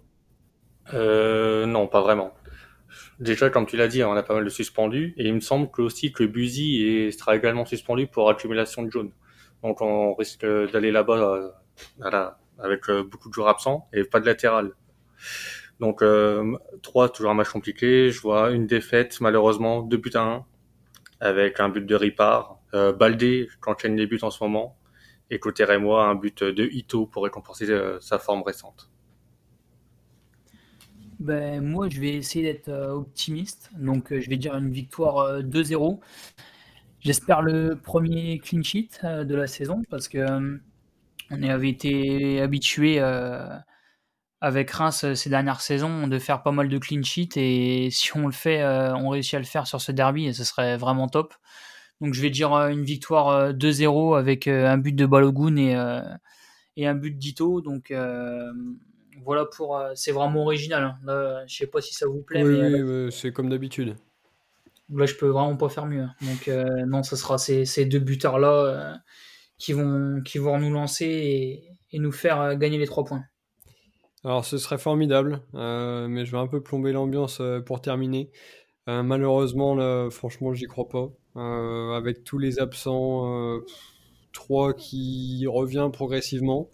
Non, 0.93 1.87
pas 1.87 2.01
vraiment. 2.01 2.33
Déjà, 3.21 3.51
comme 3.51 3.67
tu 3.67 3.77
l'as 3.77 3.89
dit, 3.89 4.03
on 4.05 4.13
a 4.13 4.23
pas 4.23 4.35
mal 4.35 4.45
de 4.45 4.51
suspendus, 4.51 5.15
et 5.17 5.27
il 5.27 5.35
me 5.35 5.41
semble 5.41 5.71
que 5.71 5.83
aussi 5.83 6.13
que 6.13 6.25
Buzy 6.25 7.13
sera 7.13 7.37
également 7.37 7.65
suspendu 7.65 8.07
pour 8.07 8.31
accumulation 8.31 8.83
de 8.83 8.91
jaunes. 8.91 9.13
Donc 9.63 9.81
on 9.81 10.15
risque 10.15 10.45
d'aller 10.45 10.91
là-bas 10.91 11.35
euh, 11.35 11.51
voilà, 11.99 12.39
avec 12.59 12.89
euh, 12.91 13.05
beaucoup 13.05 13.29
de 13.29 13.35
joueurs 13.35 13.49
absents 13.49 13.89
et 13.93 14.05
pas 14.05 14.21
de 14.21 14.27
latéral. 14.27 14.73
Donc 15.81 16.03
euh, 16.03 16.57
3, 16.83 17.09
toujours 17.09 17.33
un 17.33 17.35
match 17.35 17.49
compliqué. 17.49 18.11
Je 18.11 18.21
vois 18.21 18.51
une 18.53 18.67
défaite, 18.69 19.21
malheureusement, 19.21 19.83
2 19.83 19.97
buts 19.97 20.11
à 20.15 20.21
1, 20.23 20.47
avec 21.21 21.61
un 21.61 21.69
but 21.69 21.85
de 21.85 21.95
Ripard. 21.95 22.61
Euh, 22.75 22.93
Baldé, 22.93 23.49
qui 23.63 23.71
enchaîne 23.71 23.97
les 23.97 24.07
buts 24.07 24.21
en 24.23 24.31
ce 24.31 24.43
moment. 24.43 24.79
Et 25.31 25.41
côté 25.41 25.65
Rémois, 25.65 26.05
un 26.05 26.15
but 26.15 26.45
de 26.45 26.65
Ito 26.65 27.07
pour 27.07 27.25
récompenser 27.25 27.69
euh, 27.69 27.99
sa 28.01 28.21
forme 28.21 28.43
récente. 28.43 28.92
Ben, 31.23 31.61
moi, 31.63 31.89
je 31.89 32.01
vais 32.01 32.15
essayer 32.15 32.43
d'être 32.43 32.69
euh, 32.69 32.91
optimiste. 32.91 33.71
Donc, 33.79 34.13
euh, 34.13 34.21
je 34.21 34.29
vais 34.29 34.37
dire 34.37 34.57
une 34.57 34.73
victoire 34.73 35.41
2-0. 35.41 36.01
Euh, 36.01 36.07
J'espère 36.99 37.43
le 37.43 37.77
premier 37.77 38.39
clean 38.41 38.63
sheet 38.63 39.01
de 39.03 39.35
la 39.35 39.47
saison 39.47 39.83
parce 39.91 40.09
que 40.09 40.61
on 41.31 41.43
avait 41.43 41.69
été 41.69 42.41
habitué 42.41 43.01
avec 44.41 44.71
Reims 44.71 45.13
ces 45.15 45.29
dernières 45.29 45.63
saisons 45.63 46.07
de 46.07 46.19
faire 46.21 46.45
pas 46.45 46.53
mal 46.53 46.69
de 46.69 46.79
clean 46.79 47.03
sheet 47.03 47.31
et 47.37 47.91
si 47.91 48.17
on 48.17 48.27
le 48.27 48.33
fait, 48.33 48.65
on 48.65 49.09
réussit 49.09 49.35
à 49.35 49.39
le 49.41 49.45
faire 49.45 49.67
sur 49.67 49.81
ce 49.81 49.91
derby 49.91 50.27
et 50.27 50.33
ce 50.33 50.45
serait 50.45 50.77
vraiment 50.77 51.09
top. 51.09 51.35
Donc, 52.01 52.15
je 52.15 52.23
vais 52.23 52.31
dire 52.31 52.53
une 52.53 52.85
victoire 52.85 53.53
2-0 53.53 54.17
avec 54.17 54.47
un 54.47 54.79
but 54.79 54.95
de 54.95 55.07
Balogun 55.07 55.57
et, 55.57 55.75
et 56.77 56.87
un 56.87 56.95
but 56.95 57.19
d'Ito. 57.19 57.61
Donc, 57.63 57.93
voilà 59.25 59.45
pour. 59.47 59.77
Euh, 59.77 59.93
c'est 59.95 60.13
vraiment 60.13 60.43
original. 60.43 60.97
Hein. 61.07 61.45
Je 61.47 61.57
sais 61.57 61.67
pas 61.67 61.81
si 61.81 61.95
ça 61.95 62.07
vous 62.07 62.23
plaît. 62.23 62.43
Oui, 62.43 62.59
euh, 62.61 63.11
c'est 63.11 63.33
comme 63.33 63.49
d'habitude. 63.49 63.97
Là, 64.95 65.07
je 65.07 65.15
peux 65.15 65.29
vraiment 65.29 65.57
pas 65.57 65.69
faire 65.69 65.87
mieux. 65.87 66.03
Hein. 66.03 66.15
Donc, 66.21 66.49
euh, 66.49 66.85
non, 66.87 67.03
ce 67.03 67.17
sera 67.17 67.39
ces, 67.39 67.65
ces 67.65 67.85
deux 67.87 67.99
buteurs-là 67.99 69.01
qui, 69.59 69.73
vont, 69.73 70.21
qui 70.23 70.39
vont 70.39 70.59
nous 70.59 70.73
lancer 70.73 71.07
et, 71.07 71.65
et 71.93 71.99
nous 71.99 72.13
faire 72.13 72.57
gagner 72.57 72.79
les 72.79 72.87
trois 72.87 73.05
points. 73.05 73.25
Alors, 74.25 74.45
ce 74.45 74.59
serait 74.59 74.79
formidable, 74.79 75.41
mais 75.55 76.25
je 76.25 76.31
vais 76.33 76.39
un 76.39 76.47
peu 76.47 76.63
plomber 76.63 76.93
l'ambiance 76.93 77.41
pour 77.65 77.81
terminer. 77.81 78.31
malheureusement, 78.87 79.75
là, 79.75 80.11
franchement, 80.11 80.53
j'y 80.53 80.67
crois 80.67 80.89
pas. 80.89 81.11
avec 81.97 82.23
tous 82.23 82.39
les 82.39 82.61
absents, 82.61 83.63
3 84.33 84.75
qui 84.75 85.47
revient 85.49 85.89
progressivement. 85.93 86.71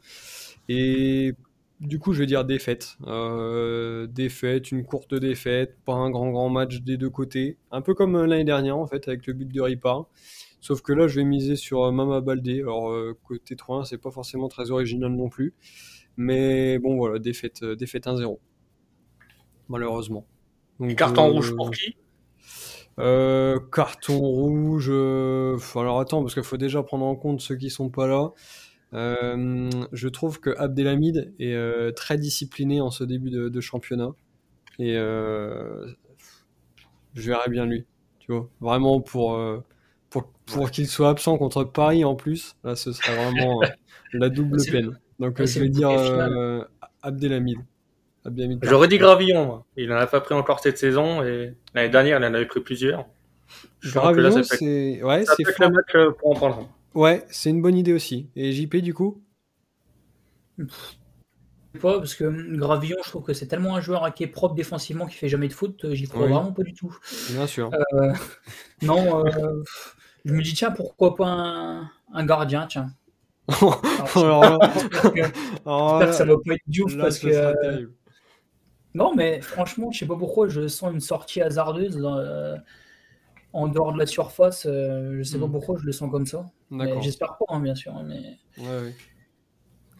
Et 0.68 1.34
du 1.80 1.98
coup, 1.98 2.12
je 2.12 2.20
vais 2.20 2.26
dire 2.26 2.44
défaite. 2.44 2.96
Euh, 3.06 4.06
défaite, 4.08 4.72
une 4.72 4.84
courte 4.84 5.14
défaite, 5.14 5.76
pas 5.84 5.94
un 5.94 6.10
grand 6.10 6.30
grand 6.30 6.48
match 6.48 6.80
des 6.80 6.96
deux 6.96 7.10
côtés. 7.10 7.56
Un 7.70 7.82
peu 7.82 7.94
comme 7.94 8.16
euh, 8.16 8.26
l'année 8.26 8.44
dernière 8.44 8.76
en 8.76 8.86
fait 8.86 9.06
avec 9.06 9.26
le 9.26 9.32
but 9.32 9.46
de 9.46 9.60
Ripard. 9.60 10.08
Sauf 10.60 10.82
que 10.82 10.92
là, 10.92 11.06
je 11.06 11.20
vais 11.20 11.24
miser 11.24 11.54
sur 11.54 11.92
Mama 11.92 12.20
Baldé. 12.20 12.62
Alors, 12.62 12.92
côté 13.22 13.54
3-1, 13.54 13.84
c'est 13.84 13.98
pas 13.98 14.10
forcément 14.10 14.48
très 14.48 14.72
original 14.72 15.12
non 15.12 15.28
plus. 15.28 15.54
Mais 16.16 16.80
bon, 16.80 16.96
voilà, 16.96 17.20
défaite, 17.20 17.64
défaite 17.64 18.06
1-0. 18.06 18.38
Malheureusement. 19.68 20.26
carton 20.96 21.28
rouge 21.28 21.54
pour 21.54 21.70
qui? 21.70 21.96
Carton 22.96 24.18
rouge. 24.18 24.90
alors 24.90 26.00
attends, 26.00 26.22
parce 26.22 26.34
qu'il 26.34 26.42
faut 26.42 26.56
déjà 26.56 26.82
prendre 26.82 27.04
en 27.04 27.14
compte 27.14 27.40
ceux 27.40 27.54
qui 27.54 27.70
sont 27.70 27.88
pas 27.88 28.08
là. 28.08 28.32
Euh, 28.94 29.70
je 29.92 30.08
trouve 30.08 30.40
que 30.40 30.50
Abdelhamid 30.56 31.34
est 31.38 31.52
euh, 31.54 31.92
très 31.92 32.16
discipliné 32.16 32.80
en 32.80 32.90
ce 32.90 33.04
début 33.04 33.30
de, 33.30 33.60
championnat. 33.60 34.10
Et 34.78 34.96
euh, 34.96 35.86
je 37.14 37.30
verrais 37.30 37.50
bien 37.50 37.66
lui. 37.66 37.84
Tu 38.20 38.32
vois, 38.32 38.48
vraiment 38.60 39.00
pour, 39.00 39.40
pour, 40.10 40.30
pour 40.46 40.70
qu'il 40.70 40.86
soit 40.86 41.10
absent 41.10 41.36
contre 41.38 41.64
Paris 41.64 42.04
en 42.04 42.14
plus. 42.14 42.56
Là, 42.64 42.76
ce 42.76 42.92
serait 42.92 43.14
vraiment 43.14 43.60
la 44.12 44.28
double 44.28 44.58
peine. 44.70 44.98
Donc 45.18 45.42
je 45.42 45.60
vais 45.60 45.68
dire 45.68 45.90
Abdelhamid. 47.02 47.58
J'aurais 48.62 48.88
dit 48.88 48.98
Gravillon. 48.98 49.64
Il 49.76 49.88
n'en 49.88 49.96
a 49.96 50.06
pas 50.06 50.20
pris 50.20 50.34
encore 50.34 50.60
cette 50.60 50.78
saison 50.78 51.22
et 51.22 51.54
l'année 51.74 51.88
dernière, 51.88 52.18
il 52.18 52.24
en 52.24 52.34
avait 52.34 52.46
pris 52.46 52.60
plusieurs. 52.60 53.06
Gravillon, 53.82 54.42
c'est 54.42 55.02
ouais, 55.02 55.24
c'est 55.24 55.42
le 55.42 55.70
match 55.70 56.14
pour 56.18 56.30
en 56.30 56.34
prendre. 56.34 56.68
Ouais, 56.94 57.24
c'est 57.30 57.50
une 57.50 57.62
bonne 57.62 57.76
idée 57.76 57.92
aussi. 57.92 58.30
Et 58.36 58.52
JP, 58.52 58.76
du 58.76 58.94
coup? 58.94 59.22
Pas, 61.80 61.98
parce 61.98 62.14
que 62.14 62.56
Gravillon, 62.56 62.96
je 63.04 63.10
trouve 63.10 63.22
que 63.22 63.34
c'est 63.34 63.46
tellement 63.46 63.76
un 63.76 63.80
joueur 63.80 64.12
qui 64.14 64.24
est 64.24 64.28
propre 64.28 64.54
défensivement, 64.54 65.06
qui 65.06 65.14
fait 65.14 65.28
jamais 65.28 65.48
de 65.48 65.52
foot, 65.52 65.92
j'y 65.92 66.08
crois 66.08 66.26
vraiment 66.26 66.52
pas 66.52 66.62
du 66.62 66.74
tout. 66.74 66.96
Bien 67.30 67.46
sûr. 67.46 67.70
Euh, 67.92 68.12
non, 68.82 69.24
euh, 69.24 69.62
je 70.24 70.32
me 70.32 70.42
dis, 70.42 70.54
tiens, 70.54 70.72
pourquoi 70.72 71.14
pas 71.14 71.88
un, 72.12 72.26
gardien, 72.26 72.66
tiens. 72.66 72.90
Alors, 74.16 74.60
j'espère 74.74 75.12
que, 75.12 76.12
ça 76.12 76.24
va 76.24 76.34
pas 76.44 76.54
être 76.54 76.62
diouf 76.66 76.96
parce 76.96 77.18
que. 77.18 77.88
Non, 78.94 79.14
mais 79.14 79.40
franchement, 79.40 79.90
je 79.92 80.00
sais 80.00 80.06
pas 80.06 80.16
pourquoi, 80.16 80.48
je 80.48 80.66
sens 80.66 80.92
une 80.92 81.00
sortie 81.00 81.40
hasardeuse. 81.40 82.00
Euh, 82.02 82.56
en 83.52 83.68
dehors 83.68 83.92
de 83.92 83.98
la 83.98 84.06
surface, 84.06 84.66
euh, 84.66 85.16
je 85.18 85.22
sais 85.22 85.38
pas 85.38 85.46
hmm. 85.46 85.52
pourquoi 85.52 85.76
je 85.80 85.86
le 85.86 85.92
sens 85.92 86.10
comme 86.10 86.26
ça. 86.26 86.46
J'espère 87.00 87.36
pas, 87.38 87.54
hein, 87.54 87.60
bien 87.60 87.74
sûr. 87.74 87.94
Mais... 88.04 88.38
Ouais, 88.58 88.82
oui. 88.84 88.92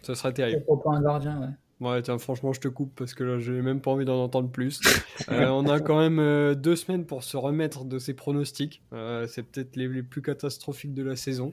Ça 0.03 0.15
serait 0.15 0.33
terrible. 0.33 0.65
Pourquoi 0.67 0.93
pas 0.93 0.99
un 0.99 1.03
gardien, 1.03 1.41
ouais. 1.41 1.55
Ouais, 1.81 2.03
tiens, 2.03 2.19
franchement, 2.19 2.53
je 2.53 2.61
te 2.61 2.67
coupe 2.67 2.93
parce 2.97 3.15
que 3.15 3.23
là, 3.23 3.39
j'ai 3.39 3.63
même 3.63 3.81
pas 3.81 3.93
envie 3.93 4.05
d'en 4.05 4.23
entendre 4.23 4.51
plus. 4.51 4.81
Euh, 5.33 5.49
on 5.49 5.67
a 5.69 5.81
quand 5.81 5.99
même 5.99 6.21
euh, 6.21 6.55
deux 6.55 6.77
semaines 6.77 7.05
pour 7.05 7.25
se 7.25 7.37
remettre 7.37 7.85
de 7.85 7.99
ces 7.99 8.15
pronostics. 8.15 8.81
Euh, 8.93 9.27
c'est 9.27 9.43
peut-être 9.43 9.75
les, 9.77 10.03
plus 10.03 10.23
catastrophiques 10.23 10.95
de 10.95 11.03
la 11.03 11.17
saison. 11.17 11.53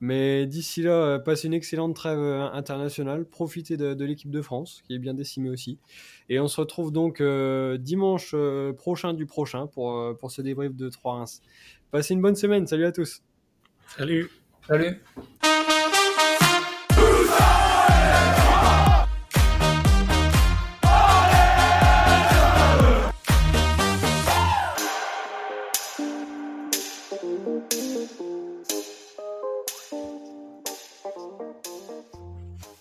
Mais 0.00 0.46
d'ici 0.46 0.82
là, 0.82 1.18
passez 1.18 1.48
une 1.48 1.52
excellente 1.52 1.94
trêve 1.94 2.20
internationale. 2.20 3.24
Profitez 3.24 3.76
de, 3.76 4.04
l'équipe 4.04 4.30
de 4.30 4.40
France, 4.40 4.82
qui 4.86 4.94
est 4.94 4.98
bien 4.98 5.12
décimée 5.12 5.50
aussi. 5.50 5.76
Et 6.28 6.38
on 6.38 6.46
se 6.46 6.60
retrouve 6.60 6.92
donc 6.92 7.20
dimanche 7.80 8.34
prochain 8.78 9.12
du 9.12 9.26
prochain 9.26 9.66
pour, 9.66 10.16
pour 10.18 10.30
ce 10.30 10.40
débrief 10.40 10.74
de 10.74 10.88
3-1. 10.88 11.40
Passez 11.90 12.14
une 12.14 12.22
bonne 12.22 12.36
semaine. 12.36 12.66
Salut 12.68 12.86
à 12.86 12.92
tous. 12.92 13.22
Salut. 13.88 14.30
Salut. 14.66 15.00